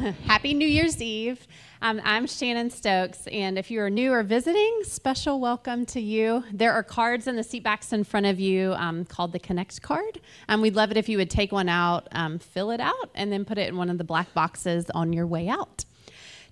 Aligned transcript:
Happy 0.24 0.54
New 0.54 0.66
Year's 0.66 1.02
Eve. 1.02 1.46
Um, 1.82 2.00
I'm 2.04 2.26
Shannon 2.26 2.70
Stokes, 2.70 3.26
and 3.26 3.58
if 3.58 3.70
you 3.70 3.80
are 3.80 3.90
new 3.90 4.12
or 4.12 4.22
visiting, 4.22 4.80
special 4.82 5.40
welcome 5.40 5.84
to 5.86 6.00
you. 6.00 6.42
There 6.52 6.72
are 6.72 6.82
cards 6.82 7.26
in 7.26 7.36
the 7.36 7.42
seat 7.42 7.62
backs 7.62 7.92
in 7.92 8.04
front 8.04 8.24
of 8.24 8.40
you 8.40 8.72
um, 8.74 9.04
called 9.04 9.32
the 9.32 9.38
Connect 9.38 9.82
card. 9.82 10.20
Um, 10.48 10.62
we'd 10.62 10.74
love 10.74 10.90
it 10.90 10.96
if 10.96 11.08
you 11.08 11.18
would 11.18 11.28
take 11.28 11.52
one 11.52 11.68
out, 11.68 12.08
um, 12.12 12.38
fill 12.38 12.70
it 12.70 12.80
out, 12.80 13.10
and 13.14 13.30
then 13.30 13.44
put 13.44 13.58
it 13.58 13.68
in 13.68 13.76
one 13.76 13.90
of 13.90 13.98
the 13.98 14.04
black 14.04 14.32
boxes 14.32 14.88
on 14.94 15.12
your 15.12 15.26
way 15.26 15.48
out. 15.48 15.84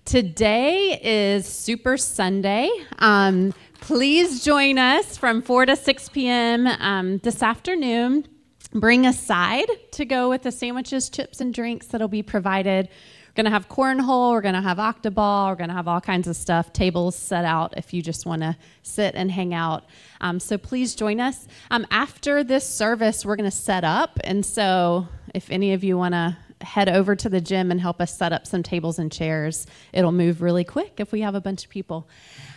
Today 0.05 0.99
is 1.01 1.47
Super 1.47 1.97
Sunday. 1.97 2.69
Um, 2.99 3.53
please 3.81 4.43
join 4.43 4.77
us 4.77 5.17
from 5.17 5.41
4 5.41 5.67
to 5.67 5.75
6 5.75 6.09
p.m. 6.09 6.67
Um, 6.67 7.17
this 7.19 7.41
afternoon 7.41 8.27
bring 8.73 9.07
a 9.07 9.13
side 9.13 9.69
to 9.91 10.05
go 10.05 10.29
with 10.29 10.43
the 10.43 10.51
sandwiches, 10.51 11.09
chips, 11.09 11.41
and 11.41 11.53
drinks 11.53 11.87
that'll 11.87 12.07
be 12.07 12.21
provided. 12.21 12.89
We're 13.29 13.43
going 13.43 13.45
to 13.45 13.51
have 13.51 13.69
cornhole, 13.69 14.31
we're 14.31 14.41
going 14.41 14.55
to 14.55 14.61
have 14.61 14.77
octoball, 14.77 15.49
we're 15.49 15.55
going 15.55 15.69
to 15.69 15.75
have 15.75 15.87
all 15.87 16.01
kinds 16.01 16.27
of 16.27 16.35
stuff, 16.35 16.73
tables 16.73 17.15
set 17.15 17.45
out 17.45 17.75
if 17.77 17.93
you 17.93 18.01
just 18.01 18.25
want 18.25 18.41
to 18.41 18.57
sit 18.81 19.13
and 19.13 19.29
hang 19.29 19.53
out. 19.53 19.85
Um, 20.19 20.39
so 20.39 20.57
please 20.57 20.95
join 20.95 21.19
us. 21.19 21.47
Um, 21.69 21.85
after 21.91 22.43
this 22.43 22.67
service, 22.67 23.23
we're 23.23 23.35
going 23.35 23.49
to 23.49 23.55
set 23.55 23.83
up. 23.83 24.19
And 24.23 24.43
so 24.43 25.07
if 25.35 25.51
any 25.51 25.73
of 25.73 25.83
you 25.83 25.95
want 25.95 26.13
to 26.15 26.37
head 26.61 26.89
over 26.89 27.15
to 27.15 27.29
the 27.29 27.39
gym 27.39 27.69
and 27.69 27.79
help 27.79 28.01
us 28.01 28.17
set 28.17 28.33
up 28.33 28.47
some 28.47 28.63
tables 28.63 28.97
and 28.97 29.11
chairs, 29.11 29.67
it'll 29.93 30.11
move 30.11 30.41
really 30.41 30.63
quick 30.63 30.93
if 30.97 31.11
we 31.11 31.21
have 31.21 31.35
a 31.35 31.41
bunch 31.41 31.65
of 31.65 31.69
people. 31.69 32.09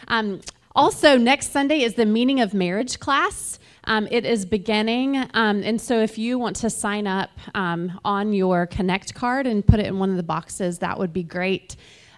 Um, 0.09 0.41
also, 0.75 1.19
next 1.19 1.53
Sunday 1.53 1.83
is 1.83 1.95
the 1.95 2.07
meaning 2.07 2.41
of 2.41 2.55
marriage 2.55 2.99
class. 2.99 3.59
Um, 3.85 4.07
it 4.11 4.25
is 4.25 4.47
beginning, 4.47 5.17
um, 5.35 5.63
and 5.65 5.81
so 5.81 6.01
if 6.01 6.17
you 6.17 6.39
want 6.39 6.55
to 6.57 6.71
sign 6.71 7.09
up 7.09 7.31
um, 7.55 7.99
on 8.05 8.33
your 8.33 8.67
Connect 8.67 9.13
card 9.13 9.47
and 9.47 9.67
put 9.67 9.81
it 9.81 9.87
in 9.87 9.99
one 9.99 10.11
of 10.11 10.17
the 10.17 10.23
boxes, 10.23 10.79
that 10.79 10.99
would 10.99 11.13
be 11.13 11.25
great. 11.25 11.75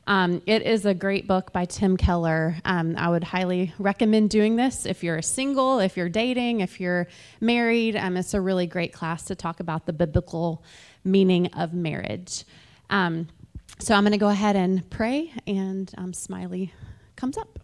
Um, 0.06 0.42
it 0.44 0.60
is 0.62 0.84
a 0.84 0.92
great 0.92 1.26
book 1.26 1.52
by 1.52 1.64
Tim 1.64 1.96
Keller. 1.96 2.56
Um, 2.66 2.94
I 2.98 3.08
would 3.08 3.24
highly 3.24 3.72
recommend 3.78 4.28
doing 4.28 4.56
this 4.56 4.84
if 4.84 5.02
you're 5.02 5.22
single, 5.22 5.78
if 5.78 5.96
you're 5.96 6.10
dating, 6.10 6.60
if 6.60 6.78
you're 6.78 7.08
married. 7.40 7.96
Um, 7.96 8.18
it's 8.18 8.34
a 8.34 8.40
really 8.42 8.66
great 8.66 8.92
class 8.92 9.24
to 9.24 9.34
talk 9.34 9.60
about 9.60 9.86
the 9.86 9.94
biblical 9.94 10.62
meaning 11.02 11.46
of 11.54 11.72
marriage. 11.72 12.44
so 12.90 13.94
I'm 13.94 14.04
going 14.04 14.12
to 14.12 14.18
go 14.18 14.28
ahead 14.28 14.56
and 14.56 14.88
pray, 14.90 15.32
and 15.46 15.90
Smiley 16.12 16.74
comes 17.16 17.38
up. 17.38 17.63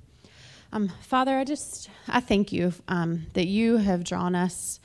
Um, 0.72 0.88
Father, 1.02 1.36
I 1.36 1.44
just 1.44 1.90
I 2.06 2.20
thank 2.20 2.52
you 2.52 2.72
um, 2.86 3.26
that 3.32 3.46
you 3.46 3.78
have 3.78 4.04
drawn 4.04 4.34
us 4.34 4.78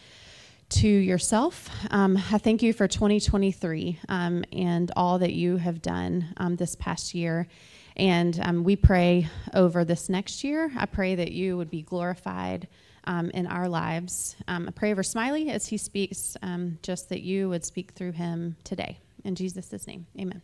to 0.69 0.88
yourself. 0.88 1.69
Um, 1.91 2.17
I 2.17 2.39
thank 2.39 2.64
you 2.64 2.73
for 2.73 2.88
2023 2.88 4.00
um, 4.09 4.44
and 4.52 4.91
all 4.95 5.19
that 5.19 5.33
you 5.33 5.58
have 5.58 5.81
done 5.81 6.33
um, 6.38 6.56
this 6.56 6.75
past 6.75 7.13
year. 7.13 7.47
And 7.95 8.39
um, 8.41 8.63
we 8.63 8.75
pray 8.75 9.30
over 9.53 9.86
this 9.86 10.09
next 10.09 10.44
year. 10.44 10.72
I 10.75 10.88
pray 10.88 11.16
that 11.16 11.31
you 11.31 11.56
would 11.58 11.69
be 11.69 11.83
glorified 11.83 12.67
in 13.08 13.45
our 13.45 13.69
lives. 13.69 14.36
I 14.47 14.59
pray 14.73 14.91
over 14.91 15.03
Smiley 15.03 15.52
as 15.52 15.67
he 15.67 15.78
speaks, 15.78 16.36
just 16.81 17.09
that 17.09 17.22
you 17.22 17.47
would 17.50 17.63
speak 17.63 17.91
through 17.91 18.13
him 18.13 18.58
today. 18.63 18.97
In 19.23 19.36
Jesus' 19.36 19.86
name, 19.88 20.08
amen. 20.19 20.41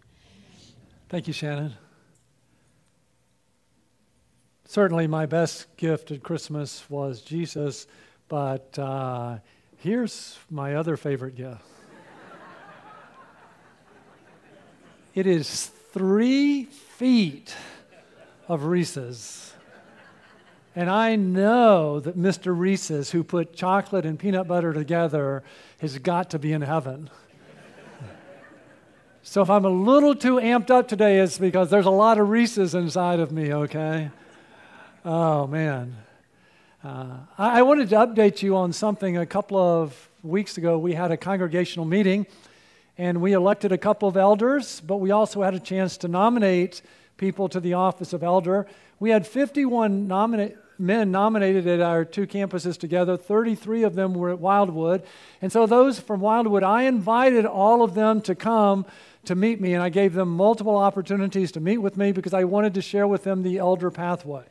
Thank 1.09 1.27
you, 1.27 1.33
Shannon. 1.33 1.73
Certainly, 4.65 5.07
my 5.07 5.25
best 5.25 5.75
gift 5.77 6.11
at 6.11 6.23
Christmas 6.23 6.89
was 6.89 7.21
Jesus, 7.21 7.87
but 8.29 8.77
uh, 8.79 9.37
here's 9.77 10.37
my 10.49 10.75
other 10.75 10.95
favorite 10.95 11.35
gift. 11.35 11.61
it 15.13 15.27
is 15.27 15.71
three 15.91 16.65
feet 16.65 17.53
of 18.47 18.65
Reese's. 18.65 19.53
And 20.75 20.89
I 20.89 21.17
know 21.17 21.99
that 21.99 22.17
Mr. 22.17 22.57
Reese's, 22.57 23.11
who 23.11 23.23
put 23.23 23.53
chocolate 23.53 24.05
and 24.05 24.17
peanut 24.17 24.47
butter 24.47 24.71
together, 24.71 25.43
has 25.79 25.97
got 25.99 26.29
to 26.29 26.39
be 26.39 26.53
in 26.53 26.61
heaven. 26.61 27.09
so 29.21 29.41
if 29.41 29.49
I'm 29.49 29.65
a 29.65 29.69
little 29.69 30.15
too 30.15 30.35
amped 30.35 30.69
up 30.69 30.87
today, 30.87 31.19
it's 31.19 31.37
because 31.37 31.69
there's 31.69 31.85
a 31.85 31.91
lot 31.91 32.17
of 32.17 32.29
Reese's 32.29 32.73
inside 32.73 33.19
of 33.19 33.33
me, 33.33 33.53
okay? 33.53 34.11
Oh, 35.03 35.47
man. 35.47 35.95
Uh, 36.83 37.17
I, 37.35 37.63
wanted 37.63 37.89
to 37.89 37.95
update 37.95 38.43
you 38.43 38.55
on 38.55 38.71
something. 38.71 39.17
A 39.17 39.25
couple 39.25 39.57
of 39.57 40.09
weeks 40.21 40.59
ago, 40.59 40.77
we 40.77 40.93
had 40.93 41.09
a 41.09 41.17
congregational 41.17 41.87
meeting 41.87 42.27
and 42.99 43.19
we 43.19 43.33
elected 43.33 43.71
a 43.71 43.79
couple 43.79 44.07
of 44.07 44.15
elders, 44.15 44.79
but 44.79 44.97
we 44.97 45.09
also 45.09 45.41
had 45.41 45.55
a 45.55 45.59
chance 45.59 45.97
to 45.97 46.07
nominate 46.07 46.83
people 47.17 47.49
to 47.49 47.59
the 47.59 47.73
office 47.73 48.13
of 48.13 48.21
elder. 48.21 48.67
We 48.99 49.09
had 49.09 49.25
51 49.25 50.07
nomina- 50.07 50.55
men 50.77 51.09
nominated 51.09 51.65
at 51.65 51.81
our 51.81 52.05
two 52.05 52.27
campuses 52.27 52.77
together. 52.77 53.17
33 53.17 53.81
of 53.81 53.95
them 53.95 54.13
were 54.13 54.29
at 54.29 54.39
Wildwood. 54.39 55.01
And 55.41 55.51
so, 55.51 55.65
those 55.65 55.99
from 55.99 56.19
Wildwood, 56.19 56.61
I 56.61 56.83
invited 56.83 57.47
all 57.47 57.81
of 57.81 57.95
them 57.95 58.21
to 58.21 58.35
come 58.35 58.85
to 59.25 59.33
meet 59.33 59.59
me, 59.59 59.73
and 59.73 59.81
I 59.81 59.89
gave 59.89 60.13
them 60.13 60.29
multiple 60.29 60.77
opportunities 60.77 61.51
to 61.53 61.59
meet 61.59 61.79
with 61.79 61.97
me 61.97 62.11
because 62.11 62.35
I 62.35 62.43
wanted 62.43 62.75
to 62.75 62.83
share 62.83 63.07
with 63.07 63.23
them 63.23 63.41
the 63.41 63.57
elder 63.57 63.89
pathway. 63.89 64.43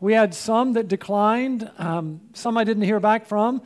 We 0.00 0.12
had 0.12 0.32
some 0.32 0.74
that 0.74 0.86
declined, 0.86 1.68
um, 1.76 2.20
some 2.32 2.56
I 2.56 2.62
didn't 2.62 2.84
hear 2.84 3.00
back 3.00 3.26
from, 3.26 3.62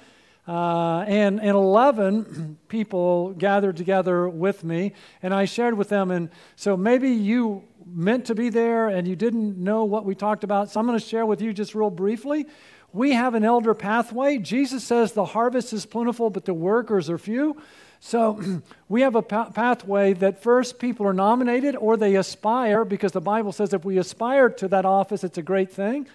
uh, 0.48 1.04
and, 1.06 1.38
and 1.40 1.50
11 1.50 2.58
people 2.68 3.32
gathered 3.34 3.76
together 3.76 4.28
with 4.28 4.64
me, 4.64 4.94
and 5.22 5.34
I 5.34 5.44
shared 5.44 5.74
with 5.74 5.90
them. 5.90 6.10
And 6.10 6.30
so 6.56 6.74
maybe 6.74 7.10
you 7.10 7.64
meant 7.86 8.24
to 8.26 8.34
be 8.34 8.48
there 8.48 8.88
and 8.88 9.06
you 9.06 9.14
didn't 9.14 9.58
know 9.58 9.84
what 9.84 10.06
we 10.06 10.14
talked 10.14 10.42
about. 10.42 10.70
So 10.70 10.80
I'm 10.80 10.86
going 10.86 10.98
to 10.98 11.04
share 11.04 11.26
with 11.26 11.42
you 11.42 11.52
just 11.52 11.74
real 11.74 11.90
briefly. 11.90 12.46
We 12.92 13.12
have 13.12 13.34
an 13.34 13.44
elder 13.44 13.74
pathway. 13.74 14.38
Jesus 14.38 14.84
says 14.84 15.12
the 15.12 15.24
harvest 15.24 15.72
is 15.72 15.84
plentiful, 15.84 16.30
but 16.30 16.44
the 16.44 16.54
workers 16.54 17.10
are 17.10 17.18
few. 17.18 17.60
So 18.04 18.62
we 18.88 19.02
have 19.02 19.14
a 19.14 19.22
pa- 19.22 19.50
pathway 19.50 20.12
that 20.14 20.42
first 20.42 20.80
people 20.80 21.06
are 21.06 21.12
nominated 21.12 21.76
or 21.76 21.96
they 21.96 22.16
aspire, 22.16 22.84
because 22.84 23.12
the 23.12 23.20
Bible 23.20 23.52
says 23.52 23.72
if 23.72 23.84
we 23.84 23.96
aspire 23.96 24.50
to 24.50 24.68
that 24.68 24.84
office, 24.84 25.22
it's 25.22 25.38
a 25.38 25.42
great 25.42 25.72
thing. 25.72 26.08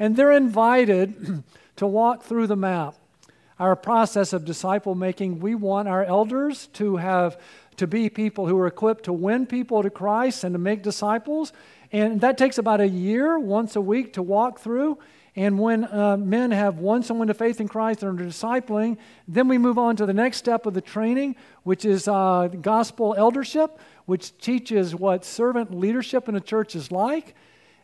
And 0.00 0.16
they're 0.16 0.32
invited 0.32 1.44
to 1.76 1.86
walk 1.86 2.24
through 2.24 2.48
the 2.48 2.56
map. 2.56 2.96
Our 3.60 3.76
process 3.76 4.32
of 4.32 4.44
disciple 4.44 4.96
making, 4.96 5.38
we 5.38 5.54
want 5.54 5.86
our 5.86 6.04
elders 6.04 6.66
to 6.74 6.96
have 6.96 7.40
to 7.76 7.86
be 7.86 8.10
people 8.10 8.48
who 8.48 8.58
are 8.58 8.66
equipped 8.66 9.04
to 9.04 9.12
win 9.12 9.46
people 9.46 9.84
to 9.84 9.90
Christ 9.90 10.42
and 10.42 10.54
to 10.54 10.58
make 10.58 10.82
disciples. 10.82 11.52
And 11.92 12.20
that 12.20 12.36
takes 12.36 12.58
about 12.58 12.80
a 12.80 12.88
year, 12.88 13.38
once 13.38 13.76
a 13.76 13.80
week, 13.80 14.14
to 14.14 14.22
walk 14.22 14.58
through. 14.58 14.98
And 15.38 15.56
when 15.56 15.84
uh, 15.84 16.16
men 16.16 16.50
have 16.50 16.78
won 16.78 17.04
someone 17.04 17.28
to 17.28 17.34
faith 17.34 17.60
in 17.60 17.68
Christ 17.68 18.02
and 18.02 18.20
are 18.20 18.24
discipling, 18.24 18.96
then 19.28 19.46
we 19.46 19.56
move 19.56 19.78
on 19.78 19.94
to 19.94 20.04
the 20.04 20.12
next 20.12 20.38
step 20.38 20.66
of 20.66 20.74
the 20.74 20.80
training, 20.80 21.36
which 21.62 21.84
is 21.84 22.08
uh, 22.08 22.48
gospel 22.60 23.14
eldership, 23.16 23.78
which 24.06 24.36
teaches 24.38 24.96
what 24.96 25.24
servant 25.24 25.72
leadership 25.72 26.28
in 26.28 26.34
a 26.34 26.40
church 26.40 26.74
is 26.74 26.90
like. 26.90 27.36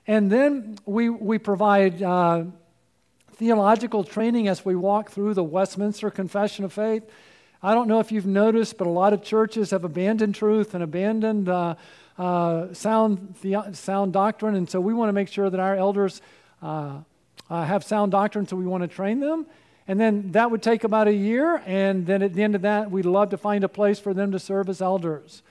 And 0.04 0.32
then 0.32 0.78
we, 0.84 1.08
we 1.08 1.38
provide 1.38 2.02
uh, 2.02 2.46
theological 3.34 4.02
training 4.02 4.48
as 4.48 4.64
we 4.64 4.74
walk 4.74 5.12
through 5.12 5.34
the 5.34 5.44
Westminster 5.44 6.10
Confession 6.10 6.64
of 6.64 6.72
Faith. 6.72 7.08
I 7.62 7.72
don't 7.74 7.86
know 7.86 8.00
if 8.00 8.10
you've 8.10 8.26
noticed, 8.26 8.78
but 8.78 8.88
a 8.88 8.90
lot 8.90 9.12
of 9.12 9.22
churches 9.22 9.70
have 9.70 9.84
abandoned 9.84 10.34
truth 10.34 10.74
and 10.74 10.82
abandoned 10.82 11.48
uh, 11.48 11.76
uh, 12.18 12.74
sound, 12.74 13.36
the, 13.42 13.70
sound 13.74 14.12
doctrine. 14.12 14.56
And 14.56 14.68
so 14.68 14.80
we 14.80 14.92
want 14.92 15.08
to 15.08 15.12
make 15.12 15.28
sure 15.28 15.48
that 15.48 15.60
our 15.60 15.76
elders 15.76 16.20
uh, 17.50 17.64
have 17.64 17.84
sound 17.84 18.12
doctrine, 18.12 18.46
so 18.46 18.56
we 18.56 18.66
want 18.66 18.82
to 18.82 18.88
train 18.88 19.20
them. 19.20 19.46
And 19.86 20.00
then 20.00 20.32
that 20.32 20.50
would 20.50 20.62
take 20.62 20.84
about 20.84 21.08
a 21.08 21.12
year. 21.12 21.62
And 21.66 22.06
then 22.06 22.22
at 22.22 22.32
the 22.34 22.42
end 22.42 22.54
of 22.54 22.62
that, 22.62 22.90
we'd 22.90 23.04
love 23.04 23.30
to 23.30 23.36
find 23.36 23.64
a 23.64 23.68
place 23.68 23.98
for 23.98 24.14
them 24.14 24.32
to 24.32 24.38
serve 24.38 24.68
as 24.68 24.80
elders. 24.80 25.42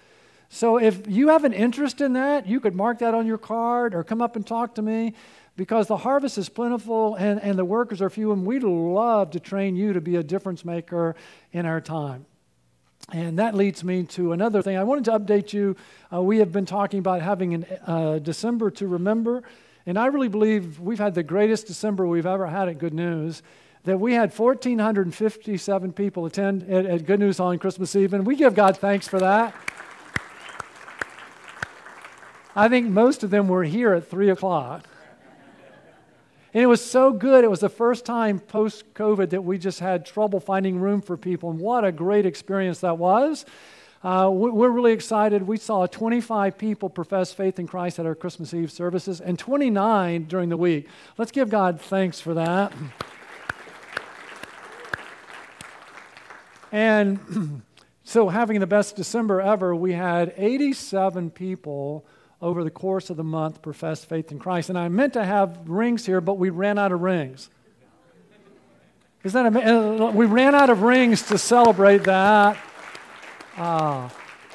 So 0.50 0.78
if 0.78 1.08
you 1.08 1.30
have 1.30 1.44
an 1.44 1.54
interest 1.54 2.02
in 2.02 2.14
that, 2.14 2.48
you 2.48 2.60
could 2.60 2.76
mark 2.76 3.00
that 3.00 3.14
on 3.14 3.26
your 3.26 3.38
card 3.38 3.96
or 3.96 4.04
come 4.04 4.22
up 4.22 4.36
and 4.36 4.46
talk 4.46 4.76
to 4.76 4.82
me 4.82 5.14
because 5.56 5.88
the 5.88 5.98
harvest 5.98 6.38
is 6.38 6.50
plentiful 6.50 7.16
and, 7.16 7.42
and 7.42 7.58
the 7.58 7.66
workers 7.66 8.02
are 8.02 8.10
few, 8.10 8.32
and 8.32 8.46
we'd 8.46 8.64
love 8.64 9.32
to 9.32 9.40
train 9.40 9.76
you 9.76 9.94
to 9.94 10.02
be 10.02 10.16
a 10.16 10.24
difference 10.24 10.66
maker 10.66 11.16
in 11.52 11.66
our 11.66 11.82
time. 11.82 12.26
And 13.12 13.38
that 13.40 13.54
leads 13.54 13.84
me 13.84 14.04
to 14.04 14.32
another 14.32 14.62
thing. 14.62 14.78
I 14.78 14.84
wanted 14.84 15.06
to 15.06 15.20
update 15.20 15.54
you. 15.54 15.76
Uh, 16.12 16.22
we 16.22 16.40
have 16.40 16.52
been 16.52 16.66
talking 16.66 17.00
about 17.00 17.22
having 17.22 17.64
a 17.64 17.90
uh, 17.90 18.20
December 18.20 18.72
to 18.72 18.88
remember, 18.88 19.44
and 19.86 19.98
I 19.98 20.06
really 20.08 20.30
believe 20.30 20.80
we've 20.80 21.00
had 21.00 21.14
the 21.14 21.24
greatest 21.24 21.68
December 21.68 22.08
we've 22.08 22.26
ever 22.26 22.48
had 22.48 22.70
at 22.70 22.78
Good 22.78 22.94
News. 22.94 23.44
That 23.84 24.00
we 24.00 24.14
had 24.14 24.32
1,457 24.32 25.92
people 25.92 26.26
attend 26.26 26.64
at, 26.70 26.86
at 26.86 27.06
Good 27.06 27.20
News 27.20 27.42
on 27.42 27.60
Christmas 27.60 27.94
Eve, 27.98 28.14
and 28.14 28.26
we 28.26 28.38
give 28.38 28.56
God 28.56 28.78
thanks 28.78 29.10
for 29.10 29.20
that. 29.20 29.54
I 32.56 32.70
think 32.70 32.88
most 32.90 33.24
of 33.24 33.30
them 33.30 33.48
were 33.48 33.64
here 33.64 33.94
at 33.94 34.10
3 34.10 34.30
o'clock. 34.30 34.88
And 36.54 36.62
it 36.62 36.68
was 36.68 36.86
so 36.86 37.12
good. 37.12 37.44
It 37.44 37.50
was 37.50 37.62
the 37.62 37.70
first 37.70 38.06
time 38.06 38.40
post 38.40 38.94
COVID 38.94 39.32
that 39.32 39.44
we 39.44 39.58
just 39.58 39.80
had 39.80 40.06
trouble 40.06 40.40
finding 40.40 40.80
room 40.80 41.02
for 41.02 41.18
people. 41.18 41.50
And 41.50 41.60
what 41.60 41.84
a 41.84 41.92
great 41.92 42.28
experience 42.28 42.80
that 42.82 43.00
was. 43.00 43.44
Uh, 44.04 44.30
we're 44.30 44.70
really 44.70 44.92
excited. 44.92 45.48
We 45.48 45.56
saw 45.56 45.86
25 45.86 46.58
people 46.58 46.90
profess 46.90 47.32
faith 47.32 47.58
in 47.58 47.68
Christ 47.68 48.00
at 48.00 48.06
our 48.06 48.16
Christmas 48.16 48.54
Eve 48.54 48.70
services 48.70 49.22
and 49.22 49.40
29 49.40 50.26
during 50.26 50.50
the 50.50 50.58
week. 50.58 50.90
Let's 51.18 51.32
give 51.32 51.50
God 51.50 51.80
thanks 51.80 52.20
for 52.20 52.34
that. 52.34 52.74
and 56.74 57.62
so, 58.04 58.28
having 58.28 58.60
the 58.60 58.68
best 58.68 58.98
December 58.98 59.40
ever, 59.40 59.74
we 59.74 59.94
had 59.94 60.34
87 60.36 61.30
people 61.30 62.06
over 62.42 62.66
the 62.66 62.72
course 62.72 63.10
of 63.10 63.16
the 63.16 63.24
month 63.24 63.62
profess 63.62 64.04
faith 64.04 64.34
in 64.34 64.40
Christ. 64.40 64.68
And 64.68 64.78
I 64.78 64.90
meant 64.90 65.14
to 65.14 65.24
have 65.24 65.60
rings 65.66 66.06
here, 66.06 66.20
but 66.20 66.38
we 66.38 66.50
ran 66.50 66.78
out 66.78 66.92
of 66.92 67.00
rings. 67.00 67.50
Is 69.24 69.32
that 69.32 69.46
amazing? 69.46 70.02
Uh, 70.02 70.12
we 70.12 70.26
ran 70.26 70.56
out 70.56 70.70
of 70.70 70.82
rings 70.82 71.22
to 71.28 71.38
celebrate 71.38 72.04
that. 72.04 72.58
Uh, 73.58 74.10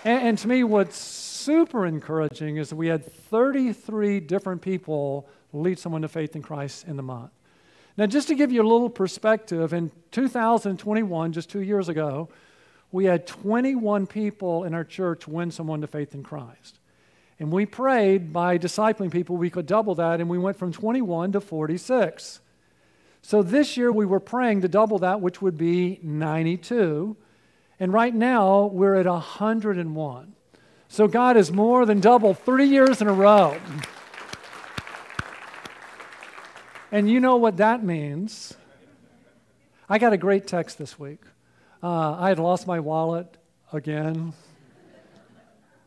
and, 0.04 0.28
and 0.28 0.38
to 0.38 0.48
me, 0.48 0.64
what's 0.64 0.96
super 0.96 1.86
encouraging 1.86 2.56
is 2.56 2.70
that 2.70 2.76
we 2.76 2.88
had 2.88 3.04
33 3.04 4.20
different 4.20 4.62
people 4.62 5.28
lead 5.52 5.78
someone 5.78 6.02
to 6.02 6.08
faith 6.08 6.36
in 6.36 6.42
Christ 6.42 6.86
in 6.86 6.96
the 6.96 7.02
month. 7.02 7.30
Now, 7.96 8.06
just 8.06 8.28
to 8.28 8.34
give 8.34 8.52
you 8.52 8.62
a 8.62 8.68
little 8.68 8.90
perspective, 8.90 9.72
in 9.72 9.90
2021, 10.12 11.32
just 11.32 11.50
two 11.50 11.62
years 11.62 11.88
ago, 11.88 12.28
we 12.92 13.06
had 13.06 13.26
21 13.26 14.06
people 14.06 14.64
in 14.64 14.72
our 14.72 14.84
church 14.84 15.26
win 15.26 15.50
someone 15.50 15.80
to 15.80 15.86
faith 15.86 16.14
in 16.14 16.22
Christ. 16.22 16.78
And 17.40 17.52
we 17.52 17.66
prayed 17.66 18.32
by 18.32 18.58
discipling 18.58 19.10
people, 19.10 19.36
we 19.36 19.50
could 19.50 19.66
double 19.66 19.94
that, 19.96 20.20
and 20.20 20.28
we 20.28 20.38
went 20.38 20.56
from 20.56 20.72
21 20.72 21.32
to 21.32 21.40
46. 21.40 22.40
So 23.22 23.42
this 23.42 23.76
year 23.76 23.92
we 23.92 24.06
were 24.06 24.20
praying 24.20 24.62
to 24.62 24.68
double 24.68 24.98
that, 25.00 25.20
which 25.20 25.42
would 25.42 25.58
be 25.58 25.98
92. 26.02 27.16
And 27.80 27.92
right 27.92 28.14
now, 28.14 28.66
we're 28.66 28.96
at 28.96 29.06
101. 29.06 30.32
So 30.88 31.06
God 31.06 31.36
has 31.36 31.52
more 31.52 31.86
than 31.86 32.00
doubled 32.00 32.38
three 32.40 32.66
years 32.66 33.00
in 33.00 33.08
a 33.08 33.12
row. 33.12 33.56
And 36.90 37.10
you 37.10 37.20
know 37.20 37.36
what 37.36 37.58
that 37.58 37.84
means. 37.84 38.54
I 39.88 39.98
got 39.98 40.12
a 40.12 40.16
great 40.16 40.46
text 40.46 40.78
this 40.78 40.98
week. 40.98 41.20
Uh, 41.82 42.14
I 42.14 42.30
had 42.30 42.38
lost 42.38 42.66
my 42.66 42.80
wallet 42.80 43.36
again. 43.72 44.32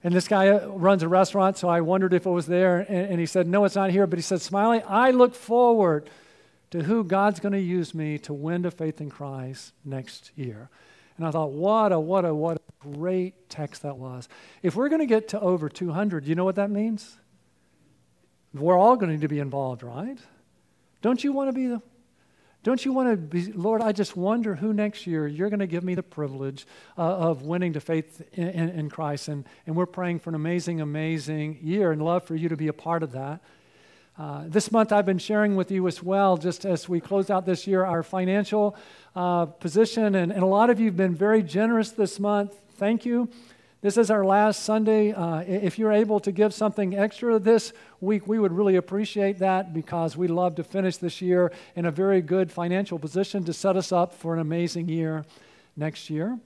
And 0.03 0.15
this 0.15 0.27
guy 0.27 0.65
runs 0.65 1.03
a 1.03 1.07
restaurant, 1.07 1.57
so 1.57 1.67
I 1.69 1.81
wondered 1.81 2.13
if 2.13 2.25
it 2.25 2.29
was 2.29 2.47
there. 2.47 2.79
And, 2.79 3.11
and 3.11 3.19
he 3.19 3.25
said, 3.25 3.47
No, 3.47 3.65
it's 3.65 3.75
not 3.75 3.91
here. 3.91 4.07
But 4.07 4.17
he 4.17 4.23
said, 4.23 4.41
Smiley, 4.41 4.81
I 4.83 5.11
look 5.11 5.35
forward 5.35 6.09
to 6.71 6.83
who 6.83 7.03
God's 7.03 7.39
going 7.39 7.53
to 7.53 7.59
use 7.59 7.93
me 7.93 8.17
to 8.19 8.33
win 8.33 8.63
to 8.63 8.71
faith 8.71 9.01
in 9.01 9.09
Christ 9.09 9.73
next 9.83 10.31
year. 10.35 10.69
And 11.21 11.27
I 11.27 11.29
thought, 11.29 11.51
what 11.51 11.91
a, 11.91 11.99
what 11.99 12.25
a, 12.25 12.33
what 12.33 12.57
a 12.57 12.61
great 12.79 13.47
text 13.47 13.83
that 13.83 13.97
was. 13.97 14.27
If 14.63 14.75
we're 14.75 14.89
going 14.89 15.01
to 15.01 15.05
get 15.05 15.27
to 15.29 15.39
over 15.39 15.69
200, 15.69 16.25
you 16.25 16.33
know 16.33 16.43
what 16.43 16.55
that 16.55 16.71
means? 16.71 17.15
We're 18.55 18.75
all 18.75 18.95
going 18.95 19.19
to 19.19 19.27
be 19.27 19.37
involved, 19.37 19.83
right? 19.83 20.17
Don't 21.03 21.23
you 21.23 21.31
want 21.31 21.49
to 21.49 21.53
be 21.53 21.67
the, 21.67 21.81
don't 22.63 22.83
you 22.83 22.91
want 22.91 23.11
to 23.11 23.17
be, 23.17 23.53
Lord, 23.53 23.83
I 23.83 23.91
just 23.91 24.17
wonder 24.17 24.55
who 24.55 24.73
next 24.73 25.05
year 25.05 25.27
you're 25.27 25.51
going 25.51 25.59
to 25.59 25.67
give 25.67 25.83
me 25.83 25.93
the 25.93 26.01
privilege 26.01 26.65
uh, 26.97 27.01
of 27.01 27.43
winning 27.43 27.73
to 27.73 27.79
faith 27.79 28.23
in, 28.33 28.47
in, 28.47 28.69
in 28.69 28.89
Christ. 28.89 29.27
And, 29.27 29.45
and 29.67 29.75
we're 29.75 29.85
praying 29.85 30.21
for 30.21 30.31
an 30.31 30.35
amazing, 30.35 30.81
amazing 30.81 31.59
year 31.61 31.91
and 31.91 32.01
love 32.01 32.23
for 32.23 32.35
you 32.35 32.49
to 32.49 32.57
be 32.57 32.67
a 32.67 32.73
part 32.73 33.03
of 33.03 33.11
that. 33.11 33.41
Uh, 34.17 34.43
this 34.47 34.71
month, 34.71 34.91
I've 34.91 35.05
been 35.05 35.17
sharing 35.17 35.55
with 35.55 35.71
you 35.71 35.87
as 35.87 36.03
well, 36.03 36.37
just 36.37 36.65
as 36.65 36.89
we 36.89 36.99
close 36.99 37.29
out 37.29 37.45
this 37.45 37.65
year, 37.65 37.85
our 37.85 38.03
financial 38.03 38.75
uh, 39.15 39.45
position. 39.45 40.15
And, 40.15 40.31
and, 40.31 40.43
a 40.43 40.47
lot 40.47 40.69
of 40.69 40.79
you 40.79 40.87
have 40.87 40.97
been 40.97 41.15
very 41.15 41.41
generous 41.41 41.91
this 41.91 42.19
month. 42.19 42.53
Thank 42.75 43.05
you. 43.05 43.29
This 43.81 43.97
is 43.97 44.11
our 44.11 44.23
last 44.25 44.63
Sunday. 44.63 45.11
Uh, 45.13 45.39
if 45.39 45.79
you're 45.79 45.93
able 45.93 46.19
to 46.19 46.31
give 46.31 46.53
something 46.53 46.95
extra 46.95 47.39
this 47.39 47.73
week, 47.99 48.27
we 48.27 48.37
would 48.37 48.51
really 48.51 48.75
appreciate 48.75 49.39
that 49.39 49.73
because 49.73 50.15
we 50.15 50.27
love 50.27 50.55
to 50.55 50.63
finish 50.63 50.97
this 50.97 51.21
year 51.21 51.51
in 51.75 51.85
a 51.85 51.91
very 51.91 52.21
good 52.21 52.51
financial 52.51 52.99
position 52.99 53.43
to 53.45 53.53
set 53.53 53.75
us 53.75 53.91
up 53.91 54.13
for 54.13 54.33
an 54.33 54.39
amazing 54.39 54.87
year 54.89 55.25
next 55.75 56.09
year. 56.09 56.37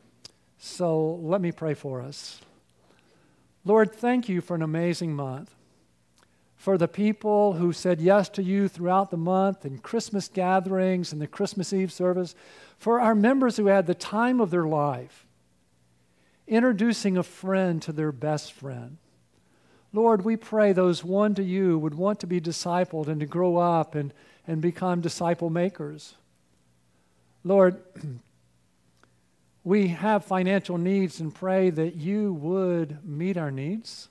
So 0.59 1.15
let 1.15 1.41
me 1.41 1.51
pray 1.51 1.73
for 1.73 2.01
us. 2.01 2.39
Lord, 3.65 3.91
thank 3.91 4.29
you 4.29 4.39
for 4.39 4.55
an 4.55 4.61
amazing 4.61 5.13
month 5.13 5.54
for 6.65 6.79
the 6.79 6.87
people 6.87 7.53
who 7.53 7.71
said 7.71 8.01
yes 8.01 8.27
to 8.27 8.41
you 8.41 8.67
throughout 8.67 9.11
the 9.11 9.17
month 9.17 9.65
and 9.65 9.83
Christmas 9.83 10.27
gatherings 10.27 11.13
and 11.13 11.21
the 11.21 11.27
Christmas 11.27 11.71
Eve 11.71 11.93
service, 11.93 12.33
for 12.79 12.99
our 12.99 13.13
members 13.13 13.57
who 13.57 13.67
had 13.67 13.85
the 13.85 13.93
time 13.93 14.41
of 14.41 14.49
their 14.49 14.65
life 14.65 15.27
introducing 16.47 17.17
a 17.17 17.21
friend 17.21 17.83
to 17.83 17.91
their 17.91 18.11
best 18.11 18.51
friend. 18.51 18.97
Lord, 19.93 20.25
we 20.25 20.37
pray 20.37 20.73
those 20.73 21.03
won 21.03 21.35
to 21.35 21.43
you 21.43 21.77
would 21.77 21.93
want 21.93 22.19
to 22.21 22.27
be 22.27 22.41
discipled 22.41 23.09
and 23.09 23.19
to 23.19 23.27
grow 23.27 23.57
up 23.57 23.93
and, 23.93 24.11
and 24.47 24.59
become 24.59 25.01
disciple 25.01 25.51
makers. 25.51 26.15
Lord, 27.43 27.79
we 29.63 29.89
have 29.89 30.25
financial 30.25 30.79
needs 30.79 31.19
and 31.19 31.31
pray 31.31 31.69
that 31.69 31.93
you 31.93 32.33
would 32.33 33.05
meet 33.07 33.37
our 33.37 33.51
needs. 33.51 34.09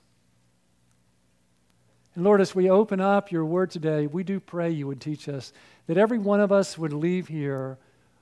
And 2.15 2.23
Lord, 2.23 2.39
as 2.39 2.55
we 2.55 2.69
open 2.69 3.01
up 3.01 3.29
your 3.29 3.43
word 3.43 3.71
today, 3.71 4.07
we 4.07 4.23
do 4.23 4.39
pray 4.39 4.71
you 4.71 4.87
would 4.87 5.01
teach 5.01 5.27
us 5.27 5.51
that 5.87 5.97
every 5.97 6.17
one 6.17 6.39
of 6.39 6.49
us 6.49 6.77
would 6.77 6.93
leave 6.93 7.27
here 7.27 7.77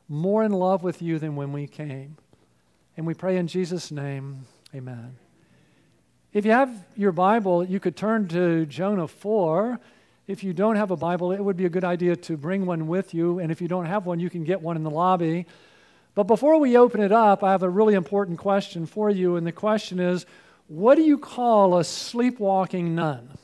more 0.10 0.44
in 0.44 0.52
love 0.52 0.82
with 0.82 1.02
you 1.02 1.20
than 1.20 1.36
when 1.36 1.52
we 1.54 1.68
came. 1.68 2.18
And 2.98 3.06
we 3.06 3.14
pray 3.14 3.38
in 3.38 3.46
Jesus' 3.46 3.92
name, 3.92 4.46
amen. 4.74 5.16
If 6.34 6.44
you 6.44 6.52
have 6.52 6.72
your 6.98 7.12
Bible, 7.12 7.64
you 7.64 7.80
could 7.80 7.96
turn 7.96 8.28
to 8.30 8.66
Jonah 8.66 9.08
4. 9.08 9.80
If 10.26 10.44
you 10.44 10.54
don't 10.54 10.76
have 10.76 10.90
a 10.90 10.98
Bible, 10.98 11.32
it 11.32 11.40
would 11.40 11.58
be 11.58 11.66
a 11.66 11.70
good 11.70 11.84
idea 11.84 12.16
to 12.16 12.36
bring 12.36 12.66
one 12.66 12.88
with 12.88 13.14
you. 13.14 13.38
And 13.38 13.52
if 13.52 13.62
you 13.62 13.68
don't 13.68 13.86
have 13.86 14.08
one, 14.08 14.20
you 14.20 14.30
can 14.32 14.44
get 14.44 14.60
one 14.60 14.76
in 14.76 14.84
the 14.84 14.90
lobby. 14.90 15.46
But 16.16 16.24
before 16.24 16.60
we 16.60 16.78
open 16.78 17.02
it 17.02 17.12
up, 17.12 17.44
I 17.44 17.52
have 17.52 17.62
a 17.62 17.70
really 17.70 17.94
important 17.94 18.40
question 18.40 18.88
for 18.88 19.12
you. 19.12 19.36
And 19.36 19.46
the 19.46 19.52
question 19.52 20.00
is 20.00 20.26
what 20.68 20.96
do 20.96 21.04
you 21.04 21.20
call 21.20 21.78
a 21.78 21.84
sleepwalking 21.84 22.96
nun? 22.96 23.38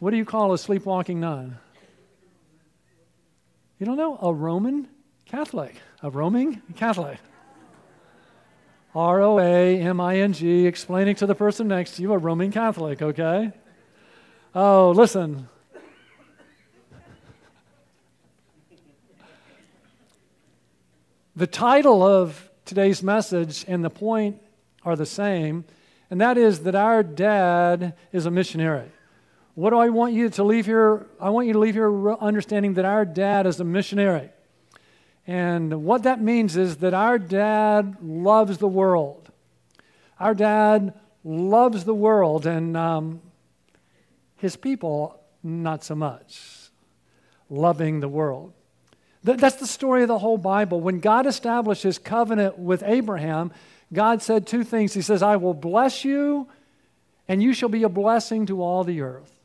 What 0.00 0.12
do 0.12 0.16
you 0.16 0.24
call 0.24 0.54
a 0.54 0.58
sleepwalking 0.58 1.20
nun? 1.20 1.58
You 3.78 3.84
don't 3.84 3.98
know? 3.98 4.18
A 4.20 4.32
Roman 4.32 4.88
Catholic. 5.26 5.76
A 6.02 6.08
roaming 6.08 6.62
Catholic. 6.74 7.18
R 8.94 9.20
O 9.20 9.38
A 9.38 9.78
M 9.78 10.00
I 10.00 10.16
N 10.16 10.32
G, 10.32 10.66
explaining 10.66 11.16
to 11.16 11.26
the 11.26 11.34
person 11.34 11.68
next 11.68 11.96
to 11.96 12.02
you, 12.02 12.14
a 12.14 12.18
Roman 12.18 12.50
Catholic, 12.50 13.02
okay? 13.02 13.52
Oh, 14.54 14.90
listen. 14.90 15.48
The 21.36 21.46
title 21.46 22.02
of 22.02 22.50
today's 22.64 23.02
message 23.02 23.66
and 23.68 23.84
the 23.84 23.90
point 23.90 24.40
are 24.82 24.96
the 24.96 25.06
same, 25.06 25.64
and 26.10 26.20
that 26.22 26.38
is 26.38 26.60
that 26.60 26.74
our 26.74 27.02
dad 27.02 27.94
is 28.12 28.24
a 28.24 28.30
missionary. 28.30 28.90
What 29.54 29.70
do 29.70 29.78
I 29.78 29.88
want 29.88 30.14
you 30.14 30.30
to 30.30 30.44
leave 30.44 30.66
here? 30.66 31.06
I 31.20 31.30
want 31.30 31.46
you 31.46 31.52
to 31.54 31.58
leave 31.58 31.74
here 31.74 32.12
understanding 32.14 32.74
that 32.74 32.84
our 32.84 33.04
dad 33.04 33.46
is 33.46 33.60
a 33.60 33.64
missionary. 33.64 34.30
And 35.26 35.84
what 35.84 36.04
that 36.04 36.20
means 36.20 36.56
is 36.56 36.78
that 36.78 36.94
our 36.94 37.18
dad 37.18 37.96
loves 38.02 38.58
the 38.58 38.68
world. 38.68 39.30
Our 40.18 40.34
dad 40.34 40.94
loves 41.24 41.84
the 41.84 41.94
world, 41.94 42.46
and 42.46 42.76
um, 42.76 43.20
his 44.36 44.56
people, 44.56 45.20
not 45.42 45.84
so 45.84 45.94
much. 45.94 46.70
Loving 47.48 48.00
the 48.00 48.08
world. 48.08 48.52
That's 49.22 49.56
the 49.56 49.66
story 49.66 50.02
of 50.02 50.08
the 50.08 50.18
whole 50.18 50.38
Bible. 50.38 50.80
When 50.80 51.00
God 51.00 51.26
established 51.26 51.82
his 51.82 51.98
covenant 51.98 52.58
with 52.58 52.82
Abraham, 52.86 53.52
God 53.92 54.22
said 54.22 54.46
two 54.46 54.64
things. 54.64 54.94
He 54.94 55.02
says, 55.02 55.22
I 55.22 55.36
will 55.36 55.52
bless 55.52 56.04
you, 56.04 56.48
and 57.28 57.42
you 57.42 57.52
shall 57.52 57.68
be 57.68 57.82
a 57.82 57.88
blessing 57.88 58.46
to 58.46 58.62
all 58.62 58.84
the 58.84 59.02
earth. 59.02 59.39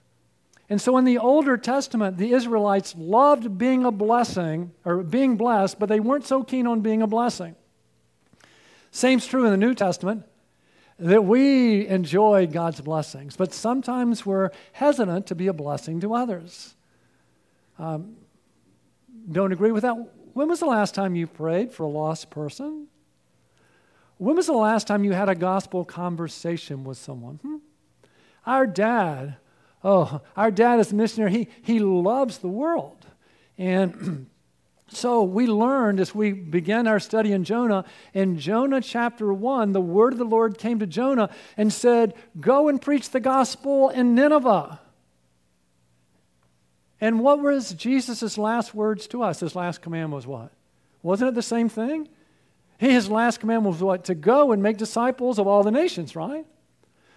And 0.69 0.81
so 0.81 0.97
in 0.97 1.05
the 1.05 1.19
Older 1.19 1.57
Testament, 1.57 2.17
the 2.17 2.31
Israelites 2.31 2.95
loved 2.97 3.57
being 3.57 3.85
a 3.85 3.91
blessing 3.91 4.71
or 4.83 5.03
being 5.03 5.37
blessed, 5.37 5.77
but 5.79 5.89
they 5.89 5.99
weren't 5.99 6.25
so 6.25 6.43
keen 6.43 6.65
on 6.65 6.81
being 6.81 7.01
a 7.01 7.07
blessing. 7.07 7.55
Same's 8.89 9.27
true 9.27 9.45
in 9.45 9.51
the 9.51 9.57
New 9.57 9.75
Testament 9.75 10.23
that 10.97 11.25
we 11.25 11.85
enjoy 11.87 12.47
God's 12.47 12.81
blessings, 12.81 13.35
but 13.35 13.53
sometimes 13.53 14.25
we're 14.25 14.49
hesitant 14.71 15.27
to 15.27 15.35
be 15.35 15.47
a 15.47 15.53
blessing 15.53 15.99
to 15.99 16.13
others. 16.15 16.75
Um, 17.77 18.15
don't 19.29 19.51
agree 19.51 19.71
with 19.71 19.83
that? 19.83 19.95
When 20.33 20.47
was 20.47 20.61
the 20.61 20.65
last 20.65 20.95
time 20.95 21.15
you 21.15 21.27
prayed 21.27 21.73
for 21.73 21.83
a 21.83 21.89
lost 21.89 22.29
person? 22.29 22.87
When 24.17 24.35
was 24.37 24.47
the 24.47 24.53
last 24.53 24.87
time 24.87 25.03
you 25.03 25.11
had 25.11 25.29
a 25.29 25.35
gospel 25.35 25.83
conversation 25.83 26.83
with 26.83 26.97
someone? 26.97 27.35
Hmm? 27.41 27.57
Our 28.45 28.65
dad 28.65 29.37
Oh, 29.85 30.19
our 30.35 30.51
dad 30.51 30.81
is 30.81 30.91
a 30.91 30.95
missionary. 30.95 31.31
He, 31.31 31.47
he 31.61 31.79
loves 31.79 32.39
the 32.39 32.49
world. 32.49 33.05
And 33.57 34.27
So 34.87 35.23
we 35.23 35.47
learned 35.47 35.99
as 35.99 36.13
we 36.13 36.31
began 36.31 36.85
our 36.85 36.99
study 36.99 37.31
in 37.31 37.43
Jonah, 37.43 37.85
in 38.13 38.37
Jonah 38.37 38.81
chapter 38.81 39.33
1, 39.33 39.71
the 39.71 39.81
word 39.81 40.13
of 40.13 40.19
the 40.19 40.25
Lord 40.25 40.57
came 40.57 40.79
to 40.79 40.85
Jonah 40.85 41.29
and 41.57 41.73
said, 41.73 42.13
Go 42.39 42.67
and 42.67 42.81
preach 42.81 43.09
the 43.09 43.19
gospel 43.19 43.89
in 43.89 44.13
Nineveh. 44.13 44.79
And 47.01 47.19
what 47.19 47.41
was 47.41 47.73
Jesus' 47.73 48.37
last 48.37 48.75
words 48.75 49.07
to 49.07 49.23
us? 49.23 49.39
His 49.39 49.55
last 49.55 49.81
command 49.81 50.11
was 50.11 50.27
what? 50.27 50.51
Wasn't 51.01 51.29
it 51.29 51.35
the 51.35 51.41
same 51.41 51.67
thing? 51.67 52.07
His 52.77 53.09
last 53.09 53.39
command 53.39 53.65
was 53.65 53.81
what? 53.81 54.05
To 54.05 54.15
go 54.15 54.51
and 54.51 54.61
make 54.61 54.77
disciples 54.77 55.39
of 55.39 55.47
all 55.47 55.63
the 55.63 55.71
nations, 55.71 56.15
right? 56.15 56.45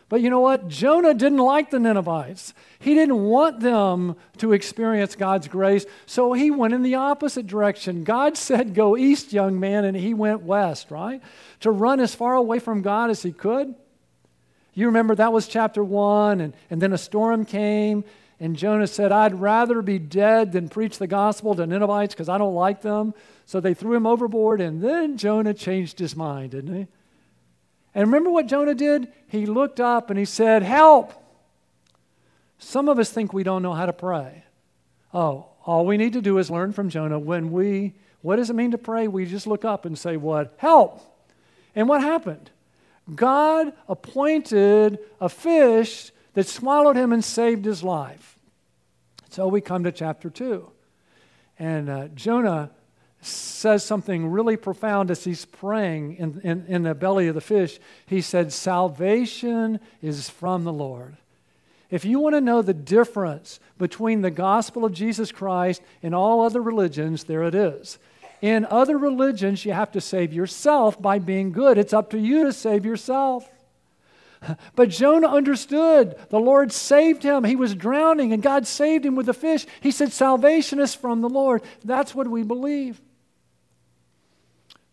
But 0.08 0.22
you 0.22 0.30
know 0.30 0.40
what? 0.40 0.68
Jonah 0.68 1.12
didn't 1.12 1.38
like 1.38 1.70
the 1.70 1.78
Ninevites. 1.78 2.54
He 2.78 2.94
didn't 2.94 3.22
want 3.22 3.60
them 3.60 4.16
to 4.38 4.52
experience 4.52 5.14
God's 5.14 5.48
grace, 5.48 5.84
so 6.06 6.32
he 6.32 6.50
went 6.50 6.72
in 6.72 6.82
the 6.82 6.94
opposite 6.94 7.46
direction. 7.46 8.04
God 8.04 8.36
said, 8.38 8.74
Go 8.74 8.96
east, 8.96 9.32
young 9.34 9.60
man, 9.60 9.84
and 9.84 9.96
he 9.96 10.14
went 10.14 10.42
west, 10.42 10.90
right? 10.90 11.20
To 11.60 11.70
run 11.70 12.00
as 12.00 12.14
far 12.14 12.34
away 12.34 12.58
from 12.58 12.80
God 12.80 13.10
as 13.10 13.22
he 13.22 13.32
could. 13.32 13.74
You 14.72 14.86
remember 14.86 15.14
that 15.16 15.32
was 15.32 15.46
chapter 15.46 15.84
one, 15.84 16.40
and, 16.40 16.54
and 16.70 16.80
then 16.80 16.92
a 16.92 16.98
storm 16.98 17.44
came, 17.44 18.04
and 18.40 18.56
Jonah 18.56 18.86
said, 18.86 19.12
I'd 19.12 19.38
rather 19.38 19.82
be 19.82 19.98
dead 19.98 20.52
than 20.52 20.68
preach 20.68 20.98
the 20.98 21.06
gospel 21.06 21.54
to 21.56 21.66
Ninevites 21.66 22.14
because 22.14 22.28
I 22.28 22.38
don't 22.38 22.54
like 22.54 22.80
them. 22.80 23.12
So 23.44 23.60
they 23.60 23.74
threw 23.74 23.94
him 23.94 24.06
overboard, 24.06 24.60
and 24.60 24.80
then 24.80 25.18
Jonah 25.18 25.52
changed 25.52 25.98
his 25.98 26.14
mind, 26.14 26.52
didn't 26.52 26.74
he? 26.74 26.86
And 27.98 28.06
remember 28.06 28.30
what 28.30 28.46
Jonah 28.46 28.76
did? 28.76 29.08
He 29.26 29.44
looked 29.44 29.80
up 29.80 30.08
and 30.08 30.16
he 30.16 30.24
said, 30.24 30.62
Help! 30.62 31.12
Some 32.56 32.88
of 32.88 32.96
us 33.00 33.10
think 33.10 33.32
we 33.32 33.42
don't 33.42 33.60
know 33.60 33.74
how 33.74 33.86
to 33.86 33.92
pray. 33.92 34.44
Oh, 35.12 35.46
all 35.66 35.84
we 35.84 35.96
need 35.96 36.12
to 36.12 36.22
do 36.22 36.38
is 36.38 36.48
learn 36.48 36.72
from 36.72 36.90
Jonah. 36.90 37.18
When 37.18 37.50
we, 37.50 37.94
what 38.22 38.36
does 38.36 38.50
it 38.50 38.52
mean 38.54 38.70
to 38.70 38.78
pray? 38.78 39.08
We 39.08 39.26
just 39.26 39.48
look 39.48 39.64
up 39.64 39.84
and 39.84 39.98
say, 39.98 40.16
What? 40.16 40.54
Help! 40.58 41.00
And 41.74 41.88
what 41.88 42.00
happened? 42.00 42.52
God 43.12 43.72
appointed 43.88 45.00
a 45.20 45.28
fish 45.28 46.12
that 46.34 46.46
swallowed 46.46 46.94
him 46.94 47.12
and 47.12 47.24
saved 47.24 47.64
his 47.64 47.82
life. 47.82 48.38
So 49.28 49.48
we 49.48 49.60
come 49.60 49.82
to 49.82 49.90
chapter 49.90 50.30
2. 50.30 50.70
And 51.58 51.90
uh, 51.90 52.08
Jonah 52.14 52.70
says 53.20 53.84
something 53.84 54.28
really 54.28 54.56
profound 54.56 55.10
as 55.10 55.24
he's 55.24 55.44
praying 55.44 56.16
in, 56.16 56.40
in, 56.42 56.66
in, 56.68 56.82
the 56.84 56.94
belly 56.94 57.26
of 57.28 57.34
the 57.34 57.40
fish. 57.40 57.78
He 58.06 58.20
said, 58.20 58.52
Salvation 58.52 59.80
is 60.00 60.30
from 60.30 60.64
the 60.64 60.72
Lord. 60.72 61.16
If 61.90 62.04
you 62.04 62.20
want 62.20 62.34
to 62.34 62.40
know 62.40 62.62
the 62.62 62.74
difference 62.74 63.60
between 63.78 64.20
the 64.20 64.30
gospel 64.30 64.84
of 64.84 64.92
Jesus 64.92 65.32
Christ 65.32 65.82
and 66.02 66.14
all 66.14 66.42
other 66.42 66.62
religions, 66.62 67.24
there 67.24 67.42
it 67.44 67.54
is. 67.54 67.98
In 68.40 68.66
other 68.66 68.96
religions, 68.96 69.64
you 69.64 69.72
have 69.72 69.92
to 69.92 70.00
save 70.00 70.32
yourself 70.32 71.00
by 71.00 71.18
being 71.18 71.50
good. 71.50 71.78
It's 71.78 71.92
up 71.92 72.10
to 72.10 72.18
you 72.18 72.44
to 72.44 72.52
save 72.52 72.84
yourself. 72.84 73.48
But 74.76 74.90
Jonah 74.90 75.26
understood. 75.26 76.14
The 76.28 76.38
Lord 76.38 76.70
saved 76.70 77.24
him. 77.24 77.42
He 77.42 77.56
was 77.56 77.74
drowning, 77.74 78.32
and 78.32 78.40
God 78.40 78.68
saved 78.68 79.04
him 79.04 79.16
with 79.16 79.26
the 79.26 79.34
fish. 79.34 79.66
He 79.80 79.90
said, 79.90 80.12
Salvation 80.12 80.78
is 80.78 80.94
from 80.94 81.22
the 81.22 81.28
Lord. 81.28 81.62
That's 81.84 82.14
what 82.14 82.28
we 82.28 82.44
believe. 82.44 83.00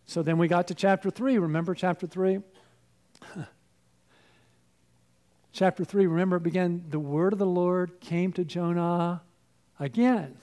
So 0.06 0.22
then 0.22 0.38
we 0.38 0.48
got 0.48 0.68
to 0.68 0.74
chapter 0.74 1.10
3. 1.10 1.38
Remember 1.38 1.74
chapter 1.74 2.06
3? 2.06 2.40
chapter 5.52 5.84
3, 5.84 6.06
remember 6.06 6.36
it 6.36 6.42
began, 6.42 6.84
the 6.90 6.98
word 6.98 7.32
of 7.32 7.38
the 7.38 7.46
Lord 7.46 7.98
came 8.00 8.32
to 8.34 8.44
Jonah 8.44 9.22
again. 9.80 10.36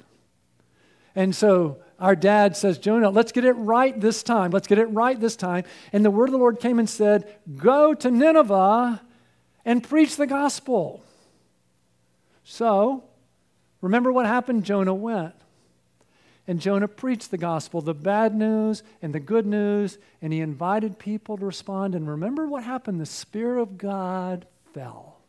And 1.15 1.36
so 1.36 1.77
our 2.00 2.15
dad 2.15 2.58
says, 2.58 2.79
Jonah, 2.79 3.12
let's 3.12 3.32
get 3.32 3.46
it 3.46 3.53
right 3.53 4.00
this 4.00 4.24
time. 4.24 4.51
Let's 4.51 4.67
get 4.67 4.79
it 4.79 4.88
right 4.88 5.20
this 5.20 5.36
time. 5.36 5.63
And 5.93 6.03
the 6.03 6.12
word 6.12 6.25
of 6.25 6.32
the 6.32 6.39
Lord 6.39 6.60
came 6.60 6.79
and 6.79 6.89
said, 6.89 7.32
Go 7.55 7.93
to 7.93 8.10
Nineveh 8.10 9.01
and 9.63 9.84
preach 9.84 10.15
the 10.15 10.27
gospel. 10.27 11.03
So, 12.43 13.03
remember 13.82 14.12
what 14.12 14.25
happened? 14.25 14.65
Jonah 14.65 14.96
went. 14.96 15.36
And 16.45 16.59
Jonah 16.59 16.89
preached 16.89 17.31
the 17.31 17.38
gospel, 17.38 17.81
the 17.81 17.93
bad 17.93 18.35
news 18.35 18.83
and 19.01 19.13
the 19.13 19.19
good 19.19 19.45
news, 19.45 19.97
and 20.21 20.33
he 20.33 20.41
invited 20.41 21.00
people 21.00 21.38
to 21.38 21.45
respond. 21.45 21.95
And 21.95 22.07
remember 22.07 22.47
what 22.47 22.63
happened? 22.63 23.00
The 23.00 23.05
Spirit 23.05 23.62
of 23.62 23.77
God 23.77 24.45
fell. 24.73 25.19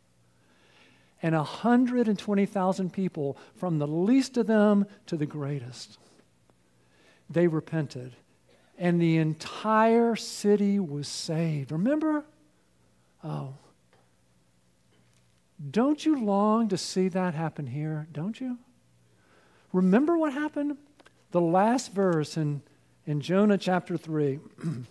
And 1.21 1.33
120,000 1.33 2.91
people, 2.91 3.37
from 3.55 3.79
the 3.79 3.87
least 3.87 4.35
of 4.37 4.47
them 4.47 4.85
to 5.05 5.15
the 5.15 5.25
greatest, 5.25 5.97
they 7.29 7.47
repented. 7.47 8.13
And 8.77 9.01
the 9.01 9.17
entire 9.17 10.17
city 10.17 10.79
was 10.79 11.07
saved. 11.07 11.71
Remember? 11.71 12.25
Oh. 13.23 13.53
Don't 15.71 16.05
you 16.05 16.21
long 16.21 16.67
to 16.67 16.77
see 16.77 17.07
that 17.07 17.33
happen 17.33 17.67
here? 17.67 18.07
Don't 18.11 18.39
you? 18.41 18.57
Remember 19.71 20.17
what 20.17 20.33
happened? 20.33 20.77
The 21.35 21.41
last 21.41 21.91
verse 21.91 22.37
in, 22.37 22.61
in 23.05 23.19
Jonah 23.19 23.57
chapter 23.57 23.97
3. 23.97 24.39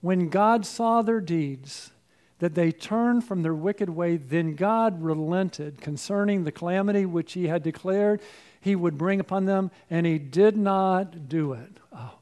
when 0.00 0.28
God 0.28 0.66
saw 0.66 1.00
their 1.00 1.20
deeds, 1.20 1.92
that 2.40 2.56
they 2.56 2.72
turned 2.72 3.22
from 3.22 3.42
their 3.42 3.54
wicked 3.54 3.88
way, 3.88 4.16
then 4.16 4.56
God 4.56 5.00
relented 5.00 5.80
concerning 5.80 6.42
the 6.42 6.50
calamity 6.50 7.06
which 7.06 7.34
he 7.34 7.46
had 7.46 7.62
declared 7.62 8.20
he 8.60 8.74
would 8.74 8.98
bring 8.98 9.20
upon 9.20 9.44
them, 9.44 9.70
and 9.88 10.04
he 10.06 10.18
did 10.18 10.56
not 10.56 11.28
do 11.28 11.52
it. 11.52 11.78
Oh, 11.92 12.14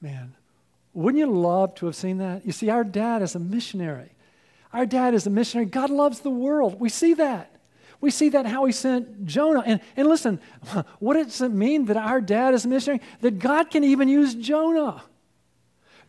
man. 0.00 0.34
Wouldn't 0.92 1.20
you 1.20 1.30
love 1.30 1.76
to 1.76 1.86
have 1.86 1.94
seen 1.94 2.18
that? 2.18 2.44
You 2.44 2.50
see, 2.50 2.68
our 2.68 2.82
dad 2.82 3.22
is 3.22 3.36
a 3.36 3.38
missionary. 3.38 4.10
Our 4.72 4.86
dad 4.86 5.14
is 5.14 5.24
a 5.24 5.30
missionary. 5.30 5.66
God 5.66 5.90
loves 5.90 6.18
the 6.18 6.30
world. 6.30 6.80
We 6.80 6.88
see 6.88 7.14
that. 7.14 7.53
We 8.04 8.10
see 8.10 8.28
that 8.28 8.44
how 8.44 8.66
he 8.66 8.72
sent 8.72 9.24
Jonah. 9.24 9.62
And, 9.64 9.80
and 9.96 10.06
listen, 10.06 10.38
what 10.98 11.14
does 11.14 11.40
it 11.40 11.52
mean 11.52 11.86
that 11.86 11.96
our 11.96 12.20
dad 12.20 12.52
is 12.52 12.66
a 12.66 12.68
missionary? 12.68 13.00
That 13.22 13.38
God 13.38 13.70
can 13.70 13.82
even 13.82 14.08
use 14.10 14.34
Jonah. 14.34 15.02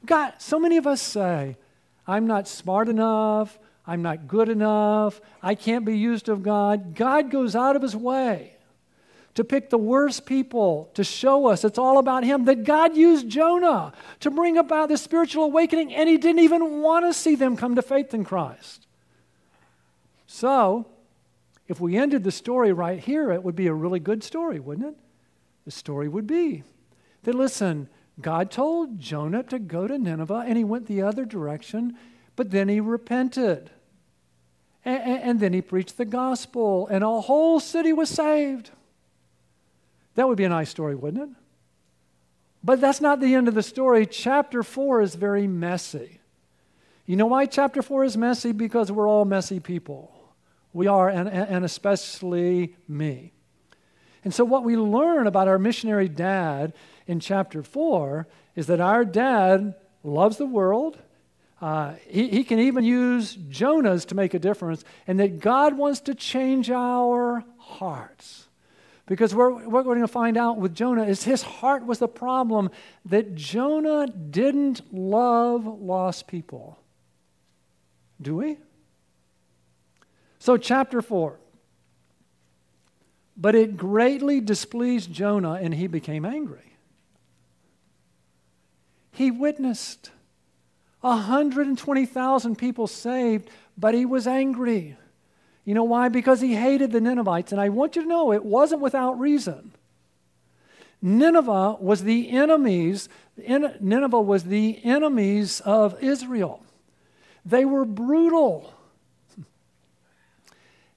God, 0.05 0.33
so 0.37 0.59
many 0.59 0.75
of 0.75 0.85
us 0.85 1.01
say, 1.01 1.55
I'm 2.05 2.27
not 2.27 2.49
smart 2.49 2.89
enough, 2.89 3.57
I'm 3.87 4.01
not 4.01 4.27
good 4.27 4.49
enough, 4.49 5.21
I 5.41 5.55
can't 5.55 5.85
be 5.85 5.97
used 5.97 6.27
of 6.27 6.43
God. 6.43 6.95
God 6.95 7.31
goes 7.31 7.55
out 7.55 7.77
of 7.77 7.81
his 7.81 7.95
way 7.95 8.57
to 9.35 9.45
pick 9.45 9.69
the 9.69 9.77
worst 9.77 10.25
people 10.25 10.91
to 10.95 11.03
show 11.05 11.47
us 11.47 11.63
it's 11.63 11.77
all 11.77 11.97
about 11.97 12.25
him. 12.25 12.43
That 12.43 12.65
God 12.65 12.97
used 12.97 13.29
Jonah 13.29 13.93
to 14.19 14.29
bring 14.29 14.57
about 14.57 14.89
the 14.89 14.97
spiritual 14.97 15.45
awakening, 15.45 15.95
and 15.95 16.09
he 16.09 16.17
didn't 16.17 16.43
even 16.43 16.81
want 16.81 17.05
to 17.05 17.13
see 17.13 17.35
them 17.35 17.55
come 17.55 17.75
to 17.75 17.81
faith 17.81 18.13
in 18.13 18.25
Christ. 18.25 18.85
So, 20.27 20.87
if 21.67 21.79
we 21.79 21.97
ended 21.97 22.23
the 22.23 22.31
story 22.31 22.71
right 22.71 22.99
here, 22.99 23.31
it 23.31 23.43
would 23.43 23.55
be 23.55 23.67
a 23.67 23.73
really 23.73 23.99
good 23.99 24.23
story, 24.23 24.59
wouldn't 24.59 24.87
it? 24.87 24.95
The 25.65 25.71
story 25.71 26.07
would 26.07 26.27
be 26.27 26.63
that, 27.23 27.33
listen, 27.33 27.89
God 28.21 28.51
told 28.51 28.99
Jonah 28.99 29.43
to 29.43 29.59
go 29.59 29.87
to 29.87 29.97
Nineveh 29.97 30.45
and 30.45 30.57
he 30.57 30.63
went 30.63 30.85
the 30.85 31.01
other 31.01 31.25
direction, 31.25 31.97
but 32.35 32.51
then 32.51 32.69
he 32.69 32.79
repented. 32.79 33.71
And, 34.85 35.23
and, 35.23 35.39
then 35.39 35.53
he 35.53 35.61
preached 35.61 35.97
the 35.97 36.05
gospel 36.05 36.87
and 36.87 37.03
a 37.03 37.21
whole 37.21 37.59
city 37.59 37.91
was 37.91 38.09
saved. 38.09 38.69
That 40.13 40.27
would 40.27 40.37
be 40.37 40.43
a 40.43 40.49
nice 40.49 40.69
story, 40.69 40.93
wouldn't 40.93 41.23
it? 41.23 41.35
But 42.63 42.81
that's 42.81 43.01
not 43.01 43.19
the 43.19 43.33
end 43.33 43.47
of 43.47 43.55
the 43.55 43.63
story. 43.63 44.05
Chapter 44.05 44.61
4 44.61 45.01
is 45.01 45.15
very 45.15 45.47
messy. 45.47 46.19
You 47.07 47.15
know 47.15 47.25
why 47.25 47.47
chapter 47.47 47.81
4 47.81 48.03
is 48.03 48.15
messy? 48.17 48.51
Because 48.51 48.91
we're 48.91 49.09
all 49.09 49.25
messy 49.25 49.59
people. 49.59 50.14
We 50.75 50.87
are, 50.87 51.07
and, 51.07 51.29
and 51.29 51.63
especially 51.63 52.75
me. 52.85 53.31
And 54.25 54.33
so, 54.33 54.43
what 54.43 54.65
we 54.65 54.75
learn 54.75 55.25
about 55.25 55.47
our 55.47 55.57
missionary 55.57 56.09
dad 56.09 56.73
in 57.07 57.21
chapter 57.21 57.63
4 57.63 58.27
is 58.57 58.67
that 58.67 58.81
our 58.81 59.05
dad 59.05 59.75
loves 60.03 60.35
the 60.35 60.45
world. 60.45 60.97
Uh, 61.61 61.93
he, 62.05 62.27
he 62.27 62.43
can 62.43 62.59
even 62.59 62.83
use 62.83 63.35
Jonah's 63.47 64.03
to 64.05 64.15
make 64.15 64.33
a 64.33 64.39
difference, 64.39 64.83
and 65.07 65.17
that 65.21 65.39
God 65.39 65.77
wants 65.77 66.01
to 66.01 66.13
change 66.13 66.69
our 66.69 67.45
hearts. 67.57 68.49
Because 69.05 69.33
what 69.33 69.71
we're 69.71 69.83
going 69.83 70.01
to 70.01 70.09
find 70.09 70.35
out 70.35 70.57
with 70.57 70.75
Jonah 70.75 71.05
is 71.05 71.23
his 71.23 71.41
heart 71.41 71.85
was 71.85 71.99
the 71.99 72.09
problem, 72.09 72.69
that 73.05 73.33
Jonah 73.33 74.07
didn't 74.07 74.81
love 74.93 75.65
lost 75.65 76.27
people. 76.27 76.77
Do 78.21 78.35
we? 78.35 78.57
So, 80.45 80.57
chapter 80.57 81.01
4. 81.01 81.39
But 83.35 83.55
it 83.55 83.77
greatly 83.77 84.39
displeased 84.39 85.11
Jonah, 85.11 85.53
and 85.53 85.73
he 85.73 85.87
became 85.87 86.23
angry. 86.23 86.77
He 89.11 89.31
witnessed 89.31 90.11
120,000 91.01 92.59
people 92.59 92.85
saved, 92.85 93.49
but 93.75 93.95
he 93.95 94.05
was 94.05 94.27
angry. 94.27 94.95
You 95.63 95.73
know 95.73 95.83
why? 95.83 96.09
Because 96.09 96.41
he 96.41 96.53
hated 96.53 96.91
the 96.91 97.01
Ninevites. 97.01 97.51
And 97.51 97.59
I 97.59 97.69
want 97.69 97.95
you 97.95 98.03
to 98.03 98.07
know 98.07 98.31
it 98.31 98.45
wasn't 98.45 98.81
without 98.81 99.19
reason. 99.19 99.71
Nineveh 101.01 101.77
was 101.79 102.03
the 102.03 102.29
enemies, 102.29 103.09
Nineveh 103.35 104.21
was 104.21 104.43
the 104.43 104.79
enemies 104.83 105.59
of 105.61 106.03
Israel. 106.03 106.63
They 107.43 107.65
were 107.65 107.83
brutal. 107.83 108.71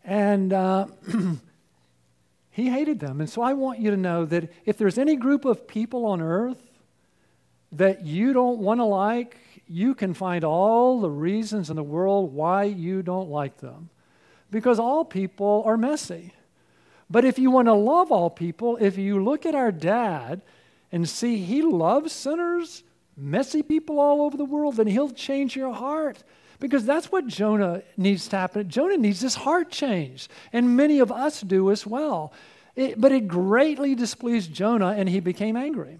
And 0.08 0.54
uh, 0.54 0.86
he 2.50 2.70
hated 2.70 2.98
them. 2.98 3.20
And 3.20 3.28
so 3.28 3.42
I 3.42 3.52
want 3.52 3.78
you 3.78 3.90
to 3.90 3.96
know 3.96 4.24
that 4.24 4.50
if 4.64 4.78
there's 4.78 4.96
any 4.96 5.16
group 5.16 5.44
of 5.44 5.68
people 5.68 6.06
on 6.06 6.22
earth 6.22 6.62
that 7.72 8.06
you 8.06 8.32
don't 8.32 8.58
want 8.58 8.80
to 8.80 8.84
like, 8.84 9.36
you 9.66 9.94
can 9.94 10.14
find 10.14 10.44
all 10.44 11.02
the 11.02 11.10
reasons 11.10 11.68
in 11.68 11.76
the 11.76 11.82
world 11.82 12.32
why 12.32 12.62
you 12.62 13.02
don't 13.02 13.28
like 13.28 13.58
them. 13.58 13.90
Because 14.50 14.78
all 14.78 15.04
people 15.04 15.62
are 15.66 15.76
messy. 15.76 16.32
But 17.10 17.26
if 17.26 17.38
you 17.38 17.50
want 17.50 17.68
to 17.68 17.74
love 17.74 18.10
all 18.10 18.30
people, 18.30 18.78
if 18.80 18.96
you 18.96 19.22
look 19.22 19.44
at 19.44 19.54
our 19.54 19.70
dad 19.70 20.40
and 20.90 21.06
see 21.06 21.36
he 21.36 21.60
loves 21.60 22.12
sinners, 22.12 22.82
messy 23.14 23.62
people 23.62 24.00
all 24.00 24.22
over 24.22 24.38
the 24.38 24.46
world, 24.46 24.76
then 24.76 24.86
he'll 24.86 25.10
change 25.10 25.54
your 25.54 25.74
heart. 25.74 26.24
Because 26.60 26.84
that's 26.84 27.12
what 27.12 27.26
Jonah 27.26 27.82
needs 27.96 28.28
to 28.28 28.36
happen. 28.36 28.68
Jonah 28.68 28.96
needs 28.96 29.20
this 29.20 29.36
heart 29.36 29.70
change, 29.70 30.28
and 30.52 30.76
many 30.76 30.98
of 30.98 31.12
us 31.12 31.40
do 31.40 31.70
as 31.70 31.86
well. 31.86 32.32
It, 32.74 33.00
but 33.00 33.12
it 33.12 33.28
greatly 33.28 33.94
displeased 33.94 34.52
Jonah, 34.52 34.94
and 34.96 35.08
he 35.08 35.20
became 35.20 35.56
angry. 35.56 35.98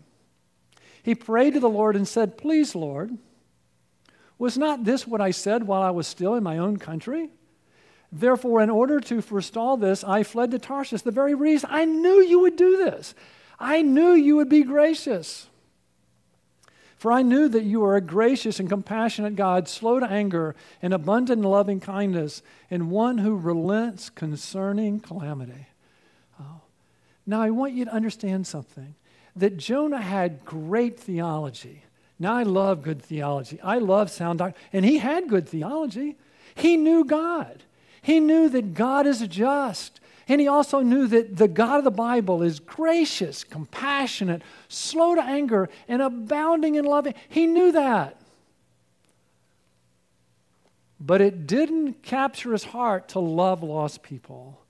He 1.03 1.15
prayed 1.15 1.55
to 1.55 1.61
the 1.61 1.69
Lord 1.69 1.97
and 1.97 2.07
said, 2.07 2.37
Please, 2.37 2.75
Lord, 2.75 3.17
was 4.39 4.59
not 4.59 4.85
this 4.85 5.07
what 5.07 5.21
I 5.21 5.31
said 5.31 5.65
while 5.65 5.83
I 5.83 5.91
was 5.91 6.07
still 6.07 6.35
in 6.35 6.43
my 6.43 6.59
own 6.59 6.77
country? 6.77 7.31
Therefore, 8.11 8.63
in 8.63 8.71
order 8.71 9.01
to 9.01 9.21
forestall 9.21 9.77
this, 9.77 10.03
I 10.03 10.23
fled 10.23 10.51
to 10.53 10.59
Tarshish. 10.59 11.03
The 11.03 11.11
very 11.11 11.35
reason 11.35 11.69
I 11.73 11.85
knew 11.85 12.23
you 12.23 12.41
would 12.41 12.57
do 12.57 12.79
this. 12.79 13.15
I 13.59 13.83
knew 13.83 14.13
you 14.13 14.37
would 14.37 14.49
be 14.49 14.63
gracious. 14.63 15.49
For 16.99 17.13
I 17.13 17.23
knew 17.23 17.49
that 17.49 17.63
you 17.63 17.85
are 17.85 17.95
a 17.95 18.01
gracious 18.01 18.59
and 18.59 18.69
compassionate 18.69 19.37
God, 19.37 19.69
slow 19.69 20.01
to 20.01 20.07
anger 20.07 20.57
and 20.83 20.93
abundant 20.93 21.39
in 21.39 21.45
loving 21.49 21.79
kindness, 21.79 22.43
and 22.71 22.91
one 22.91 23.19
who 23.19 23.37
relents 23.37 24.11
concerning 24.11 24.99
calamity. 24.99 25.69
Oh. 26.41 26.61
Now, 27.25 27.41
I 27.41 27.51
want 27.51 27.75
you 27.75 27.85
to 27.85 27.93
understand 27.93 28.49
something 28.49 28.97
that 29.37 29.57
Jonah 29.57 30.03
had 30.03 30.45
great 30.45 30.99
theology. 30.99 31.85
Now, 32.19 32.35
I 32.35 32.43
love 32.43 32.83
good 32.83 33.01
theology. 33.01 33.61
I 33.63 33.79
love 33.79 34.11
sound 34.11 34.41
doctrine. 34.41 34.61
And 34.73 34.85
he 34.85 34.99
had 34.99 35.29
good 35.29 35.49
theology. 35.49 36.17
He 36.57 36.77
knew 36.77 37.05
God. 37.05 37.63
He 38.03 38.19
knew 38.19 38.49
that 38.49 38.75
God 38.75 39.07
is 39.07 39.21
just. 39.29 40.01
And 40.29 40.43
he 40.43 40.47
also 40.47 40.81
knew 40.81 41.07
that 41.07 41.37
the 41.37 41.49
God 41.49 41.79
of 41.79 41.85
the 41.85 41.91
Bible 41.91 42.43
is 42.43 42.61
gracious, 42.61 43.45
compassionate, 43.45 44.43
slow 44.69 45.15
to 45.15 45.23
anger, 45.23 45.71
and 45.89 46.03
abounding 46.03 46.75
in 46.75 46.85
loving. 46.85 47.15
He 47.31 47.47
knew 47.47 47.73
that. 47.73 48.21
But 51.01 51.23
it 51.23 51.47
didn't 51.47 52.03
capture 52.03 52.53
his 52.53 52.65
heart 52.65 53.09
to 53.11 53.21
love 53.21 53.63
lost 53.63 54.03
people. 54.03 54.61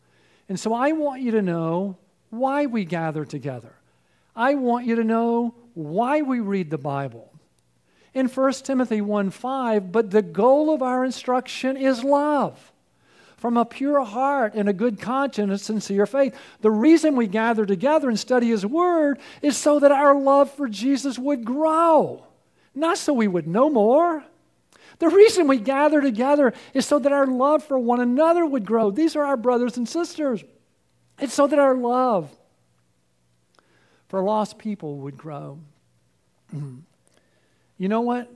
And 0.48 0.60
so 0.60 0.72
I 0.72 0.92
want 0.92 1.22
you 1.22 1.32
to 1.32 1.42
know 1.42 1.96
why 2.30 2.66
we 2.66 2.84
gather 2.84 3.24
together. 3.24 3.74
I 4.36 4.54
want 4.54 4.86
you 4.86 4.94
to 4.94 5.04
know 5.04 5.54
why 5.74 6.22
we 6.22 6.38
read 6.38 6.70
the 6.70 6.78
Bible. 6.78 7.32
In 8.14 8.28
1 8.28 8.52
Timothy 8.52 9.00
1 9.00 9.30
5, 9.30 9.90
but 9.90 10.10
the 10.12 10.22
goal 10.22 10.72
of 10.72 10.82
our 10.82 11.04
instruction 11.04 11.76
is 11.76 12.04
love 12.04 12.72
from 13.38 13.56
a 13.56 13.64
pure 13.64 14.04
heart 14.04 14.54
and 14.54 14.68
a 14.68 14.72
good 14.72 15.00
conscience 15.00 15.50
and 15.50 15.60
sincere 15.60 16.06
faith. 16.06 16.34
The 16.60 16.70
reason 16.70 17.16
we 17.16 17.28
gather 17.28 17.64
together 17.64 18.08
and 18.08 18.18
study 18.18 18.48
His 18.48 18.66
Word 18.66 19.18
is 19.40 19.56
so 19.56 19.78
that 19.78 19.92
our 19.92 20.14
love 20.14 20.50
for 20.50 20.68
Jesus 20.68 21.18
would 21.18 21.44
grow, 21.44 22.24
not 22.74 22.98
so 22.98 23.12
we 23.14 23.28
would 23.28 23.46
know 23.46 23.70
more. 23.70 24.24
The 24.98 25.08
reason 25.08 25.46
we 25.46 25.58
gather 25.58 26.00
together 26.00 26.52
is 26.74 26.84
so 26.84 26.98
that 26.98 27.12
our 27.12 27.26
love 27.26 27.62
for 27.62 27.78
one 27.78 28.00
another 28.00 28.44
would 28.44 28.66
grow. 28.66 28.90
These 28.90 29.14
are 29.14 29.24
our 29.24 29.36
brothers 29.36 29.76
and 29.76 29.88
sisters. 29.88 30.42
It's 31.20 31.32
so 31.34 31.46
that 31.46 31.58
our 31.58 31.76
love 31.76 32.30
for 34.08 34.20
lost 34.20 34.58
people 34.58 34.98
would 34.98 35.16
grow. 35.16 35.60
You 37.80 37.88
know 37.88 38.00
what? 38.00 38.28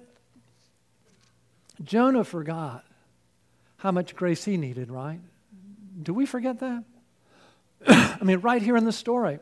Jonah 1.83 2.23
forgot 2.23 2.85
how 3.83 3.91
much 3.91 4.15
grace 4.15 4.45
he 4.45 4.57
needed, 4.57 4.93
right? 4.93 5.19
Do 6.01 6.15
we 6.15 6.25
forget 6.25 6.61
that? 6.61 6.85
I 7.89 8.23
mean, 8.23 8.39
right 8.39 8.63
here 8.63 8.77
in 8.77 8.85
the 8.85 8.93
story, 8.93 9.41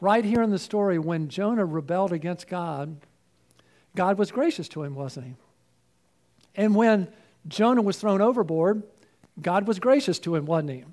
right 0.00 0.24
here 0.24 0.40
in 0.40 0.50
the 0.50 0.58
story, 0.58 1.00
when 1.00 1.28
Jonah 1.28 1.64
rebelled 1.64 2.12
against 2.12 2.46
God, 2.46 2.96
God 3.96 4.18
was 4.18 4.30
gracious 4.30 4.68
to 4.68 4.84
him, 4.84 4.94
wasn't 4.94 5.26
he? 5.26 5.34
And 6.54 6.76
when 6.76 7.08
Jonah 7.48 7.82
was 7.82 7.96
thrown 7.96 8.20
overboard, 8.20 8.84
God 9.40 9.66
was 9.66 9.80
gracious 9.80 10.20
to 10.20 10.36
him, 10.36 10.46
wasn't 10.46 10.70
he? 10.70 10.84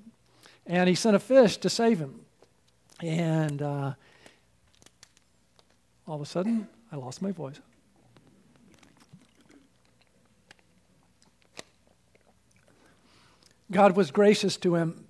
And 0.66 0.88
he 0.88 0.96
sent 0.96 1.14
a 1.14 1.20
fish 1.20 1.58
to 1.58 1.70
save 1.70 2.00
him. 2.00 2.22
And 3.00 3.62
uh, 3.62 3.94
all 6.08 6.16
of 6.16 6.22
a 6.22 6.26
sudden, 6.26 6.66
I 6.90 6.96
lost 6.96 7.22
my 7.22 7.30
voice. 7.30 7.60
God 13.70 13.96
was 13.96 14.10
gracious 14.10 14.56
to 14.58 14.74
him. 14.74 15.04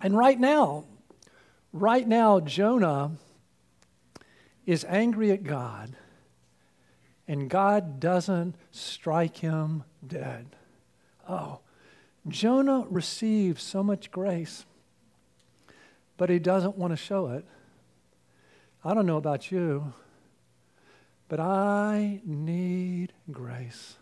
And 0.00 0.16
right 0.16 0.38
now, 0.38 0.84
right 1.72 2.06
now, 2.06 2.40
Jonah 2.40 3.12
is 4.66 4.84
angry 4.88 5.30
at 5.30 5.44
God, 5.44 5.96
and 7.28 7.48
God 7.48 8.00
doesn't 8.00 8.56
strike 8.70 9.38
him 9.38 9.84
dead. 10.04 10.56
Oh, 11.28 11.60
Jonah 12.28 12.84
receives 12.88 13.62
so 13.62 13.82
much 13.82 14.10
grace, 14.10 14.64
but 16.16 16.30
he 16.30 16.38
doesn't 16.38 16.76
want 16.76 16.92
to 16.92 16.96
show 16.96 17.28
it. 17.28 17.44
I 18.84 18.94
don't 18.94 19.06
know 19.06 19.16
about 19.16 19.52
you, 19.52 19.92
but 21.28 21.38
I 21.38 22.20
need 22.24 23.12
grace. 23.30 23.96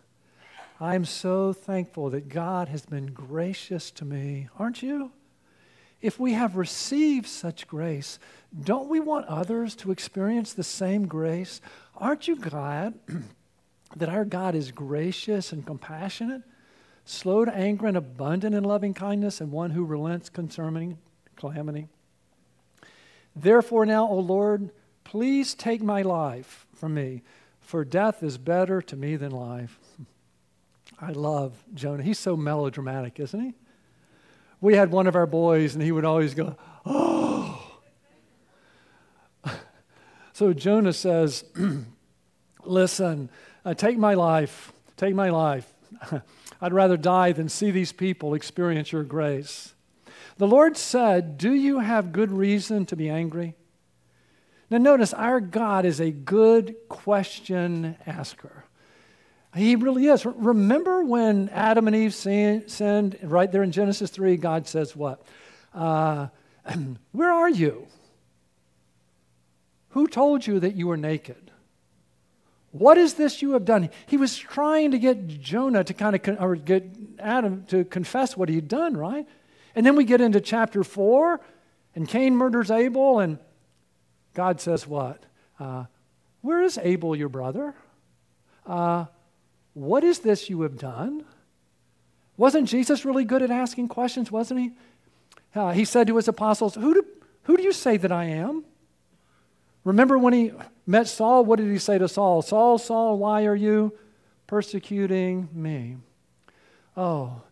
I'm 0.83 1.05
so 1.05 1.53
thankful 1.53 2.09
that 2.11 2.31
God 2.31 2.69
has 2.69 2.87
been 2.87 3.09
gracious 3.09 3.91
to 3.93 4.07
me, 4.07 4.49
aren't 4.59 4.83
you? 4.83 5.13
If 6.01 6.19
we 6.19 6.33
have 6.33 6.57
received 6.57 7.27
such 7.27 7.69
grace, 7.69 8.19
don't 8.65 8.89
we 8.89 8.99
want 8.99 9.27
others 9.27 9.75
to 9.77 9.91
experience 9.91 10.55
the 10.55 10.65
same 10.65 11.07
grace? 11.07 11.61
Aren't 11.99 12.29
you 12.29 12.37
glad 12.37 12.99
that 13.97 14.09
our 14.09 14.25
God 14.25 14.55
is 14.55 14.73
gracious 14.73 15.53
and 15.53 15.67
compassionate, 15.67 16.43
slow 17.05 17.45
to 17.45 17.55
anger 17.55 17.87
and 17.87 17.99
abundant 17.99 18.55
in 18.55 18.65
loving 18.65 18.95
kindness, 18.95 19.43
and 19.43 19.53
one 19.53 19.73
who 19.73 19.85
relents 19.85 20.31
concerning 20.31 20.97
calamity? 21.37 21.89
Therefore, 23.37 23.85
now, 23.85 24.09
O 24.09 24.19
Lord, 24.19 24.71
please 25.05 25.53
take 25.55 25.83
my 25.83 26.01
life 26.01 26.67
from 26.75 26.95
me, 26.95 27.23
for 27.61 27.85
death 27.85 28.23
is 28.23 28.39
better 28.39 28.81
to 28.81 28.97
me 28.97 29.17
than 29.17 29.31
life. 29.31 29.79
I 31.01 31.13
love 31.13 31.53
Jonah. 31.75 32.03
He's 32.03 32.19
so 32.19 32.37
melodramatic, 32.37 33.19
isn't 33.21 33.41
he? 33.41 33.55
We 34.61 34.75
had 34.75 34.91
one 34.91 35.07
of 35.07 35.17
our 35.17 35.27
boys, 35.27 35.75
and 35.75 35.83
he 35.83 35.93
would 35.93 36.05
always 36.05 36.35
go, 36.35 36.57
Oh. 36.85 37.79
so 40.33 40.53
Jonah 40.53 40.93
says, 40.93 41.45
Listen, 42.65 43.31
uh, 43.65 43.75
take 43.75 43.97
my 43.97 44.15
life. 44.15 44.73
Take 44.97 45.15
my 45.15 45.31
life. 45.31 45.73
I'd 46.61 46.75
rather 46.75 46.99
die 46.99 47.33
than 47.33 47.49
see 47.49 47.71
these 47.71 47.93
people 47.93 48.35
experience 48.35 48.93
your 48.93 49.03
grace. 49.03 49.75
The 50.37 50.47
Lord 50.47 50.77
said, 50.77 51.39
Do 51.39 51.55
you 51.55 51.79
have 51.79 52.13
good 52.13 52.31
reason 52.31 52.85
to 52.87 52.97
be 52.97 53.09
angry? 53.09 53.55
Now, 54.69 54.79
notice 54.79 55.13
our 55.15 55.41
God 55.41 55.85
is 55.85 56.01
a 56.01 56.11
good 56.11 56.77
question 56.89 57.97
asker. 58.07 58.65
He 59.55 59.75
really 59.75 60.07
is. 60.07 60.25
Remember 60.25 61.05
when 61.05 61.49
Adam 61.49 61.89
and 61.89 61.97
Eve 61.97 62.15
sinned, 62.15 63.19
right 63.23 63.51
there 63.51 63.63
in 63.63 63.73
Genesis 63.73 64.11
3, 64.11 64.37
God 64.37 64.69
says, 64.69 64.95
What? 64.95 65.23
Uh, 65.75 66.29
where 67.13 67.33
are 67.33 67.49
you? 67.49 67.87
Who 69.91 70.07
told 70.07 70.47
you 70.47 70.61
that 70.61 70.77
you 70.77 70.87
were 70.87 70.97
naked? 70.97 71.51
What 72.73 72.97
is 72.97 73.15
this 73.15 73.43
you 73.43 73.53
have 73.53 73.65
done? 73.65 73.91
He 74.07 74.17
was 74.17 74.39
trying 74.39 74.93
to 74.93 74.99
get 74.99 75.27
Jonah 75.27 75.83
to 75.83 75.93
kind 75.93 76.15
of, 76.15 76.23
con- 76.23 76.39
or 76.39 76.55
get 76.55 76.85
Adam 77.19 77.65
to 77.69 77.85
confess 77.85 78.37
what 78.37 78.49
he'd 78.49 78.69
done, 78.69 78.97
right? 78.97 79.27
And 79.75 79.85
then 79.85 79.97
we 79.97 80.05
get 80.05 80.21
into 80.21 80.41
chapter 80.41 80.85
4, 80.85 81.41
and 81.97 82.09
Cain 82.09 82.37
murders 82.37 82.71
Abel, 82.71 83.19
and 83.19 83.39
God 84.35 84.61
says, 84.61 84.87
What? 84.87 85.25
Uh, 85.59 85.87
where 86.43 86.63
is 86.63 86.79
Abel, 86.81 87.17
your 87.17 87.29
brother? 87.29 87.75
Uh, 88.65 89.07
what 89.75 90.05
is 90.05 90.21
this 90.21 90.51
you 90.51 90.63
have 90.63 90.77
done? 90.77 91.25
Wasn't 92.37 92.69
Jesus 92.69 93.05
really 93.05 93.25
good 93.25 93.43
at 93.43 93.51
asking 93.51 93.89
questions, 93.89 94.33
wasn't 94.33 94.61
he? 94.61 94.71
Uh, 95.55 95.73
he 95.73 95.85
said 95.85 96.07
to 96.07 96.17
his 96.17 96.29
apostles, 96.29 96.75
who 96.75 96.95
do, 96.95 97.05
who 97.45 97.57
do 97.57 97.63
you 97.63 97.73
say 97.73 97.97
that 97.97 98.13
I 98.13 98.25
am? 98.25 98.65
Remember 99.85 100.19
when 100.19 100.33
he 100.33 100.53
met 100.87 101.09
Saul, 101.09 101.45
what 101.45 101.59
did 101.59 101.71
he 101.71 101.79
say 101.79 101.99
to 101.99 102.09
Saul? 102.09 102.43
Saul, 102.43 102.79
Saul, 102.79 103.19
why 103.19 103.47
are 103.47 103.55
you 103.55 103.93
persecuting 104.47 105.49
me? 105.53 105.97
Oh, 106.97 107.43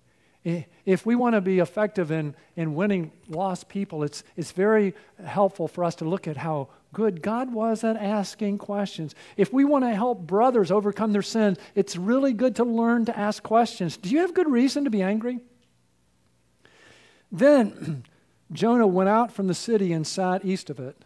if 0.45 1.05
we 1.05 1.15
want 1.15 1.35
to 1.35 1.41
be 1.41 1.59
effective 1.59 2.11
in, 2.11 2.35
in 2.57 2.75
winning 2.75 3.13
lost 3.29 3.69
people, 3.69 4.03
it's, 4.03 4.25
it's 4.37 4.53
very 4.53 4.95
helpful 5.25 5.69
for 5.69 5.85
us 5.85 5.95
to 5.97 6.05
look 6.05 6.27
at 6.27 6.37
how 6.37 6.69
good 6.93 7.23
God 7.23 7.53
wasn't 7.53 7.99
asking 7.99 8.59
questions. 8.59 9.15
If 9.37 9.53
we 9.53 9.65
want 9.65 9.85
to 9.85 9.95
help 9.95 10.27
brothers 10.27 10.71
overcome 10.71 11.13
their 11.13 11.23
sins, 11.23 11.59
it's 11.75 11.97
really 11.97 12.33
good 12.33 12.57
to 12.57 12.65
learn 12.65 13.05
to 13.07 13.19
ask 13.19 13.43
questions. 13.43 13.97
Do 13.97 14.09
you 14.09 14.21
have 14.21 14.35
good 14.35 14.51
reason 14.51 14.85
to 14.85 14.91
be 14.91 15.03
angry? 15.03 15.41
Then 17.31 18.05
Jonah 18.53 18.87
went 18.87 19.11
out 19.11 19.33
from 19.33 19.47
the 19.47 19.55
city 19.55 19.93
and 19.93 20.07
sat 20.07 20.45
east 20.45 20.71
of 20.71 20.81
it. 20.81 20.97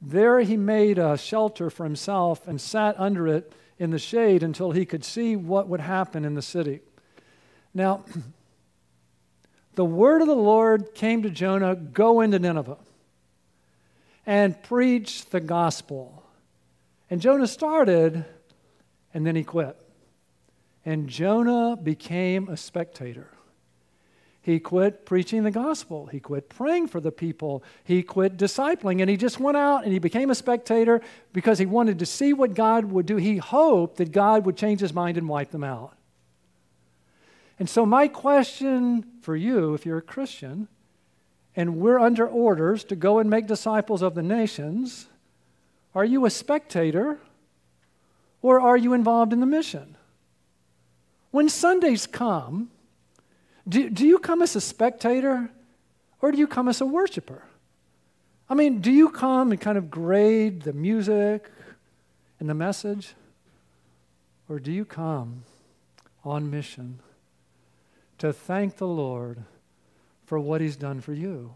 There 0.00 0.40
he 0.40 0.56
made 0.56 0.98
a 0.98 1.16
shelter 1.16 1.70
for 1.70 1.84
himself 1.84 2.46
and 2.46 2.60
sat 2.60 2.98
under 2.98 3.26
it 3.28 3.52
in 3.78 3.90
the 3.90 3.98
shade 3.98 4.42
until 4.42 4.70
he 4.70 4.84
could 4.84 5.04
see 5.04 5.34
what 5.36 5.68
would 5.68 5.80
happen 5.80 6.24
in 6.24 6.34
the 6.34 6.42
city. 6.42 6.80
Now, 7.74 8.04
the 9.74 9.84
word 9.84 10.22
of 10.22 10.28
the 10.28 10.36
Lord 10.36 10.94
came 10.94 11.22
to 11.22 11.30
Jonah 11.30 11.74
go 11.74 12.20
into 12.20 12.38
Nineveh 12.38 12.78
and 14.26 14.60
preach 14.62 15.26
the 15.26 15.40
gospel. 15.40 16.22
And 17.10 17.20
Jonah 17.20 17.46
started, 17.46 18.24
and 19.12 19.26
then 19.26 19.36
he 19.36 19.44
quit. 19.44 19.76
And 20.84 21.08
Jonah 21.08 21.76
became 21.76 22.48
a 22.48 22.56
spectator. 22.56 23.28
He 24.42 24.58
quit 24.58 25.06
preaching 25.06 25.44
the 25.44 25.52
gospel. 25.52 26.06
He 26.06 26.18
quit 26.18 26.48
praying 26.48 26.88
for 26.88 27.00
the 27.00 27.12
people. 27.12 27.62
He 27.84 28.02
quit 28.02 28.36
discipling. 28.36 29.00
And 29.00 29.08
he 29.08 29.16
just 29.16 29.38
went 29.38 29.56
out 29.56 29.84
and 29.84 29.92
he 29.92 30.00
became 30.00 30.30
a 30.30 30.34
spectator 30.34 31.00
because 31.32 31.60
he 31.60 31.66
wanted 31.66 32.00
to 32.00 32.06
see 32.06 32.32
what 32.32 32.54
God 32.54 32.86
would 32.86 33.06
do. 33.06 33.16
He 33.16 33.36
hoped 33.36 33.98
that 33.98 34.10
God 34.10 34.44
would 34.44 34.56
change 34.56 34.80
his 34.80 34.92
mind 34.92 35.16
and 35.16 35.28
wipe 35.28 35.52
them 35.52 35.62
out. 35.62 35.96
And 37.60 37.70
so, 37.70 37.86
my 37.86 38.08
question 38.08 39.04
for 39.20 39.36
you, 39.36 39.74
if 39.74 39.86
you're 39.86 39.98
a 39.98 40.02
Christian, 40.02 40.66
and 41.54 41.76
we're 41.76 41.98
under 41.98 42.26
orders 42.26 42.84
to 42.84 42.96
go 42.96 43.18
and 43.18 43.28
make 43.28 43.46
disciples 43.46 44.02
of 44.02 44.14
the 44.14 44.22
nations, 44.22 45.06
are 45.94 46.04
you 46.04 46.24
a 46.24 46.30
spectator 46.30 47.18
or 48.40 48.60
are 48.60 48.76
you 48.76 48.94
involved 48.94 49.32
in 49.32 49.40
the 49.40 49.46
mission? 49.46 49.96
When 51.30 51.48
Sundays 51.48 52.06
come, 52.06 52.70
do, 53.68 53.88
do 53.90 54.06
you 54.06 54.18
come 54.18 54.42
as 54.42 54.56
a 54.56 54.60
spectator 54.60 55.50
or 56.20 56.32
do 56.32 56.38
you 56.38 56.46
come 56.46 56.68
as 56.68 56.80
a 56.80 56.86
worshiper? 56.86 57.42
I 58.48 58.54
mean, 58.54 58.80
do 58.80 58.90
you 58.90 59.08
come 59.08 59.50
and 59.50 59.60
kind 59.60 59.78
of 59.78 59.90
grade 59.90 60.62
the 60.62 60.72
music 60.72 61.50
and 62.40 62.48
the 62.48 62.54
message? 62.54 63.14
Or 64.48 64.58
do 64.58 64.72
you 64.72 64.84
come 64.84 65.44
on 66.24 66.50
mission 66.50 66.98
to 68.18 68.32
thank 68.32 68.76
the 68.76 68.86
Lord 68.86 69.44
for 70.32 70.40
what 70.40 70.62
He's 70.62 70.76
done 70.76 71.02
for 71.02 71.12
you? 71.12 71.52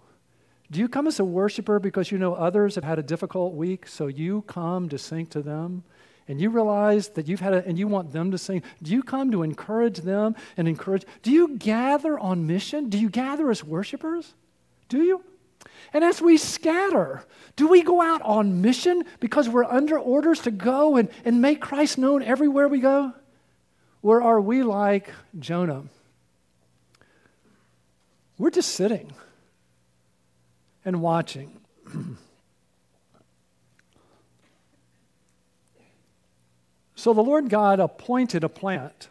Do 0.70 0.80
you 0.80 0.86
come 0.86 1.06
as 1.06 1.18
a 1.18 1.24
worshiper 1.24 1.78
because 1.78 2.12
you 2.12 2.18
know 2.18 2.34
others 2.34 2.74
have 2.74 2.84
had 2.84 2.98
a 2.98 3.02
difficult 3.02 3.54
week, 3.54 3.86
so 3.86 4.06
you 4.06 4.42
come 4.42 4.90
to 4.90 4.98
sing 4.98 5.24
to 5.28 5.40
them? 5.40 5.82
and 6.28 6.40
you 6.42 6.50
realize 6.50 7.08
that 7.10 7.26
you've 7.26 7.40
had 7.40 7.54
a, 7.54 7.64
and 7.64 7.78
you 7.78 7.88
want 7.88 8.12
them 8.12 8.32
to 8.32 8.36
sing, 8.36 8.62
do 8.82 8.92
you 8.92 9.02
come 9.02 9.30
to 9.30 9.42
encourage 9.42 10.00
them 10.00 10.36
and 10.58 10.68
encourage? 10.68 11.04
Do 11.22 11.30
you 11.30 11.56
gather 11.56 12.18
on 12.18 12.46
mission? 12.46 12.90
Do 12.90 12.98
you 12.98 13.08
gather 13.08 13.50
as 13.50 13.64
worshipers? 13.64 14.34
Do 14.90 15.02
you? 15.02 15.24
And 15.94 16.04
as 16.04 16.20
we 16.20 16.36
scatter, 16.36 17.24
do 17.54 17.68
we 17.68 17.82
go 17.82 18.02
out 18.02 18.20
on 18.22 18.60
mission 18.60 19.04
because 19.20 19.48
we're 19.48 19.64
under 19.64 19.98
orders 19.98 20.40
to 20.40 20.50
go 20.50 20.96
and, 20.96 21.08
and 21.24 21.40
make 21.40 21.62
Christ 21.62 21.96
known 21.96 22.22
everywhere 22.22 22.68
we 22.68 22.80
go? 22.80 23.14
Or 24.02 24.20
are 24.20 24.40
we 24.40 24.62
like 24.64 25.12
Jonah? 25.38 25.84
We're 28.38 28.50
just 28.50 28.72
sitting 28.72 29.12
and 30.84 31.00
watching. 31.00 31.60
So 36.98 37.12
the 37.12 37.22
Lord 37.22 37.50
God 37.50 37.78
appointed 37.78 38.42
a 38.42 38.48
plant, 38.48 39.10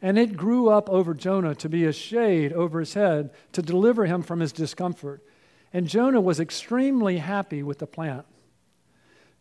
and 0.00 0.16
it 0.16 0.36
grew 0.36 0.70
up 0.70 0.88
over 0.88 1.12
Jonah 1.12 1.54
to 1.56 1.68
be 1.68 1.84
a 1.84 1.92
shade 1.92 2.52
over 2.54 2.80
his 2.80 2.94
head 2.94 3.30
to 3.52 3.60
deliver 3.60 4.06
him 4.06 4.22
from 4.22 4.40
his 4.40 4.52
discomfort. 4.52 5.22
And 5.74 5.88
Jonah 5.88 6.22
was 6.22 6.40
extremely 6.40 7.18
happy 7.18 7.62
with 7.62 7.80
the 7.80 7.86
plant. 7.86 8.24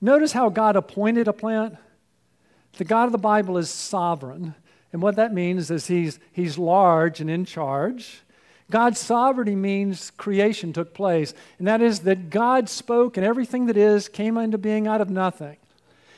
Notice 0.01 0.33
how 0.33 0.49
God 0.49 0.75
appointed 0.75 1.29
a 1.29 1.33
plant. 1.33 1.77
The 2.77 2.83
God 2.83 3.05
of 3.05 3.11
the 3.13 3.17
Bible 3.19 3.57
is 3.57 3.69
sovereign. 3.69 4.55
And 4.91 5.01
what 5.01 5.15
that 5.15 5.33
means 5.33 5.71
is 5.71 5.87
he's, 5.87 6.19
he's 6.33 6.57
large 6.57 7.21
and 7.21 7.29
in 7.29 7.45
charge. 7.45 8.23
God's 8.71 8.99
sovereignty 8.99 9.55
means 9.55 10.11
creation 10.11 10.73
took 10.73 10.93
place. 10.93 11.33
And 11.59 11.67
that 11.67 11.81
is 11.81 12.01
that 12.01 12.29
God 12.29 12.67
spoke 12.67 13.17
and 13.17 13.25
everything 13.25 13.67
that 13.67 13.77
is 13.77 14.09
came 14.09 14.37
into 14.37 14.57
being 14.57 14.87
out 14.87 15.01
of 15.01 15.09
nothing. 15.09 15.57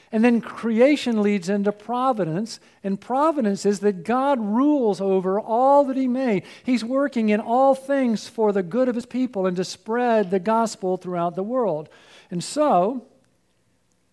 And 0.10 0.24
then 0.24 0.40
creation 0.40 1.22
leads 1.22 1.50
into 1.50 1.74
providence, 1.74 2.62
and 2.82 3.00
providence 3.00 3.66
is 3.66 3.80
that 3.80 4.06
God 4.06 4.40
rules 4.40 5.02
over 5.02 5.38
all 5.38 5.84
that 5.86 5.98
He 5.98 6.08
made. 6.08 6.44
He's 6.64 6.84
working 6.84 7.28
in 7.28 7.42
all 7.42 7.76
things 7.76 8.26
for 8.28 8.54
the 8.54 8.64
good 8.64 8.88
of 8.88 8.96
His 8.96 9.06
people 9.06 9.46
and 9.46 9.58
to 9.58 9.66
spread 9.66 10.32
the 10.32 10.40
gospel 10.40 10.96
throughout 10.96 11.36
the 11.36 11.44
world. 11.44 11.90
And 12.32 12.42
so, 12.42 13.06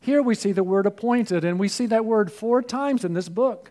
here 0.00 0.20
we 0.20 0.34
see 0.34 0.50
the 0.50 0.64
word 0.64 0.86
appointed, 0.86 1.44
and 1.44 1.60
we 1.60 1.68
see 1.68 1.86
that 1.86 2.04
word 2.04 2.32
four 2.32 2.60
times 2.60 3.04
in 3.04 3.14
this 3.14 3.28
book. 3.28 3.70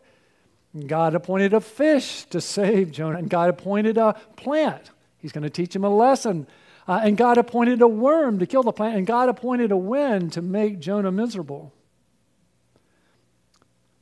God 0.87 1.13
appointed 1.13 1.53
a 1.53 1.61
fish 1.61 2.25
to 2.25 2.41
save 2.41 2.91
Jonah, 2.91 3.19
and 3.19 3.29
God 3.29 3.49
appointed 3.49 3.97
a 3.97 4.13
plant. 4.35 4.89
He's 5.19 5.31
going 5.31 5.43
to 5.43 5.49
teach 5.49 5.75
him 5.75 5.83
a 5.83 5.89
lesson. 5.89 6.47
Uh, 6.87 7.01
and 7.03 7.15
God 7.15 7.37
appointed 7.37 7.81
a 7.81 7.87
worm 7.87 8.39
to 8.39 8.45
kill 8.45 8.63
the 8.63 8.71
plant, 8.71 8.97
and 8.97 9.07
God 9.07 9.29
appointed 9.29 9.71
a 9.71 9.77
wind 9.77 10.33
to 10.33 10.41
make 10.41 10.79
Jonah 10.79 11.11
miserable. 11.11 11.71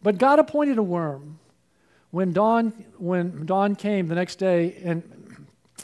But 0.02 0.18
God 0.18 0.40
appointed 0.40 0.78
a 0.78 0.84
worm. 0.84 1.40
When 2.10 2.34
dawn, 2.34 2.72
when 2.98 3.46
dawn 3.46 3.76
came 3.76 4.08
the 4.08 4.16
next 4.16 4.38
day, 4.38 4.82
and 4.84 5.04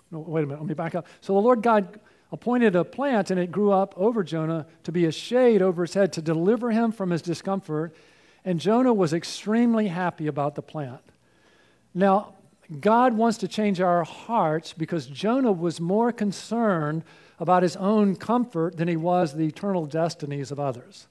no, 0.09 0.19
wait 0.19 0.43
a 0.43 0.47
minute, 0.47 0.61
let 0.61 0.67
me 0.67 0.73
back 0.73 0.95
up. 0.95 1.05
So 1.21 1.33
the 1.33 1.39
Lord 1.39 1.61
God 1.61 1.99
appointed 2.31 2.75
a 2.75 2.83
plant, 2.83 3.29
and 3.29 3.39
it 3.39 3.51
grew 3.51 3.71
up 3.71 3.93
over 3.95 4.23
Jonah 4.23 4.65
to 4.83 4.91
be 4.91 5.05
a 5.05 5.11
shade 5.11 5.61
over 5.61 5.83
his 5.83 5.93
head 5.93 6.11
to 6.13 6.21
deliver 6.21 6.71
him 6.71 6.91
from 6.91 7.11
his 7.11 7.21
discomfort. 7.21 7.95
And 8.47 8.61
Jonah 8.61 8.93
was 8.93 9.11
extremely 9.11 9.89
happy 9.89 10.25
about 10.25 10.55
the 10.55 10.61
plant. 10.61 11.01
Now, 11.93 12.35
God 12.79 13.11
wants 13.11 13.37
to 13.39 13.47
change 13.49 13.81
our 13.81 14.05
hearts 14.05 14.71
because 14.71 15.05
Jonah 15.07 15.51
was 15.51 15.81
more 15.81 16.13
concerned 16.13 17.03
about 17.39 17.61
his 17.61 17.75
own 17.75 18.15
comfort 18.15 18.77
than 18.77 18.87
he 18.87 18.95
was 18.95 19.33
the 19.33 19.45
eternal 19.45 19.85
destinies 19.85 20.49
of 20.49 20.61
others 20.61 21.07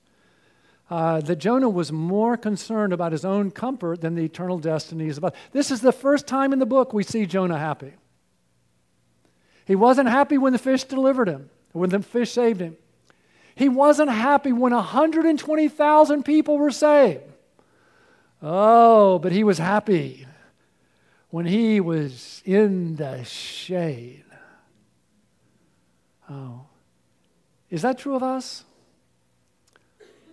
uh, 0.89 1.21
that 1.21 1.37
Jonah 1.37 1.69
was 1.69 1.93
more 1.93 2.39
concerned 2.39 2.95
about 2.95 3.13
his 3.13 3.23
own 3.23 3.51
comfort 3.51 4.01
than 4.01 4.15
the 4.15 4.25
eternal 4.25 4.59
destinies 4.59 5.19
of 5.19 5.25
others. 5.25 5.39
This 5.53 5.71
is 5.71 5.83
the 5.83 5.93
first 5.93 6.27
time 6.27 6.55
in 6.55 6.59
the 6.59 6.65
book 6.65 6.95
we 6.95 7.03
see 7.03 7.27
Jonah 7.27 7.59
happy. 7.59 7.93
He 9.67 9.75
wasn't 9.77 10.09
happy 10.09 10.39
when 10.39 10.55
the 10.55 10.59
fish 10.59 10.85
delivered 10.85 11.29
him, 11.29 11.51
when 11.73 11.91
the 11.91 12.01
fish 12.01 12.31
saved 12.33 12.61
him. 12.61 12.79
He 13.57 13.71
wasn't 13.71 14.11
happy 14.11 14.53
when 14.53 14.75
120,000 14.75 16.23
people 16.25 16.59
were 16.59 16.71
saved. 16.71 17.23
Oh, 18.43 19.19
but 19.19 19.33
he 19.33 19.43
was 19.43 19.57
happy 19.57 20.27
when 21.31 21.47
he 21.47 21.81
was 21.81 22.43
in 22.45 22.97
the 22.97 23.25
shade. 23.25 24.25
Oh. 26.31 26.67
Is 27.71 27.81
that 27.81 27.99
true 27.99 28.15
of 28.15 28.23
us? 28.23 28.65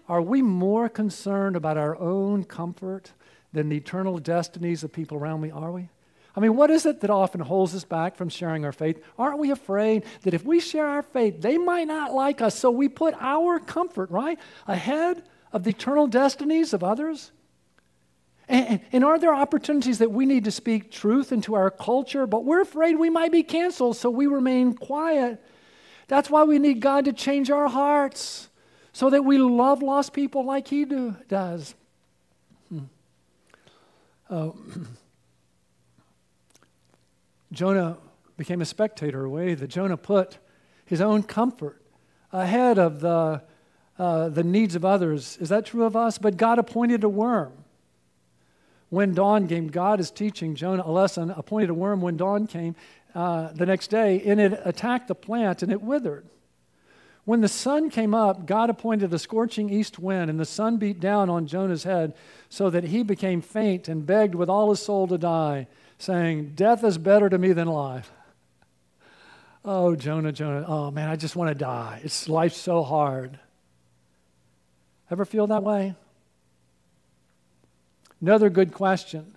Are 0.10 0.22
we 0.22 0.42
more 0.42 0.90
concerned 0.90 1.56
about 1.56 1.78
our 1.78 1.98
own 1.98 2.44
comfort 2.44 3.14
than 3.54 3.70
the 3.70 3.78
eternal 3.78 4.18
destinies 4.18 4.84
of 4.84 4.92
people 4.92 5.18
around 5.18 5.40
me? 5.40 5.50
Are 5.50 5.72
we? 5.72 5.88
I 6.36 6.40
mean, 6.40 6.56
what 6.56 6.72
is 6.72 6.86
it 6.86 7.02
that 7.02 7.10
often 7.10 7.42
holds 7.42 7.76
us 7.76 7.84
back 7.84 8.16
from 8.16 8.30
sharing 8.30 8.66
our 8.66 8.72
faith? 8.72 9.04
Aren't 9.20 9.38
we 9.38 9.52
afraid 9.52 10.04
that 10.24 10.34
if 10.34 10.44
we 10.44 10.60
share 10.60 10.88
our 10.88 11.04
faith, 11.04 11.42
they 11.42 11.58
might 11.58 11.88
not 11.88 12.12
like 12.12 12.42
us, 12.42 12.58
so 12.58 12.72
we 12.72 12.90
put 12.90 13.14
our 13.20 13.60
comfort, 13.60 14.10
right, 14.10 14.40
ahead 14.68 15.24
of 15.52 15.64
the 15.64 15.70
eternal 15.70 16.08
destinies 16.08 16.74
of 16.74 16.84
others? 16.84 17.32
And, 18.50 18.82
and, 18.92 19.06
are 19.06 19.18
there 19.18 19.34
opportunities 19.34 20.00
that 20.00 20.12
we 20.12 20.26
need 20.26 20.44
to 20.46 20.52
speak 20.52 20.92
truth 20.92 21.32
into 21.32 21.56
our 21.56 21.72
culture, 21.72 22.28
but 22.28 22.44
we're 22.44 22.62
afraid 22.62 22.96
we 22.96 23.10
might 23.10 23.32
be 23.32 23.42
canceled, 23.42 23.96
so 23.96 24.10
we 24.10 24.28
remain 24.28 24.74
quiet? 24.74 25.42
That's 26.08 26.30
why 26.30 26.44
we 26.44 26.60
need 26.60 26.82
God 26.82 27.06
to 27.06 27.14
change 27.14 27.50
our 27.50 27.70
hearts 27.70 28.50
so 28.92 29.10
that 29.12 29.24
we 29.24 29.38
love 29.38 29.82
lost 29.82 30.12
people 30.14 30.46
like 30.46 30.68
he 30.68 30.84
do, 30.84 31.16
does. 31.30 31.74
Hmm. 32.70 32.80
Uh, 34.30 34.52
Jonah 37.54 37.98
became 38.36 38.62
a 38.62 38.66
spectator, 38.66 39.24
a 39.24 39.30
way 39.30 39.54
that 39.54 39.68
Jonah 39.68 39.96
put 39.96 40.40
his 40.86 41.00
own 41.00 41.24
comfort 41.24 41.82
ahead 42.32 42.80
of 42.80 43.00
the, 43.00 43.42
uh, 43.98 44.30
the 44.30 44.44
needs 44.44 44.76
of 44.76 44.84
others. 44.84 45.38
Is 45.38 45.50
that 45.50 45.68
true 45.68 45.86
of 45.86 45.96
us? 45.96 46.18
But 46.18 46.36
God 46.36 46.58
appointed 46.60 47.04
a 47.04 47.10
worm. 47.10 47.54
When 48.90 49.14
dawn 49.14 49.48
came, 49.48 49.70
God 49.70 50.00
is 50.00 50.12
teaching 50.12 50.56
Jonah 50.56 50.84
a 50.86 50.92
lesson, 50.92 51.32
appointed 51.32 51.70
a 51.70 51.74
worm 51.74 52.02
when 52.02 52.18
dawn 52.18 52.48
came 52.48 52.76
uh, 53.16 53.52
the 53.54 53.66
next 53.66 53.88
day, 53.88 54.22
and 54.26 54.40
it 54.40 54.60
attacked 54.66 55.08
the 55.08 55.16
plant 55.16 55.64
and 55.64 55.72
it 55.72 55.82
withered. 55.82 56.26
When 57.26 57.42
the 57.42 57.48
sun 57.48 57.90
came 57.90 58.14
up, 58.14 58.46
God 58.46 58.70
appointed 58.70 59.14
a 59.14 59.20
scorching 59.20 59.70
east 59.70 59.98
wind, 59.98 60.30
and 60.30 60.40
the 60.40 60.46
sun 60.46 60.78
beat 60.78 61.00
down 61.00 61.30
on 61.30 61.48
Jonah's 61.48 61.86
head 61.86 62.14
so 62.50 62.70
that 62.70 62.86
he 62.86 63.02
became 63.02 63.42
faint 63.42 63.88
and 63.88 64.06
begged 64.06 64.36
with 64.36 64.50
all 64.50 64.72
his 64.72 64.82
soul 64.82 65.08
to 65.08 65.18
die, 65.18 65.68
saying, 66.04 66.52
Death 66.56 66.84
is 66.84 66.98
better 66.98 67.30
to 67.30 67.38
me 67.38 67.54
than 67.54 67.68
life. 67.68 68.12
Oh, 69.66 69.96
Jonah, 69.96 70.32
Jonah, 70.32 70.66
oh 70.68 70.92
man, 70.92 71.10
I 71.10 71.16
just 71.16 71.36
want 71.36 71.50
to 71.50 71.56
die. 71.56 72.02
It's 72.04 72.28
life's 72.28 72.58
so 72.58 72.84
hard. 72.84 73.40
Ever 75.10 75.26
feel 75.26 75.48
that 75.48 75.64
way? 75.64 75.96
Another 78.20 78.50
good 78.50 78.74
question. 78.74 79.36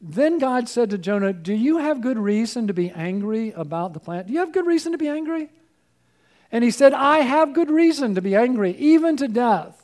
Then 0.00 0.38
God 0.38 0.68
said 0.68 0.90
to 0.90 0.98
Jonah, 0.98 1.32
Do 1.32 1.54
you 1.54 1.78
have 1.78 2.00
good 2.00 2.18
reason 2.18 2.66
to 2.66 2.74
be 2.74 2.90
angry 2.90 3.52
about 3.52 3.94
the 3.94 4.00
plant? 4.00 4.28
Do 4.28 4.32
you 4.32 4.40
have 4.40 4.52
good 4.52 4.66
reason 4.66 4.92
to 4.92 4.98
be 4.98 5.08
angry? 5.08 5.48
And 6.52 6.62
he 6.62 6.70
said, 6.70 6.92
I 6.92 7.18
have 7.18 7.54
good 7.54 7.70
reason 7.70 8.14
to 8.14 8.22
be 8.22 8.36
angry, 8.36 8.72
even 8.76 9.16
to 9.16 9.26
death. 9.26 9.83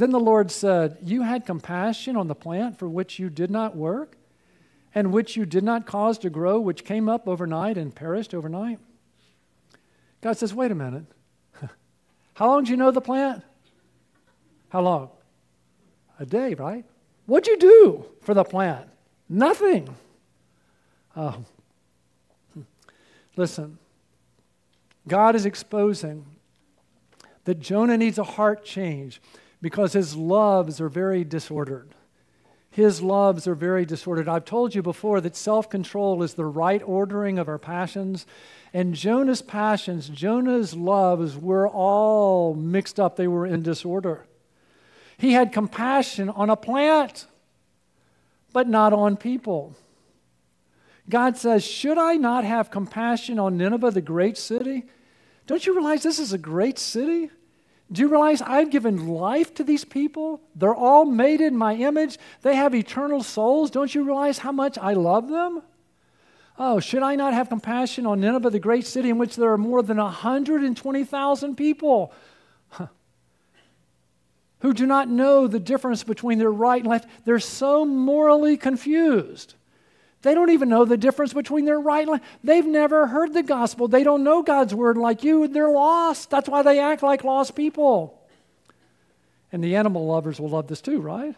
Then 0.00 0.12
the 0.12 0.18
Lord 0.18 0.50
said, 0.50 0.96
You 1.04 1.20
had 1.20 1.44
compassion 1.44 2.16
on 2.16 2.26
the 2.26 2.34
plant 2.34 2.78
for 2.78 2.88
which 2.88 3.18
you 3.18 3.28
did 3.28 3.50
not 3.50 3.76
work, 3.76 4.16
and 4.94 5.12
which 5.12 5.36
you 5.36 5.44
did 5.44 5.62
not 5.62 5.84
cause 5.84 6.16
to 6.20 6.30
grow, 6.30 6.58
which 6.58 6.86
came 6.86 7.06
up 7.06 7.28
overnight 7.28 7.76
and 7.76 7.94
perished 7.94 8.32
overnight. 8.32 8.78
God 10.22 10.38
says, 10.38 10.54
Wait 10.54 10.70
a 10.70 10.74
minute. 10.74 11.04
How 12.32 12.46
long 12.46 12.64
did 12.64 12.70
you 12.70 12.78
know 12.78 12.90
the 12.90 13.02
plant? 13.02 13.42
How 14.70 14.80
long? 14.80 15.10
A 16.18 16.24
day, 16.24 16.54
right? 16.54 16.86
What'd 17.26 17.46
you 17.46 17.58
do 17.58 18.06
for 18.22 18.32
the 18.32 18.42
plant? 18.42 18.88
Nothing. 19.28 19.94
Oh. 21.14 21.44
Listen, 23.36 23.76
God 25.06 25.36
is 25.36 25.44
exposing 25.44 26.24
that 27.44 27.60
Jonah 27.60 27.98
needs 27.98 28.16
a 28.16 28.24
heart 28.24 28.64
change 28.64 29.20
because 29.62 29.92
his 29.92 30.16
loves 30.16 30.80
are 30.80 30.88
very 30.88 31.24
disordered. 31.24 31.94
His 32.70 33.02
loves 33.02 33.48
are 33.48 33.54
very 33.54 33.84
disordered. 33.84 34.28
I've 34.28 34.44
told 34.44 34.74
you 34.74 34.82
before 34.82 35.20
that 35.20 35.34
self 35.34 35.68
control 35.68 36.22
is 36.22 36.34
the 36.34 36.44
right 36.44 36.82
ordering 36.84 37.38
of 37.38 37.48
our 37.48 37.58
passions. 37.58 38.26
And 38.72 38.94
Jonah's 38.94 39.42
passions, 39.42 40.08
Jonah's 40.08 40.74
loves 40.74 41.36
were 41.36 41.68
all 41.68 42.54
mixed 42.54 43.00
up, 43.00 43.16
they 43.16 43.26
were 43.26 43.46
in 43.46 43.62
disorder. 43.62 44.24
He 45.18 45.32
had 45.32 45.52
compassion 45.52 46.30
on 46.30 46.48
a 46.48 46.56
plant, 46.56 47.26
but 48.52 48.68
not 48.68 48.92
on 48.92 49.16
people. 49.16 49.74
God 51.08 51.36
says, 51.36 51.64
Should 51.64 51.98
I 51.98 52.14
not 52.14 52.44
have 52.44 52.70
compassion 52.70 53.40
on 53.40 53.56
Nineveh, 53.56 53.90
the 53.90 54.00
great 54.00 54.38
city? 54.38 54.84
Don't 55.48 55.66
you 55.66 55.74
realize 55.74 56.04
this 56.04 56.20
is 56.20 56.32
a 56.32 56.38
great 56.38 56.78
city? 56.78 57.30
Do 57.92 58.02
you 58.02 58.08
realize 58.08 58.40
I've 58.40 58.70
given 58.70 59.08
life 59.08 59.52
to 59.54 59.64
these 59.64 59.84
people? 59.84 60.40
They're 60.54 60.74
all 60.74 61.04
made 61.04 61.40
in 61.40 61.56
my 61.56 61.74
image. 61.74 62.18
They 62.42 62.54
have 62.54 62.74
eternal 62.74 63.22
souls. 63.22 63.70
Don't 63.70 63.92
you 63.94 64.04
realize 64.04 64.38
how 64.38 64.52
much 64.52 64.78
I 64.78 64.92
love 64.92 65.28
them? 65.28 65.62
Oh, 66.56 66.78
should 66.78 67.02
I 67.02 67.16
not 67.16 67.34
have 67.34 67.48
compassion 67.48 68.06
on 68.06 68.20
Nineveh, 68.20 68.50
the 68.50 68.60
great 68.60 68.86
city 68.86 69.10
in 69.10 69.18
which 69.18 69.34
there 69.34 69.50
are 69.50 69.58
more 69.58 69.82
than 69.82 69.96
120,000 69.96 71.56
people 71.56 72.12
who 74.60 74.74
do 74.74 74.86
not 74.86 75.08
know 75.08 75.46
the 75.46 75.58
difference 75.58 76.04
between 76.04 76.38
their 76.38 76.52
right 76.52 76.82
and 76.82 76.90
left? 76.90 77.08
They're 77.24 77.40
so 77.40 77.84
morally 77.84 78.56
confused. 78.56 79.54
They 80.22 80.34
don't 80.34 80.50
even 80.50 80.68
know 80.68 80.84
the 80.84 80.98
difference 80.98 81.32
between 81.32 81.64
their 81.64 81.80
right 81.80 82.02
and 82.02 82.10
left. 82.10 82.24
They've 82.44 82.66
never 82.66 83.06
heard 83.06 83.32
the 83.32 83.42
gospel. 83.42 83.88
They 83.88 84.04
don't 84.04 84.22
know 84.22 84.42
God's 84.42 84.74
word 84.74 84.98
like 84.98 85.24
you. 85.24 85.48
They're 85.48 85.70
lost. 85.70 86.28
That's 86.28 86.48
why 86.48 86.62
they 86.62 86.78
act 86.78 87.02
like 87.02 87.24
lost 87.24 87.56
people. 87.56 88.20
And 89.50 89.64
the 89.64 89.76
animal 89.76 90.06
lovers 90.06 90.38
will 90.38 90.50
love 90.50 90.68
this 90.68 90.82
too, 90.82 91.00
right? 91.00 91.34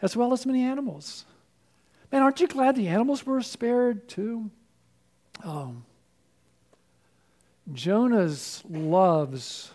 As 0.00 0.16
well 0.16 0.32
as 0.32 0.44
many 0.44 0.62
animals. 0.62 1.24
Man, 2.10 2.22
aren't 2.22 2.40
you 2.40 2.48
glad 2.48 2.74
the 2.74 2.88
animals 2.88 3.24
were 3.24 3.40
spared 3.42 4.08
too? 4.08 4.50
Oh. 5.44 5.76
Jonah's 7.72 8.62
loves 8.68 9.70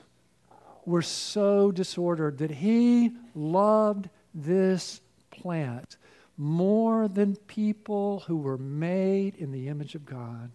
were 0.85 1.01
so 1.01 1.71
disordered 1.71 2.39
that 2.39 2.51
he 2.51 3.11
loved 3.33 4.09
this 4.33 4.99
plant 5.31 5.97
more 6.37 7.07
than 7.07 7.35
people 7.35 8.23
who 8.27 8.37
were 8.37 8.57
made 8.57 9.35
in 9.35 9.51
the 9.51 9.67
image 9.67 9.95
of 9.95 10.05
God. 10.05 10.51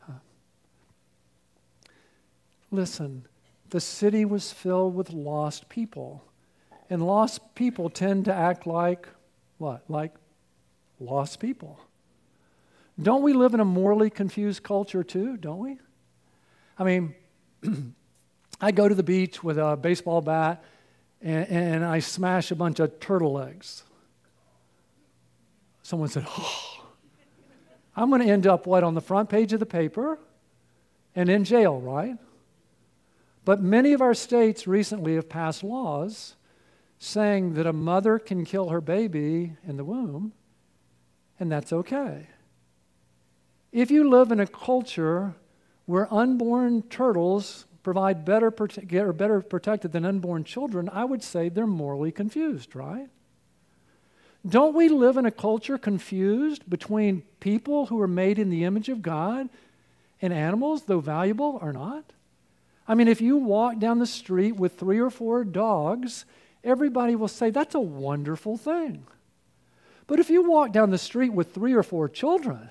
Huh. 0.00 0.12
Listen, 2.70 3.24
the 3.70 3.80
city 3.80 4.26
was 4.26 4.52
filled 4.52 4.94
with 4.94 5.10
lost 5.10 5.68
people. 5.68 6.22
And 6.88 7.04
lost 7.04 7.54
people 7.54 7.90
tend 7.90 8.26
to 8.26 8.34
act 8.34 8.66
like 8.66 9.08
what? 9.58 9.82
Like 9.88 10.14
lost 11.00 11.40
people. 11.40 11.80
Don't 13.00 13.22
we 13.22 13.32
live 13.32 13.54
in 13.54 13.60
a 13.60 13.64
morally 13.64 14.10
confused 14.10 14.62
culture 14.62 15.02
too, 15.02 15.36
don't 15.36 15.58
we? 15.58 15.78
I 16.78 16.84
mean, 16.84 17.14
I 18.60 18.70
go 18.70 18.88
to 18.88 18.94
the 18.94 19.02
beach 19.02 19.42
with 19.42 19.58
a 19.58 19.76
baseball 19.76 20.20
bat 20.20 20.62
and, 21.20 21.48
and 21.48 21.84
I 21.84 21.98
smash 21.98 22.50
a 22.50 22.54
bunch 22.54 22.80
of 22.80 23.00
turtle 23.00 23.40
eggs 23.40 23.82
someone 25.86 26.08
said, 26.08 26.26
Oh, 26.28 26.84
I'm 27.94 28.10
going 28.10 28.20
to 28.20 28.28
end 28.28 28.46
up 28.46 28.66
what 28.66 28.82
on 28.82 28.94
the 28.94 29.00
front 29.00 29.28
page 29.30 29.52
of 29.52 29.60
the 29.60 29.66
paper 29.66 30.18
and 31.14 31.30
in 31.30 31.44
jail, 31.44 31.80
right? 31.80 32.16
But 33.44 33.62
many 33.62 33.92
of 33.92 34.02
our 34.02 34.12
states 34.12 34.66
recently 34.66 35.14
have 35.14 35.28
passed 35.28 35.62
laws 35.62 36.34
saying 36.98 37.54
that 37.54 37.66
a 37.66 37.72
mother 37.72 38.18
can 38.18 38.44
kill 38.44 38.70
her 38.70 38.80
baby 38.80 39.52
in 39.66 39.76
the 39.76 39.84
womb, 39.84 40.32
and 41.38 41.52
that's 41.52 41.72
okay. 41.72 42.26
If 43.70 43.90
you 43.90 44.10
live 44.10 44.32
in 44.32 44.40
a 44.40 44.46
culture 44.46 45.34
where 45.84 46.12
unborn 46.12 46.82
turtles 46.82 47.66
provide 47.84 48.24
better, 48.24 48.48
are 48.48 49.12
better 49.12 49.40
protected 49.40 49.92
than 49.92 50.04
unborn 50.04 50.42
children, 50.42 50.88
I 50.92 51.04
would 51.04 51.22
say 51.22 51.48
they're 51.48 51.66
morally 51.66 52.10
confused, 52.10 52.74
right? 52.74 53.08
Don't 54.48 54.74
we 54.74 54.88
live 54.88 55.16
in 55.16 55.26
a 55.26 55.30
culture 55.30 55.78
confused 55.78 56.68
between 56.68 57.22
people 57.40 57.86
who 57.86 58.00
are 58.00 58.08
made 58.08 58.38
in 58.38 58.50
the 58.50 58.64
image 58.64 58.88
of 58.88 59.02
God 59.02 59.48
and 60.22 60.32
animals, 60.32 60.82
though 60.82 61.00
valuable 61.00 61.58
or 61.60 61.72
not? 61.72 62.04
I 62.86 62.94
mean, 62.94 63.08
if 63.08 63.20
you 63.20 63.36
walk 63.36 63.78
down 63.78 63.98
the 63.98 64.06
street 64.06 64.52
with 64.52 64.78
three 64.78 65.00
or 65.00 65.10
four 65.10 65.42
dogs, 65.42 66.24
everybody 66.62 67.16
will 67.16 67.28
say, 67.28 67.50
That's 67.50 67.74
a 67.74 67.80
wonderful 67.80 68.56
thing. 68.56 69.06
But 70.06 70.20
if 70.20 70.30
you 70.30 70.48
walk 70.48 70.70
down 70.70 70.90
the 70.90 70.98
street 70.98 71.32
with 71.32 71.52
three 71.52 71.72
or 71.72 71.82
four 71.82 72.08
children, 72.08 72.70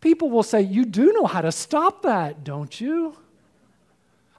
people 0.00 0.28
will 0.28 0.42
say, 0.42 0.60
You 0.60 0.84
do 0.84 1.12
know 1.14 1.24
how 1.24 1.40
to 1.40 1.52
stop 1.52 2.02
that, 2.02 2.44
don't 2.44 2.78
you? 2.78 3.16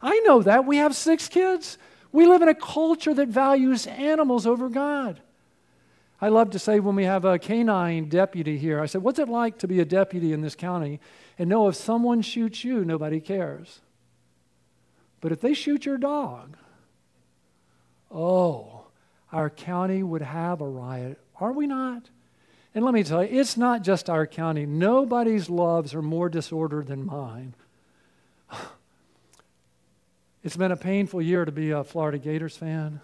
I 0.01 0.19
know 0.19 0.43
that. 0.43 0.65
We 0.65 0.77
have 0.77 0.95
six 0.95 1.27
kids. 1.27 1.79
We 2.11 2.27
live 2.27 2.43
in 2.43 2.49
a 2.49 2.53
culture 2.53 3.13
that 3.15 3.29
values 3.29 3.87
animals 3.87 4.45
over 4.45 4.69
God. 4.69 5.19
I 6.23 6.29
love 6.29 6.51
to 6.51 6.59
say 6.59 6.79
when 6.79 6.95
we 6.95 7.03
have 7.03 7.25
a 7.25 7.37
canine 7.37 8.07
deputy 8.07 8.57
here, 8.57 8.79
I 8.79 8.85
said, 8.85 9.03
What's 9.03 9.19
it 9.19 9.27
like 9.27 9.57
to 9.57 9.67
be 9.67 9.81
a 9.81 9.85
deputy 9.85 10.31
in 10.31 10.39
this 10.39 10.55
county 10.55 11.01
and 11.37 11.49
know 11.49 11.67
if 11.67 11.75
someone 11.75 12.21
shoots 12.21 12.63
you, 12.63 12.85
nobody 12.85 13.19
cares? 13.19 13.81
But 15.19 15.33
if 15.33 15.41
they 15.41 15.53
shoot 15.53 15.85
your 15.85 15.97
dog, 15.97 16.55
oh, 18.09 18.85
our 19.33 19.49
county 19.49 20.01
would 20.01 20.21
have 20.21 20.61
a 20.61 20.65
riot. 20.65 21.19
Are 21.41 21.51
we 21.51 21.67
not? 21.67 22.03
And 22.73 22.85
let 22.85 22.93
me 22.93 23.03
tell 23.03 23.21
you, 23.21 23.37
it's 23.37 23.57
not 23.57 23.83
just 23.83 24.09
our 24.09 24.25
county. 24.25 24.65
Nobody's 24.65 25.49
loves 25.49 25.93
are 25.93 26.01
more 26.01 26.29
disordered 26.29 26.87
than 26.87 27.05
mine. 27.05 27.53
It's 30.41 30.57
been 30.57 30.73
a 30.73 30.77
painful 30.77 31.21
year 31.21 31.45
to 31.45 31.53
be 31.53 31.71
a 31.71 31.85
Florida 31.85 32.17
Gators 32.17 32.57
fan 32.57 32.99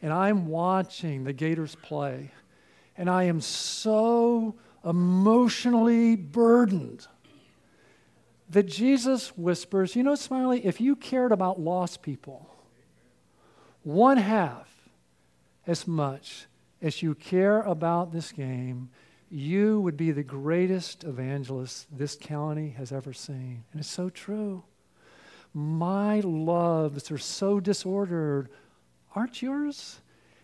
and 0.00 0.12
I'm 0.12 0.46
watching 0.46 1.24
the 1.24 1.32
Gators 1.32 1.74
play, 1.76 2.30
and 2.96 3.08
I 3.08 3.24
am 3.24 3.40
so 3.40 4.54
emotionally 4.84 6.16
burdened 6.16 7.06
that 8.50 8.64
Jesus 8.64 9.36
whispers, 9.36 9.94
You 9.94 10.02
know, 10.02 10.14
Smiley, 10.14 10.64
if 10.64 10.80
you 10.80 10.96
cared 10.96 11.32
about 11.32 11.60
lost 11.60 12.02
people, 12.02 12.48
one 13.82 14.16
half 14.16 14.68
as 15.66 15.86
much 15.86 16.46
as 16.80 17.02
you 17.02 17.14
care 17.14 17.60
about 17.60 18.12
this 18.12 18.32
game, 18.32 18.90
you 19.30 19.80
would 19.80 19.96
be 19.96 20.10
the 20.10 20.22
greatest 20.22 21.04
evangelist 21.04 21.86
this 21.90 22.16
county 22.18 22.70
has 22.70 22.92
ever 22.92 23.12
seen. 23.12 23.64
And 23.72 23.80
it's 23.80 23.90
so 23.90 24.08
true. 24.08 24.64
My 25.52 26.20
loves 26.20 27.10
are 27.10 27.18
so 27.18 27.60
disordered. 27.60 28.48
Aren't 29.14 29.42
yours? 29.42 30.00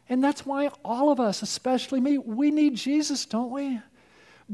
And 0.09 0.23
that's 0.23 0.45
why 0.45 0.69
all 0.85 1.11
of 1.11 1.21
us, 1.21 1.43
especially 1.43 2.01
me, 2.01 2.19
we 2.19 2.51
need 2.51 2.77
Jesus, 2.77 3.25
don't 3.25 3.51
we? 3.51 3.81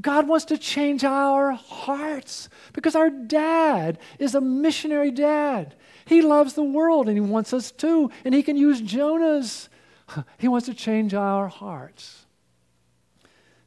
God 0.01 0.29
wants 0.29 0.44
to 0.46 0.59
change 0.59 1.03
our 1.03 1.53
hearts 1.53 2.49
because 2.73 2.94
our 2.94 3.11
dad 3.11 3.99
is 4.20 4.35
a 4.35 4.40
missionary 4.40 5.11
dad. 5.11 5.75
He 6.05 6.23
loves 6.23 6.55
the 6.55 6.62
world 6.62 7.09
and 7.09 7.16
he 7.16 7.20
wants 7.20 7.53
us 7.53 7.73
to, 7.73 8.11
and 8.25 8.33
he 8.33 8.42
can 8.42 8.57
use 8.57 8.81
Jonah's. 8.81 9.68
He 10.38 10.49
wants 10.49 10.66
to 10.66 10.75
change 10.75 11.14
our 11.14 11.46
hearts. 11.46 12.27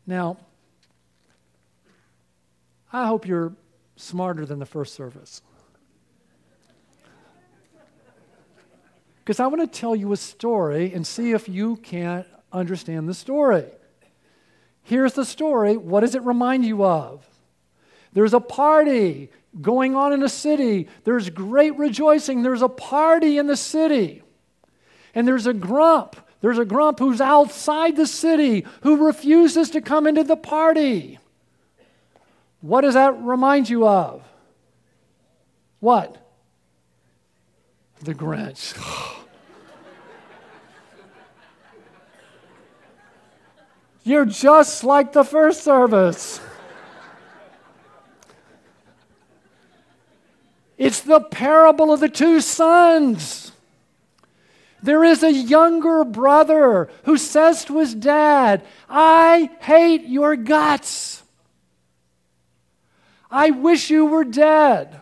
Now, 0.06 0.36
I 2.92 3.08
hope 3.08 3.26
you're 3.26 3.54
smarter 3.96 4.46
than 4.46 4.60
the 4.60 4.66
first 4.66 4.94
service. 4.94 5.42
Because 9.24 9.40
I 9.40 9.48
want 9.48 9.62
to 9.62 9.80
tell 9.80 9.96
you 9.96 10.12
a 10.12 10.18
story 10.18 10.94
and 10.94 11.08
see 11.08 11.32
if 11.32 11.48
you 11.48 11.78
can't 11.78 12.28
understand 12.52 13.08
the 13.08 13.14
story. 13.14 13.66
Here's 14.84 15.14
the 15.14 15.24
story. 15.24 15.78
What 15.78 16.02
does 16.02 16.14
it 16.14 16.24
remind 16.24 16.66
you 16.66 16.84
of? 16.84 17.26
There's 18.12 18.34
a 18.34 18.42
party 18.42 19.32
going 19.62 19.96
on 19.96 20.12
in 20.12 20.24
a 20.24 20.30
city. 20.30 20.90
There's 21.06 21.30
great 21.30 21.78
rejoicing. 21.78 22.44
There's 22.44 22.62
a 22.62 22.70
party 22.70 23.38
in 23.38 23.48
the 23.48 23.56
city. 23.56 24.24
And 25.16 25.28
there's 25.28 25.48
a 25.48 25.54
grump. 25.54 26.18
There's 26.42 26.58
a 26.58 26.66
grump 26.66 27.00
who's 27.00 27.22
outside 27.22 27.96
the 27.96 28.06
city 28.06 28.66
who 28.82 29.06
refuses 29.06 29.70
to 29.70 29.82
come 29.82 30.06
into 30.06 30.26
the 30.26 30.36
party. 30.36 31.18
What 32.60 32.82
does 32.82 32.96
that 32.96 33.22
remind 33.22 33.70
you 33.70 33.88
of? 33.88 34.24
What? 35.80 36.23
The 38.04 38.14
Grinch. 38.14 38.74
You're 44.04 44.26
just 44.26 44.84
like 44.84 45.14
the 45.14 45.24
first 45.24 45.64
service. 45.64 46.42
It's 50.78 51.00
the 51.00 51.22
parable 51.22 51.94
of 51.94 52.02
the 52.02 52.10
two 52.10 52.42
sons. 52.42 53.54
There 54.82 55.06
is 55.06 55.24
a 55.24 55.32
younger 55.32 56.04
brother 56.04 56.90
who 57.06 57.18
says 57.18 57.64
to 57.66 57.80
his 57.80 57.96
dad, 57.96 58.66
I 58.90 59.50
hate 59.62 60.08
your 60.08 60.36
guts. 60.36 61.24
I 63.32 63.52
wish 63.52 63.90
you 63.90 64.06
were 64.06 64.26
dead. 64.26 65.00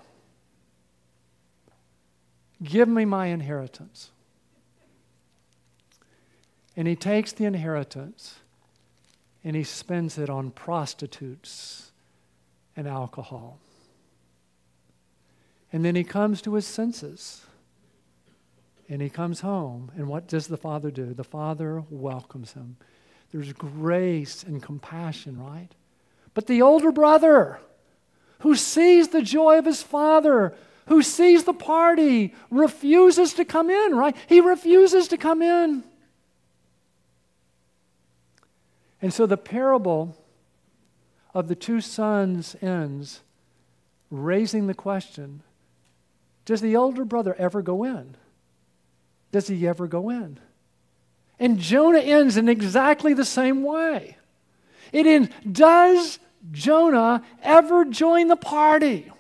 Give 2.64 2.88
me 2.88 3.06
my 3.06 3.28
inheritance. 3.28 4.12
And 6.76 6.88
he 6.88 6.96
takes 6.96 7.32
the 7.32 7.46
inheritance 7.46 8.36
and 9.44 9.56
he 9.56 9.64
spends 9.64 10.18
it 10.18 10.30
on 10.30 10.52
prostitutes 10.52 11.92
and 12.76 12.88
alcohol. 12.88 13.60
And 15.74 15.84
then 15.84 15.96
he 15.96 16.04
comes 16.04 16.42
to 16.44 16.54
his 16.54 16.68
senses 16.68 17.46
and 18.88 19.02
he 19.02 19.10
comes 19.10 19.42
home. 19.42 19.92
And 19.96 20.08
what 20.08 20.28
does 20.28 20.48
the 20.48 20.58
father 20.58 20.92
do? 20.92 21.14
The 21.14 21.24
father 21.24 21.84
welcomes 21.90 22.54
him. 22.54 22.78
There's 23.32 23.54
grace 23.54 24.44
and 24.44 24.62
compassion, 24.62 25.42
right? 25.42 25.70
But 26.34 26.48
the 26.48 26.62
older 26.62 26.92
brother, 26.92 27.60
who 28.40 28.56
sees 28.56 29.10
the 29.10 29.22
joy 29.22 29.58
of 29.58 29.66
his 29.66 29.82
father, 29.82 30.54
who 30.88 31.02
sees 31.02 31.44
the 31.44 31.54
party, 31.54 32.34
refuses 32.50 33.34
to 33.36 33.46
come 33.46 33.70
in, 33.70 33.96
right? 33.96 34.16
He 34.28 34.42
refuses 34.42 35.08
to 35.10 35.18
come 35.18 35.42
in. 35.42 35.84
And 39.02 39.14
so 39.14 39.26
the 39.26 39.38
parable 39.38 40.18
of 41.34 41.48
the 41.48 41.56
two 41.56 41.82
sons 41.82 42.56
ends 42.62 43.22
raising 44.10 44.68
the 44.68 44.74
question 44.74 45.42
Does 46.46 46.62
the 46.62 46.74
elder 46.74 47.06
brother 47.06 47.36
ever 47.36 47.62
go 47.62 47.84
in? 47.84 48.16
Does 49.32 49.48
he 49.48 49.68
ever 49.68 49.88
go 49.88 50.10
in? 50.10 50.40
And 51.40 51.58
Jonah 51.58 52.00
ends 52.00 52.38
in 52.38 52.50
exactly 52.50 53.14
the 53.14 53.26
same 53.26 53.64
way. 53.64 54.18
It 54.92 55.08
ends 55.08 55.30
Does 55.50 56.20
Jonah 56.52 57.24
ever 57.42 57.86
join 57.86 58.28
the 58.28 58.36
party? 58.36 59.12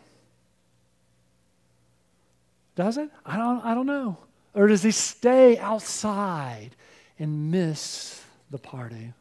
Does 2.76 2.98
it? 2.98 3.10
I 3.26 3.38
don't, 3.38 3.64
I 3.66 3.74
don't 3.74 3.86
know. 3.86 4.18
Or 4.54 4.68
does 4.68 4.84
he 4.84 4.92
stay 4.92 5.58
outside 5.58 6.72
and 7.20 7.52
miss 7.52 8.24
the 8.50 8.58
party? 8.58 9.14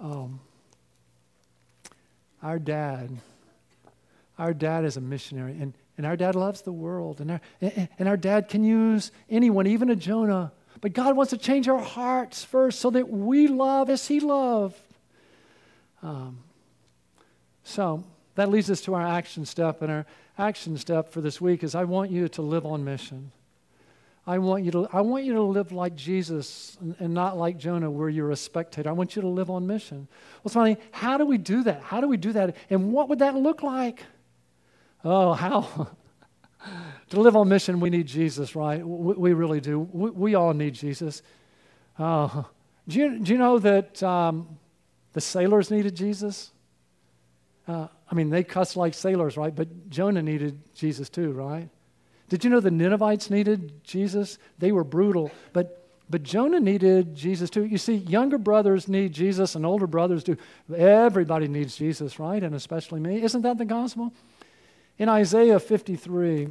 Um, 0.00 0.40
our 2.42 2.58
dad, 2.58 3.10
our 4.38 4.52
dad 4.52 4.84
is 4.84 4.96
a 4.96 5.00
missionary, 5.00 5.56
and, 5.58 5.72
and 5.96 6.04
our 6.04 6.16
dad 6.16 6.34
loves 6.34 6.60
the 6.62 6.72
world, 6.72 7.20
and 7.20 7.30
our, 7.30 7.40
and 7.60 8.08
our 8.08 8.16
dad 8.16 8.48
can 8.48 8.64
use 8.64 9.12
anyone, 9.30 9.66
even 9.66 9.88
a 9.88 9.96
Jonah. 9.96 10.52
But 10.80 10.92
God 10.92 11.16
wants 11.16 11.30
to 11.30 11.38
change 11.38 11.68
our 11.68 11.78
hearts 11.78 12.44
first 12.44 12.80
so 12.80 12.90
that 12.90 13.08
we 13.08 13.46
love 13.46 13.88
as 13.88 14.06
He 14.06 14.20
loved. 14.20 14.76
Um, 16.02 16.40
so 17.62 18.04
that 18.34 18.50
leads 18.50 18.70
us 18.70 18.82
to 18.82 18.94
our 18.94 19.06
action 19.06 19.46
step, 19.46 19.80
and 19.80 19.90
our 19.90 20.06
action 20.38 20.76
step 20.76 21.12
for 21.12 21.20
this 21.20 21.40
week 21.40 21.62
is 21.62 21.74
I 21.74 21.84
want 21.84 22.10
you 22.10 22.28
to 22.28 22.42
live 22.42 22.66
on 22.66 22.84
mission. 22.84 23.32
I 24.26 24.38
want 24.38 24.64
you 24.64 24.70
to, 24.70 24.88
I 24.90 25.02
want 25.02 25.24
you 25.24 25.34
to 25.34 25.42
live 25.42 25.70
like 25.70 25.94
Jesus 25.96 26.78
and, 26.98 27.12
not 27.12 27.36
like 27.36 27.58
Jonah, 27.58 27.90
where 27.90 28.08
you're 28.08 28.30
a 28.30 28.36
spectator. 28.36 28.88
I 28.88 28.92
want 28.92 29.16
you 29.16 29.22
to 29.22 29.28
live 29.28 29.50
on 29.50 29.66
mission. 29.66 30.08
Well, 30.42 30.50
Smiley, 30.50 30.78
how 30.92 31.18
do 31.18 31.26
we 31.26 31.36
do 31.36 31.62
that? 31.64 31.82
How 31.82 32.00
do 32.00 32.08
we 32.08 32.16
do 32.16 32.32
that? 32.32 32.56
And 32.70 32.90
what 32.90 33.10
would 33.10 33.18
that 33.18 33.34
look 33.34 33.62
like? 33.62 34.02
Oh, 35.04 35.34
how? 35.34 35.88
to 37.10 37.20
live 37.20 37.36
on 37.36 37.50
mission, 37.50 37.80
we 37.80 37.90
need 37.90 38.06
Jesus, 38.06 38.56
right? 38.56 38.84
We, 38.86 39.14
we 39.14 39.32
really 39.34 39.60
do. 39.60 39.80
We, 39.80 40.10
we, 40.10 40.34
all 40.34 40.54
need 40.54 40.72
Jesus. 40.72 41.22
Uh, 41.98 42.44
do, 42.88 42.98
you, 42.98 43.18
do 43.18 43.32
you 43.32 43.38
know 43.38 43.58
that 43.58 44.02
um, 44.02 44.58
the 45.12 45.20
sailors 45.20 45.70
needed 45.70 45.94
Jesus? 45.94 46.50
Uh, 47.68 47.88
I 48.10 48.14
mean, 48.14 48.30
they 48.30 48.44
cussed 48.44 48.76
like 48.76 48.94
sailors, 48.94 49.36
right? 49.36 49.54
But 49.54 49.90
Jonah 49.90 50.22
needed 50.22 50.58
Jesus 50.74 51.08
too, 51.08 51.32
right? 51.32 51.68
Did 52.28 52.44
you 52.44 52.50
know 52.50 52.60
the 52.60 52.70
Ninevites 52.70 53.30
needed 53.30 53.84
Jesus? 53.84 54.38
They 54.58 54.72
were 54.72 54.84
brutal, 54.84 55.30
but, 55.52 55.88
but 56.08 56.22
Jonah 56.22 56.60
needed 56.60 57.14
Jesus 57.14 57.50
too. 57.50 57.64
You 57.64 57.78
see, 57.78 57.94
younger 57.94 58.38
brothers 58.38 58.88
need 58.88 59.12
Jesus 59.12 59.54
and 59.54 59.64
older 59.64 59.86
brothers 59.86 60.24
do. 60.24 60.36
Everybody 60.74 61.48
needs 61.48 61.76
Jesus, 61.76 62.18
right? 62.18 62.42
And 62.42 62.54
especially 62.54 63.00
me. 63.00 63.22
Isn't 63.22 63.42
that 63.42 63.58
the 63.58 63.64
gospel? 63.64 64.12
In 64.98 65.08
Isaiah 65.08 65.58
53, 65.60 66.48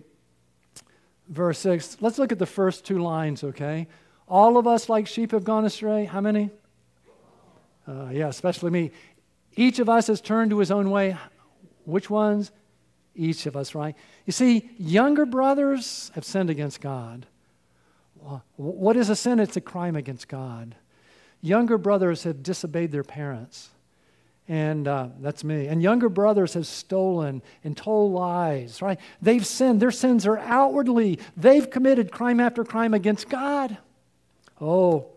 verse 1.30 1.60
6, 1.60 1.98
let's 2.02 2.20
look 2.20 2.32
at 2.32 2.39
the 2.39 2.46
first 2.46 2.86
two 2.86 3.00
lines, 3.00 3.44
okay? 3.44 3.88
All 4.28 4.58
of 4.58 4.68
us 4.68 4.89
like 4.89 5.08
sheep 5.08 5.32
have 5.32 5.44
gone 5.44 5.66
astray. 5.66 6.06
How 6.06 6.22
many? 6.22 6.50
Uh, 7.88 8.10
yeah, 8.12 8.28
especially 8.28 8.72
me. 8.72 8.92
Each 9.56 9.80
of 9.80 9.89
us 9.89 10.08
has 10.08 10.22
turned 10.22 10.52
to 10.52 10.60
his 10.60 10.72
own 10.72 10.89
way. 10.89 11.16
Which 11.86 12.10
ones? 12.10 12.52
each 13.15 13.46
of 13.46 13.56
us, 13.56 13.76
right? 13.76 13.96
You 14.26 14.34
see, 14.34 14.69
younger 14.78 15.26
brothers 15.26 16.12
have 16.15 16.26
sinned 16.26 16.50
against 16.50 16.82
God. 16.82 17.26
What 18.56 18.96
is 18.96 19.10
a 19.10 19.15
sin? 19.15 19.39
It's 19.39 19.58
a 19.58 19.62
crime 19.62 19.96
against 19.96 20.28
God. 20.28 20.76
Younger 21.41 21.78
brothers 21.78 22.24
have 22.24 22.41
disobeyed 22.41 22.91
their 22.91 23.04
parents. 23.04 23.69
And 24.48 24.88
uh, 24.88 25.10
that's 25.19 25.43
me. 25.43 25.67
And 25.67 25.82
younger 25.82 26.10
brothers 26.10 26.53
have 26.53 26.68
stolen 26.68 27.41
and 27.64 27.78
told 27.78 28.14
lies, 28.14 28.82
right? 28.82 28.99
They've 29.22 29.45
sinned. 29.45 29.82
Their 29.82 29.91
sins 29.91 30.26
are 30.26 30.38
outwardly. 30.38 31.20
They've 31.38 31.70
committed 31.70 32.12
crime 32.12 32.39
after 32.39 32.64
crime 32.64 32.93
against 32.93 33.30
God. 33.30 33.78
Oh, 34.60 35.08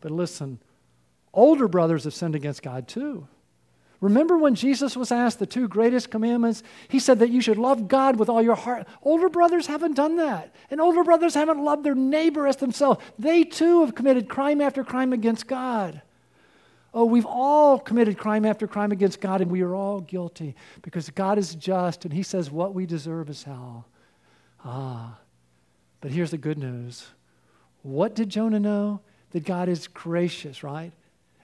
but 0.00 0.10
listen, 0.10 0.58
older 1.32 1.68
brothers 1.68 2.04
have 2.04 2.14
sinned 2.14 2.34
against 2.34 2.62
God 2.62 2.88
too. 2.88 3.26
Remember 4.00 4.36
when 4.36 4.54
Jesus 4.54 4.96
was 4.96 5.10
asked 5.10 5.38
the 5.38 5.46
two 5.46 5.68
greatest 5.68 6.10
commandments? 6.10 6.62
He 6.88 6.98
said 6.98 7.18
that 7.20 7.30
you 7.30 7.40
should 7.40 7.58
love 7.58 7.88
God 7.88 8.18
with 8.18 8.28
all 8.28 8.42
your 8.42 8.54
heart. 8.54 8.86
Older 9.02 9.28
brothers 9.28 9.66
haven't 9.66 9.94
done 9.94 10.16
that. 10.16 10.54
And 10.70 10.80
older 10.80 11.02
brothers 11.02 11.34
haven't 11.34 11.62
loved 11.62 11.84
their 11.84 11.94
neighbor 11.94 12.46
as 12.46 12.56
themselves. 12.56 13.02
They 13.18 13.44
too 13.44 13.80
have 13.80 13.94
committed 13.94 14.28
crime 14.28 14.60
after 14.60 14.84
crime 14.84 15.12
against 15.12 15.46
God. 15.46 16.02
Oh, 16.92 17.04
we've 17.04 17.26
all 17.26 17.78
committed 17.78 18.16
crime 18.18 18.44
after 18.44 18.66
crime 18.66 18.92
against 18.92 19.20
God, 19.20 19.40
and 19.40 19.50
we 19.50 19.62
are 19.62 19.74
all 19.74 20.00
guilty 20.00 20.54
because 20.82 21.10
God 21.10 21.38
is 21.38 21.54
just, 21.54 22.04
and 22.04 22.14
He 22.14 22.22
says 22.22 22.50
what 22.50 22.74
we 22.74 22.86
deserve 22.86 23.28
is 23.28 23.42
hell. 23.42 23.86
Ah, 24.64 25.18
but 26.00 26.10
here's 26.10 26.30
the 26.30 26.38
good 26.38 26.58
news. 26.58 27.06
What 27.82 28.14
did 28.14 28.30
Jonah 28.30 28.60
know? 28.60 29.00
That 29.32 29.44
God 29.44 29.68
is 29.68 29.88
gracious, 29.88 30.62
right? 30.62 30.92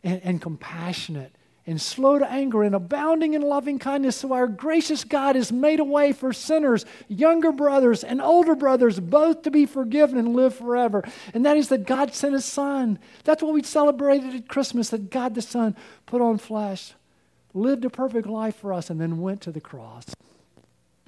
and, 0.04 0.20
and 0.24 0.42
compassionate 0.42 1.34
and 1.66 1.80
slow 1.80 2.18
to 2.18 2.28
anger 2.28 2.62
and 2.62 2.74
abounding 2.74 3.34
in 3.34 3.42
loving 3.42 3.78
kindness. 3.78 4.16
So 4.16 4.32
our 4.32 4.48
gracious 4.48 5.04
God 5.04 5.36
has 5.36 5.52
made 5.52 5.78
a 5.78 5.84
way 5.84 6.12
for 6.12 6.32
sinners, 6.32 6.84
younger 7.08 7.52
brothers 7.52 8.02
and 8.02 8.20
older 8.20 8.54
brothers, 8.54 8.98
both 8.98 9.42
to 9.42 9.50
be 9.50 9.64
forgiven 9.66 10.18
and 10.18 10.34
live 10.34 10.54
forever. 10.54 11.04
And 11.32 11.46
that 11.46 11.56
is 11.56 11.68
that 11.68 11.86
God 11.86 12.14
sent 12.14 12.34
his 12.34 12.44
Son. 12.44 12.98
That's 13.24 13.42
what 13.42 13.54
we 13.54 13.62
celebrated 13.62 14.34
at 14.34 14.48
Christmas 14.48 14.90
that 14.90 15.10
God 15.10 15.34
the 15.34 15.42
Son 15.42 15.76
put 16.06 16.20
on 16.20 16.38
flesh, 16.38 16.94
lived 17.54 17.84
a 17.84 17.90
perfect 17.90 18.26
life 18.26 18.56
for 18.56 18.72
us, 18.72 18.90
and 18.90 19.00
then 19.00 19.20
went 19.20 19.40
to 19.42 19.52
the 19.52 19.60
cross. 19.60 20.06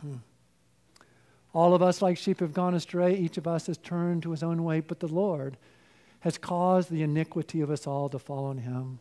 Hmm. 0.00 0.18
All 1.52 1.74
of 1.74 1.82
us, 1.82 2.00
like 2.02 2.16
sheep, 2.16 2.40
have 2.40 2.52
gone 2.52 2.74
astray. 2.74 3.16
Each 3.16 3.38
of 3.38 3.46
us 3.46 3.66
has 3.66 3.78
turned 3.78 4.22
to 4.24 4.30
his 4.32 4.42
own 4.42 4.62
way, 4.64 4.80
but 4.80 5.00
the 5.00 5.08
Lord 5.08 5.56
has 6.20 6.38
caused 6.38 6.90
the 6.90 7.02
iniquity 7.02 7.60
of 7.60 7.70
us 7.70 7.86
all 7.86 8.08
to 8.08 8.18
fall 8.18 8.44
on 8.46 8.58
him. 8.58 8.98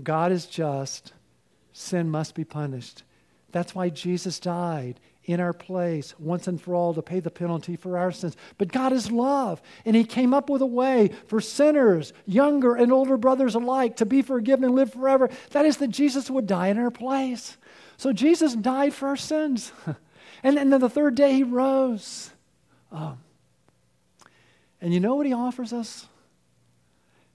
God 0.00 0.32
is 0.32 0.46
just, 0.46 1.12
sin 1.72 2.10
must 2.10 2.34
be 2.34 2.44
punished. 2.44 3.02
That's 3.50 3.74
why 3.74 3.90
Jesus 3.90 4.40
died 4.40 4.98
in 5.24 5.38
our 5.38 5.52
place 5.52 6.18
once 6.18 6.48
and 6.48 6.60
for 6.60 6.74
all 6.74 6.94
to 6.94 7.02
pay 7.02 7.20
the 7.20 7.30
penalty 7.30 7.76
for 7.76 7.96
our 7.96 8.10
sins. 8.10 8.36
But 8.58 8.72
God 8.72 8.92
is 8.92 9.10
love, 9.10 9.62
and 9.84 9.94
He 9.94 10.04
came 10.04 10.34
up 10.34 10.50
with 10.50 10.62
a 10.62 10.66
way 10.66 11.10
for 11.26 11.40
sinners, 11.40 12.12
younger 12.26 12.74
and 12.74 12.92
older 12.92 13.16
brothers 13.16 13.54
alike, 13.54 13.96
to 13.96 14.06
be 14.06 14.22
forgiven 14.22 14.64
and 14.64 14.74
live 14.74 14.92
forever. 14.92 15.30
That 15.50 15.66
is 15.66 15.76
that 15.76 15.88
Jesus 15.88 16.30
would 16.30 16.46
die 16.46 16.68
in 16.68 16.78
our 16.78 16.90
place. 16.90 17.56
So 17.96 18.12
Jesus 18.12 18.54
died 18.54 18.94
for 18.94 19.08
our 19.08 19.16
sins. 19.16 19.72
and, 20.42 20.58
and 20.58 20.72
then 20.72 20.80
the 20.80 20.90
third 20.90 21.14
day 21.14 21.34
He 21.34 21.42
rose. 21.44 22.30
Oh. 22.90 23.16
And 24.80 24.92
you 24.92 24.98
know 24.98 25.14
what 25.14 25.26
He 25.26 25.32
offers 25.32 25.72
us? 25.72 26.06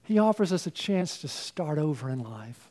He 0.07 0.19
offers 0.19 0.53
us 0.53 0.65
a 0.65 0.71
chance 0.71 1.17
to 1.17 1.27
start 1.27 1.77
over 1.77 2.09
in 2.09 2.19
life. 2.19 2.69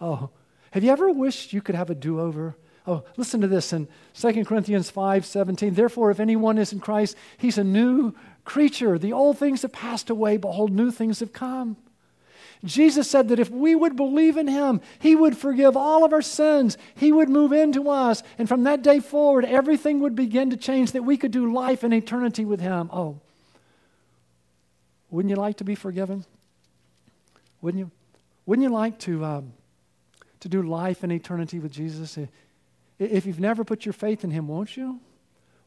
Oh, 0.00 0.30
have 0.70 0.84
you 0.84 0.92
ever 0.92 1.10
wished 1.10 1.52
you 1.52 1.60
could 1.60 1.74
have 1.74 1.90
a 1.90 1.94
do 1.94 2.20
over? 2.20 2.54
Oh, 2.86 3.02
listen 3.16 3.40
to 3.40 3.48
this 3.48 3.72
in 3.72 3.88
2 4.14 4.44
Corinthians 4.44 4.88
5 4.88 5.26
17. 5.26 5.74
Therefore, 5.74 6.12
if 6.12 6.20
anyone 6.20 6.56
is 6.56 6.72
in 6.72 6.78
Christ, 6.78 7.16
he's 7.36 7.58
a 7.58 7.64
new 7.64 8.14
creature. 8.44 8.96
The 8.96 9.12
old 9.12 9.38
things 9.38 9.62
have 9.62 9.72
passed 9.72 10.08
away, 10.08 10.36
behold, 10.36 10.70
new 10.70 10.92
things 10.92 11.18
have 11.18 11.32
come. 11.32 11.76
Jesus 12.64 13.10
said 13.10 13.26
that 13.28 13.40
if 13.40 13.50
we 13.50 13.74
would 13.74 13.96
believe 13.96 14.36
in 14.36 14.46
him, 14.46 14.80
he 15.00 15.16
would 15.16 15.36
forgive 15.36 15.76
all 15.76 16.04
of 16.04 16.12
our 16.12 16.22
sins. 16.22 16.78
He 16.94 17.10
would 17.10 17.28
move 17.28 17.52
into 17.52 17.90
us. 17.90 18.22
And 18.38 18.48
from 18.48 18.62
that 18.64 18.82
day 18.82 19.00
forward, 19.00 19.44
everything 19.44 19.98
would 19.98 20.14
begin 20.14 20.50
to 20.50 20.56
change, 20.56 20.92
that 20.92 21.02
we 21.02 21.16
could 21.16 21.32
do 21.32 21.52
life 21.52 21.82
in 21.82 21.92
eternity 21.92 22.44
with 22.44 22.60
him. 22.60 22.88
Oh, 22.92 23.18
wouldn't 25.10 25.30
you 25.30 25.36
like 25.36 25.56
to 25.56 25.64
be 25.64 25.74
forgiven? 25.74 26.24
Wouldn't 27.60 27.78
you? 27.78 27.90
Wouldn't 28.46 28.62
you 28.62 28.72
like 28.72 28.98
to, 29.00 29.24
um, 29.26 29.52
to 30.40 30.48
do 30.48 30.62
life 30.62 31.04
in 31.04 31.12
eternity 31.12 31.58
with 31.58 31.70
Jesus? 31.70 32.18
If 32.98 33.26
you've 33.26 33.40
never 33.40 33.62
put 33.62 33.84
your 33.84 33.92
faith 33.92 34.24
in 34.24 34.30
Him, 34.30 34.48
won't 34.48 34.74
you? 34.74 35.00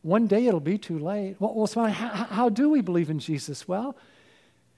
One 0.01 0.25
day 0.25 0.47
it'll 0.47 0.59
be 0.59 0.79
too 0.79 0.97
late. 0.97 1.35
Well, 1.39 1.67
how, 1.75 1.89
how 1.89 2.49
do 2.49 2.69
we 2.69 2.81
believe 2.81 3.11
in 3.11 3.19
Jesus? 3.19 3.67
Well, 3.67 3.95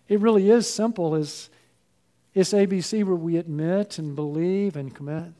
it 0.09 0.19
really 0.19 0.49
is 0.49 0.69
simple. 0.69 1.15
It's, 1.15 1.49
it's 2.33 2.51
ABC 2.51 3.05
where 3.05 3.15
we 3.15 3.37
admit 3.37 3.99
and 3.99 4.17
believe 4.17 4.75
and 4.75 4.93
commit. 4.93 5.31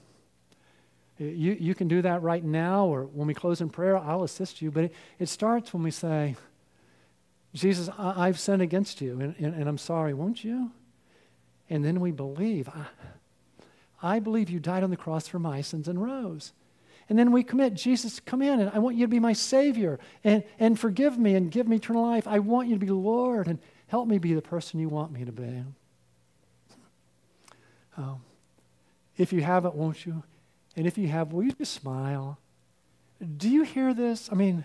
You, 1.19 1.57
you 1.59 1.75
can 1.75 1.89
do 1.89 2.01
that 2.01 2.21
right 2.21 2.43
now, 2.43 2.85
or 2.85 3.03
when 3.03 3.27
we 3.27 3.33
close 3.33 3.59
in 3.59 3.69
prayer, 3.69 3.97
I'll 3.97 4.23
assist 4.23 4.61
you. 4.61 4.71
But 4.71 4.85
it, 4.85 4.93
it 5.19 5.27
starts 5.27 5.73
when 5.73 5.83
we 5.83 5.91
say, 5.91 6.37
Jesus, 7.53 7.89
I, 7.97 8.27
have 8.27 8.39
sinned 8.39 8.61
against 8.61 9.01
you, 9.01 9.19
and, 9.19 9.35
and, 9.37 9.53
and 9.53 9.67
I'm 9.67 9.77
sorry, 9.77 10.13
won't 10.13 10.45
you? 10.45 10.71
And 11.73 11.83
then 11.83 11.99
we 11.99 12.11
believe, 12.11 12.69
I, 12.69 12.85
I 14.15 14.19
believe 14.19 14.47
you 14.47 14.59
died 14.59 14.83
on 14.83 14.91
the 14.91 14.95
cross 14.95 15.27
for 15.27 15.39
my 15.39 15.61
sins 15.61 15.87
and 15.87 15.99
rose. 15.99 16.51
And 17.09 17.17
then 17.17 17.31
we 17.31 17.41
commit, 17.41 17.73
Jesus, 17.73 18.19
come 18.19 18.43
in 18.43 18.59
and 18.59 18.69
I 18.69 18.77
want 18.77 18.95
you 18.95 19.05
to 19.05 19.09
be 19.09 19.19
my 19.19 19.33
Savior 19.33 19.99
and, 20.23 20.43
and 20.59 20.79
forgive 20.79 21.17
me 21.17 21.33
and 21.33 21.49
give 21.49 21.67
me 21.67 21.77
eternal 21.77 22.03
life. 22.03 22.27
I 22.27 22.37
want 22.37 22.67
you 22.67 22.75
to 22.75 22.79
be 22.79 22.91
Lord 22.91 23.47
and 23.47 23.57
help 23.87 24.07
me 24.07 24.19
be 24.19 24.35
the 24.35 24.41
person 24.41 24.79
you 24.79 24.87
want 24.87 25.11
me 25.11 25.25
to 25.25 25.31
be. 25.31 25.63
Um, 27.97 28.21
if 29.17 29.33
you 29.33 29.41
haven't, 29.41 29.73
won't 29.73 30.05
you? 30.05 30.21
And 30.75 30.85
if 30.85 30.95
you 30.95 31.07
have, 31.07 31.33
will 31.33 31.41
you 31.41 31.53
just 31.53 31.73
smile? 31.73 32.37
Do 33.37 33.49
you 33.49 33.63
hear 33.63 33.95
this? 33.95 34.29
I 34.31 34.35
mean, 34.35 34.63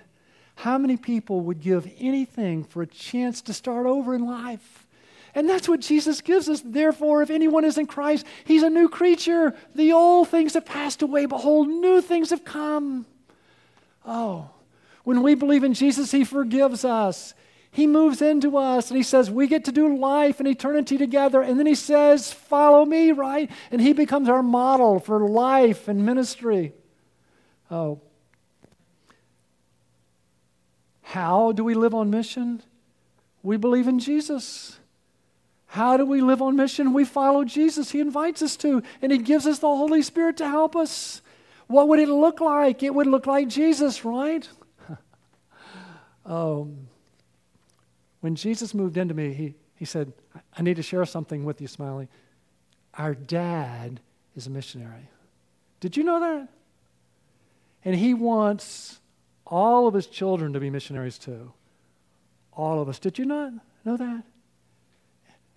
how 0.57 0.77
many 0.77 0.99
people 0.99 1.41
would 1.41 1.63
give 1.63 1.91
anything 1.99 2.65
for 2.65 2.83
a 2.83 2.87
chance 2.87 3.41
to 3.43 3.55
start 3.55 3.87
over 3.87 4.15
in 4.15 4.27
life? 4.27 4.87
And 5.35 5.49
that's 5.49 5.69
what 5.69 5.81
Jesus 5.81 6.21
gives 6.21 6.49
us. 6.49 6.63
Therefore, 6.65 7.23
if 7.23 7.31
anyone 7.31 7.65
is 7.65 7.79
in 7.79 7.87
Christ, 7.87 8.27
he's 8.45 8.63
a 8.63 8.71
new 8.71 8.89
creature. 8.89 9.55
The 9.75 9.93
old 9.93 10.29
things 10.29 10.55
have 10.55 10.67
passed 10.67 11.03
away. 11.03 11.27
Behold, 11.27 11.69
new 11.69 12.01
things 12.01 12.31
have 12.31 12.45
come. 12.45 13.07
Oh, 14.05 14.51
when 15.05 15.23
we 15.23 15.35
believe 15.35 15.65
in 15.65 15.75
Jesus, 15.75 16.11
he 16.11 16.25
forgives 16.25 16.85
us. 16.85 17.35
He 17.71 17.87
moves 17.87 18.23
into 18.23 18.57
us 18.57 18.91
and 18.91 18.97
he 18.97 19.03
says, 19.03 19.31
We 19.31 19.47
get 19.47 19.67
to 19.67 19.73
do 19.73 19.97
life 19.97 20.41
and 20.41 20.49
eternity 20.49 20.97
together. 20.97 21.43
And 21.43 21.59
then 21.59 21.67
he 21.67 21.75
says, 21.75 22.33
Follow 22.33 22.85
me, 22.85 23.13
right? 23.13 23.51
And 23.71 23.81
he 23.81 23.93
becomes 23.93 24.29
our 24.29 24.43
model 24.43 24.99
for 24.99 25.29
life 25.29 25.89
and 25.89 26.05
ministry. 26.05 26.73
Oh. 27.71 28.01
How 31.03 31.53
do 31.53 31.65
we 31.65 31.75
live 31.75 31.95
on 31.95 32.11
mission? 32.11 32.63
We 33.43 33.57
believe 33.57 33.89
in 33.89 33.99
Jesus. 33.99 34.79
How 35.69 35.99
do 35.99 36.07
we 36.07 36.23
live 36.23 36.41
on 36.41 36.57
mission? 36.57 36.95
We 36.95 37.05
follow 37.05 37.45
Jesus. 37.45 37.91
He 37.91 38.01
invites 38.01 38.41
us 38.41 38.57
to, 38.57 38.83
and 39.03 39.13
He 39.13 39.19
gives 39.19 39.47
us 39.47 39.59
the 39.59 39.69
Holy 39.69 40.03
Spirit 40.03 40.39
to 40.39 40.49
help 40.49 40.75
us. 40.75 41.21
What 41.67 41.89
would 41.89 41.99
it 41.99 42.09
look 42.09 42.41
like? 42.41 42.83
It 42.83 42.95
would 42.95 43.07
look 43.07 43.27
like 43.27 43.49
Jesus, 43.49 44.03
right? 44.03 44.49
um, 46.27 46.89
when 48.21 48.35
Jesus 48.35 48.73
moved 48.73 48.97
into 48.97 49.13
me, 49.13 49.35
he, 49.35 49.55
he 49.75 49.85
said, 49.85 50.15
I 50.57 50.63
need 50.63 50.77
to 50.77 50.83
share 50.83 51.05
something 51.05 51.45
with 51.45 51.61
you, 51.61 51.69
Smiley. 51.69 52.09
Our 52.95 53.15
dad 53.15 54.01
is 54.35 54.47
a 54.47 54.51
missionary. 54.51 55.11
Did 55.81 55.99
you 55.99 56.03
know 56.03 56.19
that? 56.21 56.49
And 57.85 57.95
he 57.95 58.15
wants 58.15 59.01
all 59.47 59.87
of 59.87 59.93
his 59.93 60.07
children 60.07 60.55
to 60.55 60.61
be 60.61 60.71
missionaries 60.71 61.19
too. 61.19 61.53
All 62.55 62.81
of 62.81 62.89
us. 62.89 62.99
Did 62.99 63.19
you 63.19 63.27
not 63.27 63.53
know 63.85 63.99
that? 63.99 64.23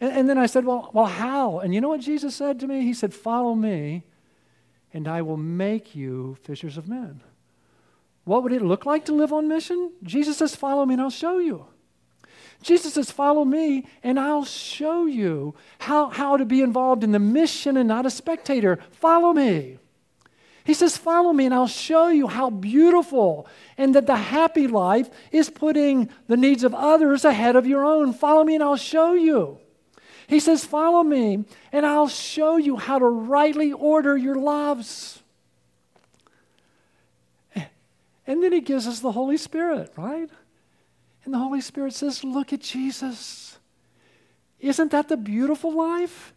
And, 0.01 0.11
and 0.11 0.29
then 0.29 0.37
I 0.39 0.47
said, 0.47 0.65
well, 0.65 0.89
well, 0.93 1.05
how? 1.05 1.59
And 1.59 1.73
you 1.73 1.79
know 1.79 1.89
what 1.89 2.01
Jesus 2.01 2.35
said 2.35 2.59
to 2.59 2.67
me? 2.67 2.81
He 2.81 2.93
said, 2.93 3.13
Follow 3.13 3.53
me, 3.53 4.03
and 4.93 5.07
I 5.07 5.21
will 5.21 5.37
make 5.37 5.95
you 5.95 6.35
fishers 6.43 6.75
of 6.75 6.89
men. 6.89 7.21
What 8.25 8.43
would 8.43 8.51
it 8.51 8.63
look 8.63 8.85
like 8.85 9.05
to 9.05 9.13
live 9.13 9.31
on 9.31 9.47
mission? 9.47 9.93
Jesus 10.03 10.37
says, 10.37 10.55
Follow 10.55 10.85
me, 10.85 10.95
and 10.95 11.01
I'll 11.01 11.11
show 11.11 11.37
you. 11.37 11.65
Jesus 12.63 12.95
says, 12.95 13.11
Follow 13.11 13.45
me, 13.45 13.85
and 14.03 14.19
I'll 14.19 14.45
show 14.45 15.05
you 15.05 15.53
how, 15.79 16.09
how 16.09 16.35
to 16.35 16.45
be 16.45 16.61
involved 16.61 17.03
in 17.03 17.11
the 17.11 17.19
mission 17.19 17.77
and 17.77 17.87
not 17.87 18.05
a 18.05 18.11
spectator. 18.11 18.79
Follow 18.91 19.33
me. 19.33 19.77
He 20.63 20.73
says, 20.73 20.97
Follow 20.97 21.33
me, 21.33 21.45
and 21.45 21.53
I'll 21.53 21.67
show 21.67 22.07
you 22.09 22.27
how 22.27 22.49
beautiful 22.49 23.47
and 23.77 23.93
that 23.95 24.07
the 24.07 24.15
happy 24.15 24.67
life 24.67 25.09
is 25.31 25.49
putting 25.49 26.09
the 26.27 26.37
needs 26.37 26.63
of 26.63 26.73
others 26.73 27.23
ahead 27.25 27.55
of 27.55 27.67
your 27.67 27.85
own. 27.85 28.13
Follow 28.13 28.43
me, 28.43 28.55
and 28.55 28.63
I'll 28.63 28.75
show 28.75 29.13
you. 29.13 29.59
He 30.31 30.39
says, 30.39 30.63
Follow 30.63 31.03
me, 31.03 31.43
and 31.73 31.85
I'll 31.85 32.07
show 32.07 32.55
you 32.55 32.77
how 32.77 32.99
to 32.99 33.05
rightly 33.05 33.73
order 33.73 34.15
your 34.15 34.35
loves. 34.35 35.21
And 37.53 38.41
then 38.41 38.53
he 38.53 38.61
gives 38.61 38.87
us 38.87 39.01
the 39.01 39.11
Holy 39.11 39.35
Spirit, 39.35 39.91
right? 39.97 40.29
And 41.25 41.33
the 41.33 41.37
Holy 41.37 41.59
Spirit 41.59 41.91
says, 41.91 42.23
Look 42.23 42.53
at 42.53 42.61
Jesus. 42.61 43.57
Isn't 44.61 44.91
that 44.91 45.09
the 45.09 45.17
beautiful 45.17 45.75
life? 45.75 46.33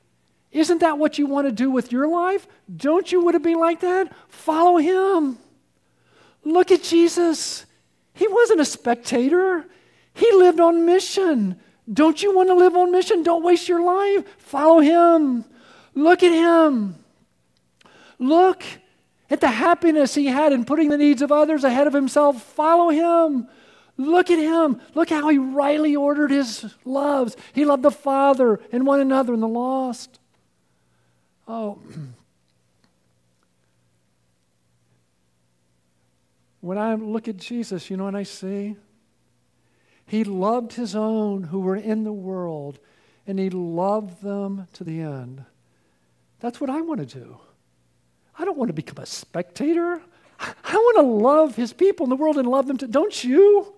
Isn't 0.50 0.78
that 0.78 0.98
what 0.98 1.16
you 1.16 1.26
want 1.26 1.46
to 1.46 1.52
do 1.52 1.70
with 1.70 1.92
your 1.92 2.08
life? 2.08 2.48
Don't 2.76 3.12
you 3.12 3.22
want 3.22 3.34
to 3.34 3.40
be 3.40 3.54
like 3.54 3.78
that? 3.82 4.12
Follow 4.26 4.78
him. 4.78 5.38
Look 6.42 6.72
at 6.72 6.82
Jesus. 6.82 7.64
He 8.12 8.26
wasn't 8.26 8.60
a 8.60 8.64
spectator, 8.64 9.66
he 10.14 10.32
lived 10.32 10.58
on 10.58 10.84
mission. 10.84 11.60
Don't 11.92 12.22
you 12.22 12.34
want 12.34 12.48
to 12.48 12.54
live 12.54 12.76
on 12.76 12.90
mission? 12.90 13.22
Don't 13.22 13.44
waste 13.44 13.68
your 13.68 13.82
life. 13.82 14.24
Follow 14.38 14.80
him. 14.80 15.44
Look 15.94 16.22
at 16.22 16.32
him. 16.32 16.96
Look 18.18 18.62
at 19.28 19.40
the 19.40 19.48
happiness 19.48 20.14
he 20.14 20.26
had 20.26 20.52
in 20.52 20.64
putting 20.64 20.88
the 20.88 20.98
needs 20.98 21.20
of 21.20 21.30
others 21.30 21.64
ahead 21.64 21.86
of 21.86 21.92
himself. 21.92 22.42
Follow 22.42 22.88
him. 22.88 23.48
Look 23.96 24.30
at 24.30 24.38
him. 24.38 24.80
Look 24.94 25.10
how 25.10 25.28
he 25.28 25.38
rightly 25.38 25.94
ordered 25.94 26.30
his 26.30 26.74
loves. 26.84 27.36
He 27.52 27.64
loved 27.64 27.82
the 27.82 27.90
Father 27.90 28.60
and 28.72 28.86
one 28.86 29.00
another 29.00 29.34
and 29.34 29.42
the 29.42 29.48
lost. 29.48 30.18
Oh. 31.46 31.78
When 36.64 36.78
I 36.78 36.94
look 36.94 37.28
at 37.28 37.36
Jesus, 37.36 37.90
you 37.90 37.98
know 37.98 38.04
what 38.04 38.14
I 38.14 38.22
see? 38.22 38.74
He 40.06 40.24
loved 40.24 40.74
his 40.74 40.94
own 40.94 41.44
who 41.44 41.60
were 41.60 41.76
in 41.76 42.04
the 42.04 42.12
world, 42.12 42.78
and 43.26 43.38
he 43.38 43.50
loved 43.50 44.22
them 44.22 44.68
to 44.74 44.84
the 44.84 45.00
end. 45.00 45.44
That's 46.40 46.60
what 46.60 46.70
I 46.70 46.82
want 46.82 47.00
to 47.00 47.18
do. 47.18 47.38
I 48.38 48.44
don't 48.44 48.58
want 48.58 48.68
to 48.68 48.74
become 48.74 49.02
a 49.02 49.06
spectator. 49.06 50.02
I 50.38 50.74
want 50.74 50.96
to 50.98 51.02
love 51.02 51.56
his 51.56 51.72
people 51.72 52.04
in 52.04 52.10
the 52.10 52.16
world 52.16 52.36
and 52.36 52.48
love 52.48 52.66
them 52.66 52.76
too. 52.76 52.88
Don't 52.88 53.24
you? 53.24 53.72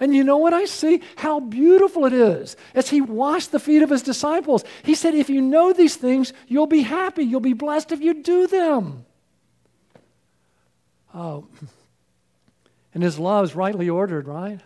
And 0.00 0.14
you 0.14 0.22
know 0.22 0.36
what 0.36 0.52
I 0.52 0.64
see? 0.64 1.02
How 1.16 1.40
beautiful 1.40 2.04
it 2.04 2.12
is. 2.12 2.56
As 2.74 2.88
he 2.88 3.00
washed 3.00 3.50
the 3.50 3.58
feet 3.58 3.82
of 3.82 3.90
his 3.90 4.02
disciples, 4.02 4.64
he 4.82 4.94
said, 4.94 5.14
If 5.14 5.28
you 5.28 5.40
know 5.40 5.72
these 5.72 5.96
things, 5.96 6.32
you'll 6.46 6.66
be 6.66 6.82
happy. 6.82 7.24
You'll 7.24 7.40
be 7.40 7.52
blessed 7.52 7.90
if 7.92 8.00
you 8.00 8.22
do 8.22 8.46
them. 8.46 9.04
Oh, 11.14 11.46
and 12.94 13.02
his 13.02 13.18
love 13.18 13.46
is 13.46 13.54
rightly 13.56 13.88
ordered, 13.88 14.28
right? 14.28 14.60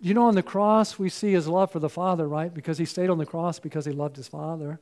You 0.00 0.14
know, 0.14 0.26
on 0.26 0.34
the 0.34 0.42
cross, 0.42 0.98
we 0.98 1.08
see 1.08 1.32
his 1.32 1.48
love 1.48 1.70
for 1.70 1.78
the 1.78 1.88
Father, 1.88 2.28
right? 2.28 2.52
Because 2.52 2.78
he 2.78 2.84
stayed 2.84 3.10
on 3.10 3.18
the 3.18 3.26
cross 3.26 3.58
because 3.58 3.86
he 3.86 3.92
loved 3.92 4.16
his 4.16 4.28
Father. 4.28 4.78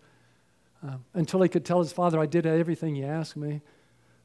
Uh, 0.86 0.96
until 1.14 1.42
he 1.42 1.48
could 1.48 1.64
tell 1.64 1.78
his 1.78 1.92
Father, 1.92 2.18
I 2.18 2.26
did 2.26 2.44
everything 2.44 2.96
you 2.96 3.06
asked 3.06 3.36
me. 3.36 3.60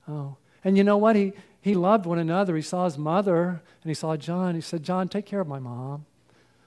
Oh. 0.08 0.38
And 0.64 0.76
you 0.78 0.84
know 0.84 0.98
what? 0.98 1.16
He, 1.16 1.34
he 1.62 1.76
loved 1.76 2.06
one 2.06 2.18
another. 2.18 2.56
He 2.56 2.62
saw 2.62 2.86
his 2.86 2.98
mother 2.98 3.62
and 3.84 3.90
he 3.90 3.94
saw 3.94 4.18
John. 4.18 4.56
He 4.56 4.62
said, 4.62 4.84
John, 4.84 5.08
take 5.08 5.26
care 5.26 5.40
of 5.40 5.48
my 5.48 5.60
mom. 5.60 6.06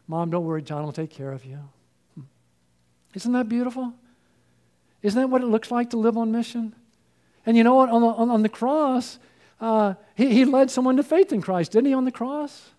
Mom, 0.07 0.31
don't 0.31 0.45
worry, 0.45 0.63
John 0.63 0.85
will 0.85 0.93
take 0.93 1.11
care 1.11 1.33
of 1.33 1.45
you. 1.45 1.59
Hmm. 2.15 2.23
Isn't 3.15 3.33
that 3.33 3.49
beautiful? 3.49 3.93
Isn't 5.03 5.21
that 5.21 5.29
what 5.29 5.43
it 5.43 5.47
looks 5.47 5.71
like 5.71 5.91
to 5.91 5.97
live 5.97 6.17
on 6.17 6.31
mission? 6.31 6.75
And 7.47 7.57
you 7.57 7.65
know 7.65 7.75
what? 7.75 7.89
On 7.89 8.01
the, 8.01 8.09
on, 8.09 8.31
on 8.31 8.43
the 8.43 8.49
cross, 8.49 9.19
uh, 9.61 9.95
he, 10.15 10.33
he 10.33 10.45
led 10.45 10.71
someone 10.71 10.97
to 10.97 11.03
faith 11.03 11.33
in 11.33 11.41
Christ, 11.41 11.73
didn't 11.73 11.87
he, 11.87 11.95
on 11.95 12.05
the 12.05 12.13
cross? 12.13 12.71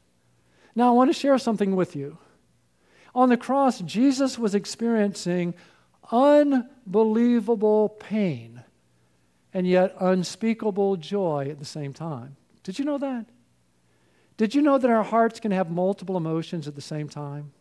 Now, 0.75 0.89
I 0.89 0.91
want 0.91 1.09
to 1.09 1.19
share 1.19 1.37
something 1.37 1.75
with 1.75 1.95
you. 1.95 2.17
On 3.13 3.29
the 3.29 3.37
cross, 3.37 3.79
Jesus 3.81 4.39
was 4.39 4.55
experiencing 4.55 5.53
unbelievable 6.11 7.89
pain 7.89 8.63
and 9.53 9.67
yet 9.67 9.95
unspeakable 9.99 10.97
joy 10.97 11.47
at 11.49 11.59
the 11.59 11.65
same 11.65 11.93
time. 11.93 12.37
Did 12.63 12.79
you 12.79 12.85
know 12.85 12.97
that? 12.97 13.25
Did 14.37 14.55
you 14.55 14.61
know 14.61 14.77
that 14.77 14.89
our 14.89 15.03
hearts 15.03 15.39
can 15.39 15.51
have 15.51 15.69
multiple 15.69 16.17
emotions 16.17 16.67
at 16.67 16.75
the 16.75 16.81
same 16.81 17.09
time? 17.09 17.51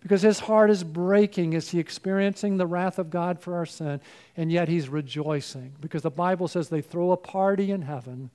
Because 0.00 0.22
his 0.22 0.38
heart 0.38 0.70
is 0.70 0.84
breaking 0.84 1.54
as 1.54 1.70
he 1.70 1.80
experiencing 1.80 2.56
the 2.56 2.68
wrath 2.68 3.00
of 3.00 3.10
God 3.10 3.40
for 3.40 3.56
our 3.56 3.66
sin, 3.66 4.00
and 4.36 4.52
yet 4.52 4.68
he's 4.68 4.88
rejoicing. 4.88 5.74
Because 5.80 6.02
the 6.02 6.10
Bible 6.10 6.46
says 6.46 6.68
they 6.68 6.82
throw 6.82 7.10
a 7.10 7.16
party 7.16 7.72
in 7.72 7.82
heaven 7.82 8.30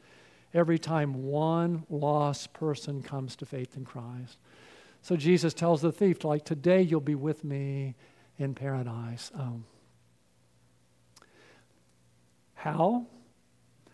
every 0.53 0.77
time 0.77 1.23
one 1.23 1.83
lost 1.89 2.53
person 2.53 3.01
comes 3.01 3.35
to 3.37 3.45
faith 3.45 3.75
in 3.75 3.85
Christ. 3.85 4.37
So 5.01 5.15
Jesus 5.15 5.53
tells 5.53 5.81
the 5.81 5.91
thief, 5.91 6.23
like, 6.23 6.45
today 6.45 6.81
you'll 6.81 7.01
be 7.01 7.15
with 7.15 7.43
me 7.43 7.95
in 8.37 8.55
paradise. 8.55 9.31
Um, 9.35 9.65
how? 12.55 13.07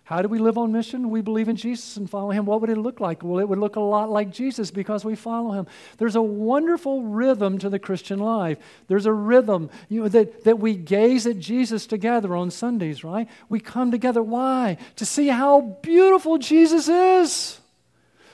How 0.10 0.24
do 0.24 0.28
we 0.28 0.40
live 0.40 0.58
on 0.58 0.72
mission? 0.72 1.12
We 1.12 1.22
believe 1.22 1.50
in 1.50 1.56
Jesus 1.56 1.96
and 1.96 2.10
follow 2.10 2.32
him. 2.32 2.46
What 2.48 2.62
would 2.62 2.72
it 2.72 2.80
look 2.80 3.00
like? 3.00 3.22
Well, 3.22 3.38
it 3.38 3.48
would 3.48 3.60
look 3.60 3.76
a 3.76 3.80
lot 3.80 4.10
like 4.10 4.32
Jesus 4.32 4.72
because 4.72 5.06
we 5.06 5.14
follow 5.14 5.52
him. 5.52 5.68
There's 6.00 6.16
a 6.16 6.22
wonderful 6.22 7.04
rhythm 7.04 7.60
to 7.60 7.70
the 7.70 7.78
Christian 7.78 8.18
life. 8.18 8.58
There's 8.88 9.06
a 9.06 9.14
rhythm 9.14 9.70
you 9.88 10.02
know, 10.02 10.08
that, 10.08 10.46
that 10.46 10.58
we 10.58 10.76
gaze 10.76 11.28
at 11.28 11.38
Jesus 11.38 11.86
together 11.86 12.36
on 12.36 12.50
Sundays, 12.50 13.04
right? 13.04 13.30
We 13.50 13.60
come 13.60 13.92
together. 13.92 14.24
Why? 14.24 14.78
To 14.96 15.06
see 15.06 15.28
how 15.28 15.78
beautiful 15.84 16.40
Jesus 16.40 16.88
is 16.90 17.62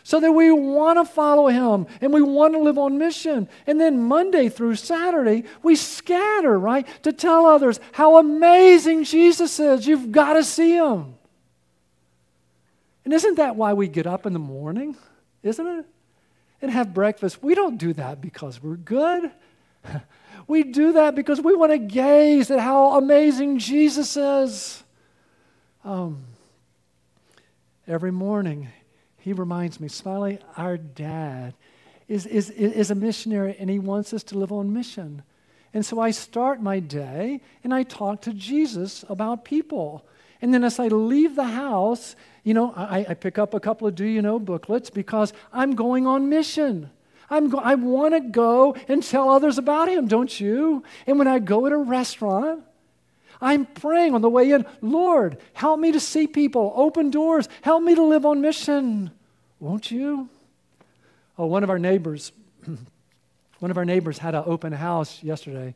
so 0.03 0.21
that 0.21 0.31
we 0.31 0.53
want 0.53 0.97
to 0.97 1.03
follow 1.03 1.47
him 1.47 1.87
and 1.99 2.13
we 2.13 2.21
want 2.21 2.53
to 2.53 2.59
live 2.59 2.77
on 2.77 2.97
mission. 2.97 3.49
And 3.67 3.81
then 3.81 4.01
Monday 4.01 4.47
through 4.47 4.75
Saturday, 4.75 5.43
we 5.61 5.75
scatter, 5.75 6.57
right, 6.57 6.87
to 7.03 7.11
tell 7.11 7.45
others 7.45 7.81
how 7.91 8.17
amazing 8.17 9.03
Jesus 9.03 9.59
is. 9.59 9.85
You've 9.85 10.13
got 10.13 10.35
to 10.35 10.43
see 10.45 10.71
him. 10.71 11.14
And 13.05 13.13
isn't 13.13 13.35
that 13.35 13.55
why 13.55 13.73
we 13.73 13.87
get 13.87 14.07
up 14.07 14.25
in 14.25 14.33
the 14.33 14.39
morning? 14.39 14.97
Isn't 15.43 15.67
it? 15.67 15.85
And 16.61 16.71
have 16.71 16.93
breakfast. 16.93 17.41
We 17.41 17.55
don't 17.55 17.77
do 17.77 17.93
that 17.93 18.19
because 18.19 18.61
we're 18.61 18.75
good. 18.75 19.31
We 20.47 20.63
do 20.63 20.93
that 20.93 21.15
because 21.15 21.41
we 21.41 21.55
want 21.55 21.71
to 21.71 21.77
gaze 21.77 22.51
at 22.51 22.59
how 22.59 22.97
amazing 22.97 23.57
Jesus 23.57 24.15
is. 24.15 24.83
Um, 25.83 26.23
every 27.87 28.11
morning, 28.11 28.69
he 29.17 29.33
reminds 29.33 29.79
me, 29.79 29.87
Smiley, 29.87 30.39
our 30.55 30.77
dad 30.77 31.55
is, 32.07 32.25
is, 32.27 32.51
is 32.51 32.91
a 32.91 32.95
missionary 32.95 33.55
and 33.59 33.69
he 33.69 33.79
wants 33.79 34.13
us 34.13 34.23
to 34.25 34.37
live 34.37 34.51
on 34.51 34.71
mission. 34.71 35.23
And 35.73 35.85
so 35.85 35.99
I 35.99 36.11
start 36.11 36.61
my 36.61 36.79
day 36.79 37.41
and 37.63 37.73
I 37.73 37.83
talk 37.83 38.21
to 38.21 38.33
Jesus 38.33 39.03
about 39.09 39.45
people. 39.45 40.05
And 40.45 40.53
then 40.53 40.63
as 40.63 40.77
I 40.77 40.89
leave 40.89 41.35
the 41.35 41.43
house, 41.43 42.15
you 42.43 42.53
know, 42.53 42.71
I, 42.75 43.03
I 43.09 43.13
pick 43.15 43.39
up 43.39 43.55
a 43.55 43.59
couple 43.59 43.87
of 43.87 43.95
do 43.95 44.05
you 44.05 44.21
know 44.21 44.37
booklets 44.37 44.91
because 44.91 45.33
I'm 45.51 45.73
going 45.73 46.05
on 46.05 46.29
mission. 46.29 46.91
I'm 47.31 47.49
go- 47.49 47.57
I 47.57 47.73
want 47.73 48.13
to 48.13 48.19
go 48.19 48.75
and 48.87 49.01
tell 49.01 49.31
others 49.31 49.57
about 49.57 49.89
him, 49.89 50.07
don't 50.07 50.39
you? 50.39 50.83
And 51.07 51.17
when 51.17 51.27
I 51.27 51.39
go 51.39 51.65
at 51.65 51.71
a 51.71 51.77
restaurant, 51.77 52.61
I'm 53.41 53.65
praying 53.65 54.13
on 54.13 54.21
the 54.21 54.29
way 54.29 54.51
in, 54.51 54.67
Lord, 54.81 55.39
help 55.53 55.79
me 55.79 55.91
to 55.93 55.99
see 55.99 56.27
people, 56.27 56.73
open 56.75 57.09
doors, 57.09 57.49
help 57.63 57.81
me 57.81 57.95
to 57.95 58.03
live 58.03 58.23
on 58.23 58.39
mission. 58.41 59.09
Won't 59.59 59.89
you? 59.89 60.29
Oh, 61.39 61.47
one 61.47 61.63
of 61.63 61.71
our 61.71 61.79
neighbors, 61.79 62.31
one 63.59 63.71
of 63.71 63.79
our 63.79 63.85
neighbors 63.85 64.19
had 64.19 64.35
an 64.35 64.43
open 64.45 64.73
house 64.73 65.23
yesterday. 65.23 65.73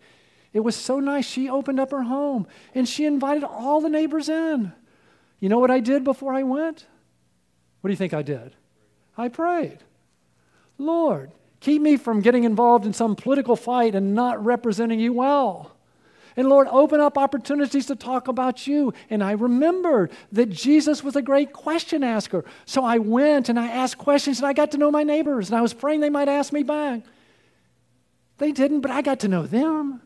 It 0.54 0.62
was 0.62 0.76
so 0.76 1.00
nice. 1.00 1.26
She 1.26 1.50
opened 1.50 1.80
up 1.80 1.92
her 1.92 2.04
home 2.04 2.48
and 2.74 2.88
she 2.88 3.06
invited 3.06 3.44
all 3.44 3.82
the 3.82 3.90
neighbors 3.90 4.30
in. 4.30 4.74
You 5.40 5.50
know 5.50 5.60
what 5.60 5.72
I 5.72 5.80
did 5.80 6.04
before 6.04 6.34
I 6.34 6.44
went? 6.44 6.86
What 7.82 7.90
do 7.90 7.92
you 7.92 7.98
think 7.98 8.14
I 8.14 8.24
did? 8.24 8.56
I 9.18 9.28
prayed. 9.28 9.80
Lord, 10.78 11.32
keep 11.60 11.82
me 11.82 11.98
from 11.98 12.22
getting 12.22 12.46
involved 12.46 12.86
in 12.86 12.94
some 12.94 13.16
political 13.16 13.56
fight 13.56 13.96
and 13.96 14.16
not 14.16 14.44
representing 14.44 15.00
you 15.00 15.14
well. 15.14 15.72
And 16.36 16.48
Lord, 16.48 16.68
open 16.72 17.02
up 17.02 17.18
opportunities 17.18 17.88
to 17.88 17.96
talk 17.96 18.28
about 18.28 18.66
you. 18.66 18.94
And 19.10 19.24
I 19.24 19.32
remembered 19.32 20.12
that 20.32 20.50
Jesus 20.50 21.04
was 21.04 21.16
a 21.16 21.22
great 21.22 21.54
question 21.54 22.04
asker. 22.04 22.46
So 22.66 22.84
I 22.84 22.98
went 22.98 23.50
and 23.50 23.60
I 23.60 23.68
asked 23.68 23.98
questions 23.98 24.40
and 24.40 24.48
I 24.48 24.54
got 24.54 24.72
to 24.72 24.78
know 24.78 24.90
my 24.90 25.04
neighbors. 25.04 25.50
And 25.50 25.58
I 25.58 25.62
was 25.62 25.74
praying 25.74 26.00
they 26.00 26.10
might 26.10 26.30
ask 26.30 26.54
me 26.54 26.64
back. 26.64 27.02
They 28.38 28.52
didn't, 28.52 28.82
but 28.82 28.92
I 28.92 29.02
got 29.02 29.20
to 29.22 29.28
know 29.28 29.46
them. 29.46 30.02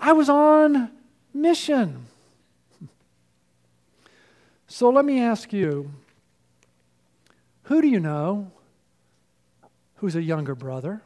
I 0.00 0.12
was 0.12 0.28
on 0.28 0.90
mission. 1.34 2.06
So 4.66 4.88
let 4.88 5.04
me 5.04 5.20
ask 5.20 5.52
you 5.52 5.90
who 7.64 7.80
do 7.82 7.88
you 7.88 8.00
know 8.00 8.50
who's 9.96 10.16
a 10.16 10.22
younger 10.22 10.54
brother? 10.54 11.02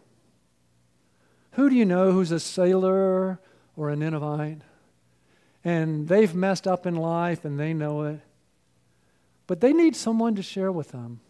Who 1.53 1.69
do 1.69 1.77
you 1.77 1.85
know 1.85 2.13
who's 2.13 2.31
a 2.31 2.41
sailor 2.41 3.39
or 3.77 3.91
a 3.91 3.97
Ninevite, 3.97 4.63
and 5.65 6.09
they've 6.09 6.35
messed 6.35 6.67
up 6.67 6.87
in 6.87 6.95
life 6.95 7.45
and 7.45 7.59
they 7.59 7.73
know 7.73 8.03
it. 8.03 8.21
But 9.47 9.61
they 9.61 9.73
need 9.73 9.97
someone 9.97 10.35
to 10.37 10.43
share 10.43 10.73
with 10.73 10.93
them 10.93 11.21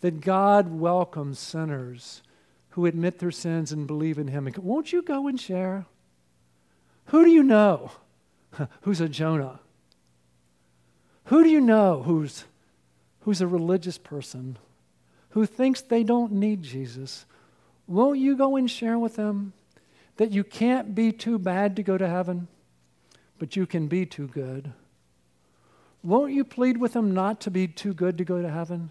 that 0.00 0.20
God 0.20 0.68
welcomes 0.68 1.38
sinners 1.38 2.22
who 2.70 2.86
admit 2.86 3.18
their 3.18 3.30
sins 3.30 3.72
and 3.72 3.86
believe 3.86 4.18
in 4.18 4.28
Him. 4.28 4.50
Won't 4.58 4.92
you 4.92 5.02
go 5.02 5.28
and 5.28 5.40
share? 5.40 5.86
Who 7.12 7.24
do 7.24 7.30
you 7.30 7.42
know 7.42 7.92
who's 8.82 9.00
a 9.00 9.08
Jonah? 9.08 9.60
Who 11.26 11.42
do 11.42 11.48
you 11.48 11.62
know 11.62 12.02
who's, 12.02 12.44
who's 13.20 13.40
a 13.40 13.46
religious 13.46 13.96
person 13.96 14.58
who 15.30 15.46
thinks 15.46 15.80
they 15.80 16.02
don't 16.04 16.32
need 16.32 16.62
Jesus? 16.62 17.24
Won't 17.86 18.18
you 18.18 18.36
go 18.36 18.56
and 18.56 18.70
share 18.70 18.98
with 18.98 19.16
them? 19.16 19.54
that 20.16 20.32
you 20.32 20.44
can't 20.44 20.94
be 20.94 21.12
too 21.12 21.38
bad 21.38 21.76
to 21.76 21.82
go 21.82 21.96
to 21.96 22.08
heaven, 22.08 22.48
but 23.38 23.56
you 23.56 23.66
can 23.66 23.88
be 23.88 24.06
too 24.06 24.28
good. 24.28 24.72
Won't 26.02 26.32
you 26.32 26.44
plead 26.44 26.76
with 26.76 26.92
them 26.92 27.12
not 27.12 27.40
to 27.42 27.50
be 27.50 27.68
too 27.68 27.94
good 27.94 28.18
to 28.18 28.24
go 28.24 28.42
to 28.42 28.50
heaven? 28.50 28.90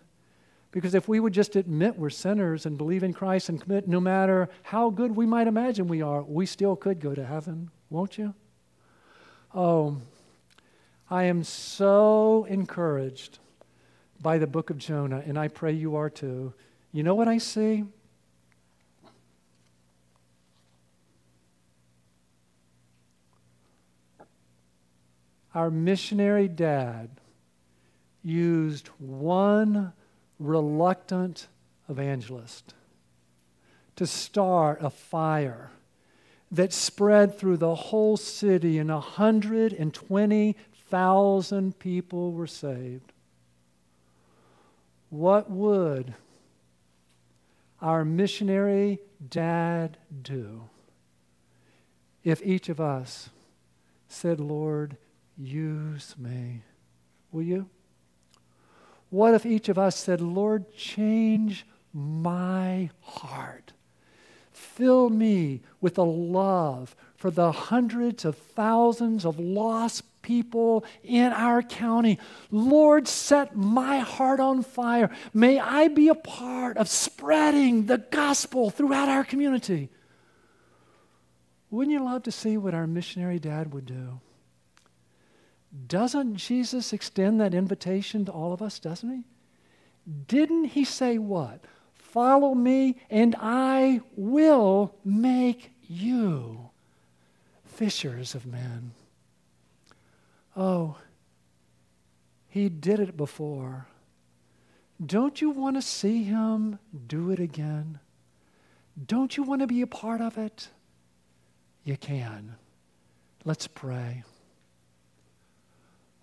Because 0.72 0.96
if 0.96 1.08
we 1.08 1.20
would 1.20 1.34
just 1.34 1.56
admit 1.56 1.98
we're 1.98 2.10
sinners 2.10 2.66
and 2.66 2.78
believe 2.78 3.04
in 3.04 3.14
Christ 3.14 3.50
and 3.50 3.62
commit, 3.62 3.88
no 3.88 4.00
matter 4.00 4.50
how 4.64 4.90
good 4.90 5.16
we 5.16 5.26
might 5.26 5.48
imagine 5.48 5.88
we 5.88 6.02
are, 6.02 6.24
we 6.24 6.46
still 6.46 6.78
could 6.78 7.02
go 7.02 7.14
to 7.14 7.26
heaven, 7.26 7.70
won't 7.92 8.18
you? 8.18 8.34
Oh, 9.54 9.98
I 11.10 11.26
am 11.26 11.44
so 11.44 12.46
encouraged 12.46 13.40
by 14.22 14.38
the 14.38 14.48
book 14.48 14.70
of 14.70 14.78
Jonah, 14.78 15.22
and 15.26 15.38
I 15.38 15.50
pray 15.50 15.74
you 15.74 15.96
are 15.98 16.10
too. 16.10 16.54
You 16.94 17.04
know 17.04 17.16
what 17.16 17.28
I 17.28 17.38
see? 17.38 17.84
Our 25.54 25.70
missionary 25.70 26.48
dad 26.48 27.10
used 28.24 28.88
one 29.00 29.92
reluctant 30.40 31.48
evangelist 31.90 32.74
to 33.98 34.08
start 34.08 34.82
a 34.82 34.90
fire 34.90 35.72
that 36.52 36.74
spread 36.74 37.38
through 37.38 37.58
the 37.58 37.76
whole 37.76 38.18
city, 38.18 38.78
and 38.78 38.90
120,000 38.90 41.80
people 41.80 42.34
were 42.34 42.48
saved. 42.48 43.14
What 45.10 45.50
would 45.50 46.14
our 47.82 48.06
missionary 48.06 49.00
dad 49.30 49.98
do 50.22 50.70
if 52.24 52.42
each 52.44 52.70
of 52.70 52.80
us 52.80 53.30
said, 54.08 54.40
Lord, 54.40 54.96
use 55.38 56.16
me? 56.18 56.62
Will 57.32 57.44
you? 57.44 57.70
What 59.10 59.34
if 59.34 59.46
each 59.46 59.68
of 59.70 59.78
us 59.78 59.98
said, 59.98 60.22
Lord, 60.22 60.74
change 60.76 61.66
my 61.94 62.90
heart? 63.02 63.74
Fill 64.62 65.10
me 65.10 65.62
with 65.82 65.98
a 65.98 66.04
love 66.04 66.96
for 67.16 67.32
the 67.32 67.52
hundreds 67.52 68.26
of 68.26 68.38
thousands 68.38 69.26
of 69.26 69.40
lost 69.40 70.04
people 70.22 70.86
in 71.04 71.34
our 71.34 71.64
county. 71.64 72.20
Lord, 72.52 73.08
set 73.08 73.56
my 73.56 74.00
heart 74.00 74.40
on 74.40 74.62
fire. 74.62 75.10
May 75.34 75.60
I 75.60 75.88
be 75.88 76.10
a 76.10 76.16
part 76.16 76.78
of 76.78 76.88
spreading 76.88 77.88
the 77.88 77.98
gospel 77.98 78.70
throughout 78.70 79.10
our 79.10 79.24
community. 79.24 79.90
Wouldn't 81.72 81.94
you 81.94 82.04
love 82.04 82.22
to 82.24 82.32
see 82.32 82.56
what 82.56 82.76
our 82.76 82.86
missionary 82.86 83.40
dad 83.40 83.74
would 83.74 83.88
do? 83.88 84.22
Doesn't 85.88 86.36
Jesus 86.36 86.94
extend 86.94 87.42
that 87.42 87.56
invitation 87.56 88.26
to 88.26 88.32
all 88.32 88.54
of 88.54 88.62
us, 88.62 88.78
doesn't 88.78 89.10
he? 89.10 89.24
Didn't 90.28 90.66
he 90.66 90.86
say 90.86 91.18
what? 91.18 91.66
Follow 92.12 92.54
me, 92.54 92.98
and 93.10 93.38
I 93.40 94.02
will 94.18 94.94
make 95.06 95.72
you 95.88 96.70
fishers 97.64 98.36
of 98.36 98.46
men. 98.46 98.92
Oh, 100.58 100.98
he 102.50 102.68
did 102.68 103.00
it 103.00 103.16
before. 103.16 103.88
Don't 105.04 105.40
you 105.40 105.52
want 105.52 105.78
to 105.78 105.82
see 105.82 106.24
him 106.24 106.80
do 107.08 107.32
it 107.32 107.40
again? 107.40 108.00
Don't 109.08 109.38
you 109.38 109.44
want 109.44 109.62
to 109.62 109.68
be 109.68 109.82
a 109.82 109.88
part 109.88 110.20
of 110.20 110.38
it? 110.38 110.68
You 111.86 111.96
can. 111.96 112.56
Let's 113.46 113.68
pray. 113.68 114.24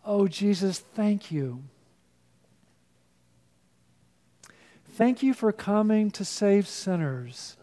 Oh, 0.05 0.29
Jesus, 0.29 0.81
thank 0.81 1.33
you. 1.33 1.63
Thank 4.99 5.23
you 5.23 5.33
for 5.33 5.53
coming 5.53 6.11
to 6.11 6.25
save 6.25 6.67
sinners, 6.67 7.57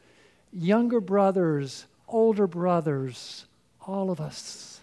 younger 0.53 1.01
brothers, 1.01 1.85
older 2.07 2.47
brothers, 2.47 3.45
all 3.85 4.09
of 4.09 4.21
us. 4.21 4.79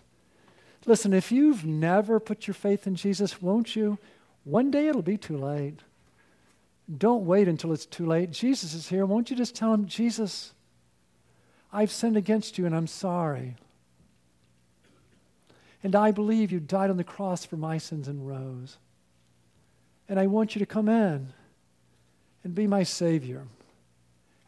Listen, 0.85 1.15
if 1.15 1.33
you've 1.33 1.65
never 1.65 2.21
put 2.21 2.47
your 2.47 2.53
faith 2.53 2.87
in 2.87 2.95
Jesus, 2.95 3.41
won't 3.41 3.75
you? 3.75 3.97
One 4.45 4.71
day 4.71 4.89
it'll 4.89 5.01
be 5.01 5.17
too 5.17 5.39
late. 5.39 5.81
Don't 6.99 7.25
wait 7.25 7.49
until 7.49 7.73
it's 7.73 7.87
too 7.87 8.05
late. 8.05 8.33
Jesus 8.33 8.75
is 8.75 8.91
here. 8.91 9.07
Won't 9.07 9.31
you 9.31 9.37
just 9.37 9.57
tell 9.57 9.73
him, 9.73 9.87
Jesus, 9.87 10.53
I've 11.73 11.91
sinned 11.91 12.19
against 12.19 12.59
you 12.59 12.67
and 12.67 12.77
I'm 12.77 12.87
sorry. 12.87 13.57
And 15.83 15.97
I 15.97 16.11
believe 16.11 16.53
you 16.53 16.61
died 16.61 16.91
on 16.91 16.99
the 16.99 17.03
cross 17.03 17.47
for 17.47 17.57
my 17.57 17.79
sins 17.79 18.09
and 18.09 18.29
rose. 18.29 18.77
And 20.07 20.21
I 20.21 20.27
want 20.27 20.55
you 20.55 20.59
to 20.59 20.67
come 20.67 20.91
in 20.91 21.33
and 22.45 22.55
be 22.55 22.67
my 22.67 22.83
Savior 22.83 23.47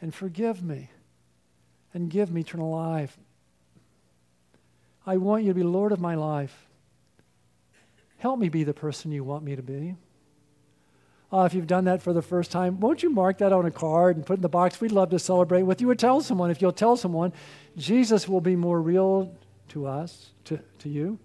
and 0.00 0.14
forgive 0.14 0.62
me 0.62 0.90
and 1.92 2.10
give 2.10 2.30
me 2.30 2.42
eternal 2.42 2.70
life. 2.70 3.16
I 5.06 5.16
want 5.16 5.44
you 5.44 5.50
to 5.50 5.54
be 5.54 5.62
Lord 5.62 5.92
of 5.92 6.00
my 6.00 6.14
life. 6.14 6.66
Help 8.18 8.38
me 8.38 8.48
be 8.48 8.64
the 8.64 8.74
person 8.74 9.12
you 9.12 9.22
want 9.22 9.44
me 9.44 9.54
to 9.54 9.62
be. 9.62 9.96
Uh, 11.32 11.44
if 11.44 11.54
you've 11.54 11.66
done 11.66 11.84
that 11.84 12.00
for 12.00 12.12
the 12.12 12.22
first 12.22 12.50
time, 12.50 12.78
won't 12.80 13.02
you 13.02 13.10
mark 13.10 13.38
that 13.38 13.52
on 13.52 13.66
a 13.66 13.70
card 13.70 14.16
and 14.16 14.24
put 14.24 14.36
in 14.36 14.42
the 14.42 14.48
box? 14.48 14.80
We'd 14.80 14.92
love 14.92 15.10
to 15.10 15.18
celebrate 15.18 15.62
with 15.62 15.80
you 15.80 15.90
or 15.90 15.94
tell 15.94 16.20
someone. 16.20 16.50
If 16.50 16.62
you'll 16.62 16.72
tell 16.72 16.96
someone, 16.96 17.32
Jesus 17.76 18.28
will 18.28 18.40
be 18.40 18.56
more 18.56 18.80
real 18.80 19.34
to 19.70 19.86
us, 19.86 20.30
to, 20.44 20.60
to 20.78 20.88
you. 20.88 21.18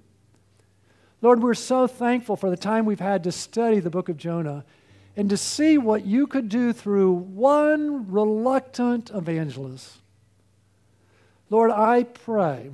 Lord, 1.22 1.44
we're 1.44 1.54
so 1.54 1.86
thankful 1.86 2.36
for 2.36 2.50
the 2.50 2.58
time 2.58 2.86
we've 2.86 3.00
had 3.00 3.24
to 3.26 3.32
study 3.32 3.80
the 3.80 3.90
book 3.90 4.10
of 4.10 4.18
Jonah 4.18 4.66
and 5.20 5.30
to 5.30 5.36
see 5.36 5.78
what 5.78 6.06
you 6.06 6.28
could 6.28 6.48
do 6.48 6.72
through 6.72 7.12
one 7.12 8.10
reluctant 8.10 9.12
evangelist. 9.14 9.98
Lord, 11.50 11.72
I 11.72 12.04
pray 12.04 12.72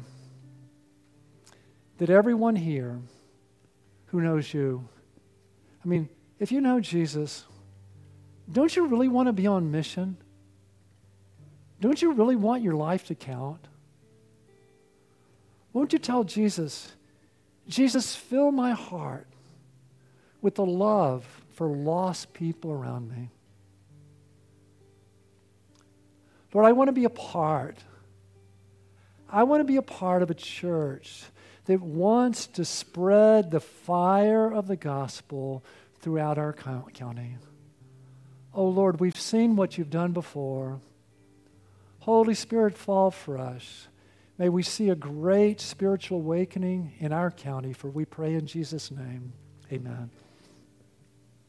that 1.98 2.12
everyone 2.12 2.56
here 2.56 3.00
who 4.06 4.22
knows 4.22 4.54
you, 4.54 4.88
I 5.84 5.88
mean, 5.88 6.08
if 6.38 6.52
you 6.52 6.62
know 6.62 6.80
Jesus, 6.80 7.46
don't 8.54 8.76
you 8.76 8.86
really 8.86 9.08
want 9.08 9.26
to 9.26 9.34
be 9.34 9.48
on 9.48 9.72
mission? 9.72 10.16
Don't 11.82 12.00
you 12.00 12.12
really 12.12 12.36
want 12.36 12.62
your 12.62 12.76
life 12.76 13.08
to 13.08 13.16
count? 13.16 13.68
Won't 15.74 15.94
you 15.94 15.98
tell 15.98 16.24
Jesus, 16.24 16.92
Jesus, 17.68 18.16
fill 18.16 18.52
my 18.52 18.74
heart 18.74 19.26
with 20.44 20.54
the 20.54 20.66
love 20.68 21.42
for 21.56 21.68
lost 21.68 22.34
people 22.34 22.72
around 22.72 23.10
me. 23.10 23.30
Lord, 26.54 26.66
I 26.66 26.72
want 26.72 26.90
to 26.90 26.94
be 26.94 27.06
a 27.06 27.10
part. 27.10 27.78
I 29.30 29.44
want 29.44 29.62
to 29.62 29.66
be 29.66 29.76
a 29.78 29.82
part 29.82 30.22
of 30.22 30.30
a 30.30 30.36
church 30.36 31.24
that 31.66 31.82
wants 31.82 32.48
to 32.48 32.64
spread 32.64 33.52
the 33.52 33.60
fire 33.60 34.52
of 34.52 34.68
the 34.68 34.76
gospel 34.76 35.64
throughout 36.00 36.38
our 36.38 36.54
county. 36.54 37.38
Oh 38.54 38.68
Lord, 38.68 39.00
we've 39.00 39.20
seen 39.20 39.56
what 39.56 39.78
you've 39.78 39.90
done 39.90 40.14
before. 40.14 40.80
Holy 42.00 42.36
Spirit, 42.36 42.78
fall 42.78 43.12
fresh. 43.12 43.88
May 44.38 44.50
we 44.50 44.64
see 44.64 44.90
a 44.90 44.96
great 44.96 45.60
spiritual 45.60 46.20
awakening 46.20 46.94
in 47.00 47.12
our 47.12 47.32
county, 47.32 47.74
for 47.74 47.90
we 47.90 48.06
pray 48.06 48.36
in 48.36 48.46
Jesus' 48.46 48.92
name. 48.92 49.34
Amen. 49.72 50.10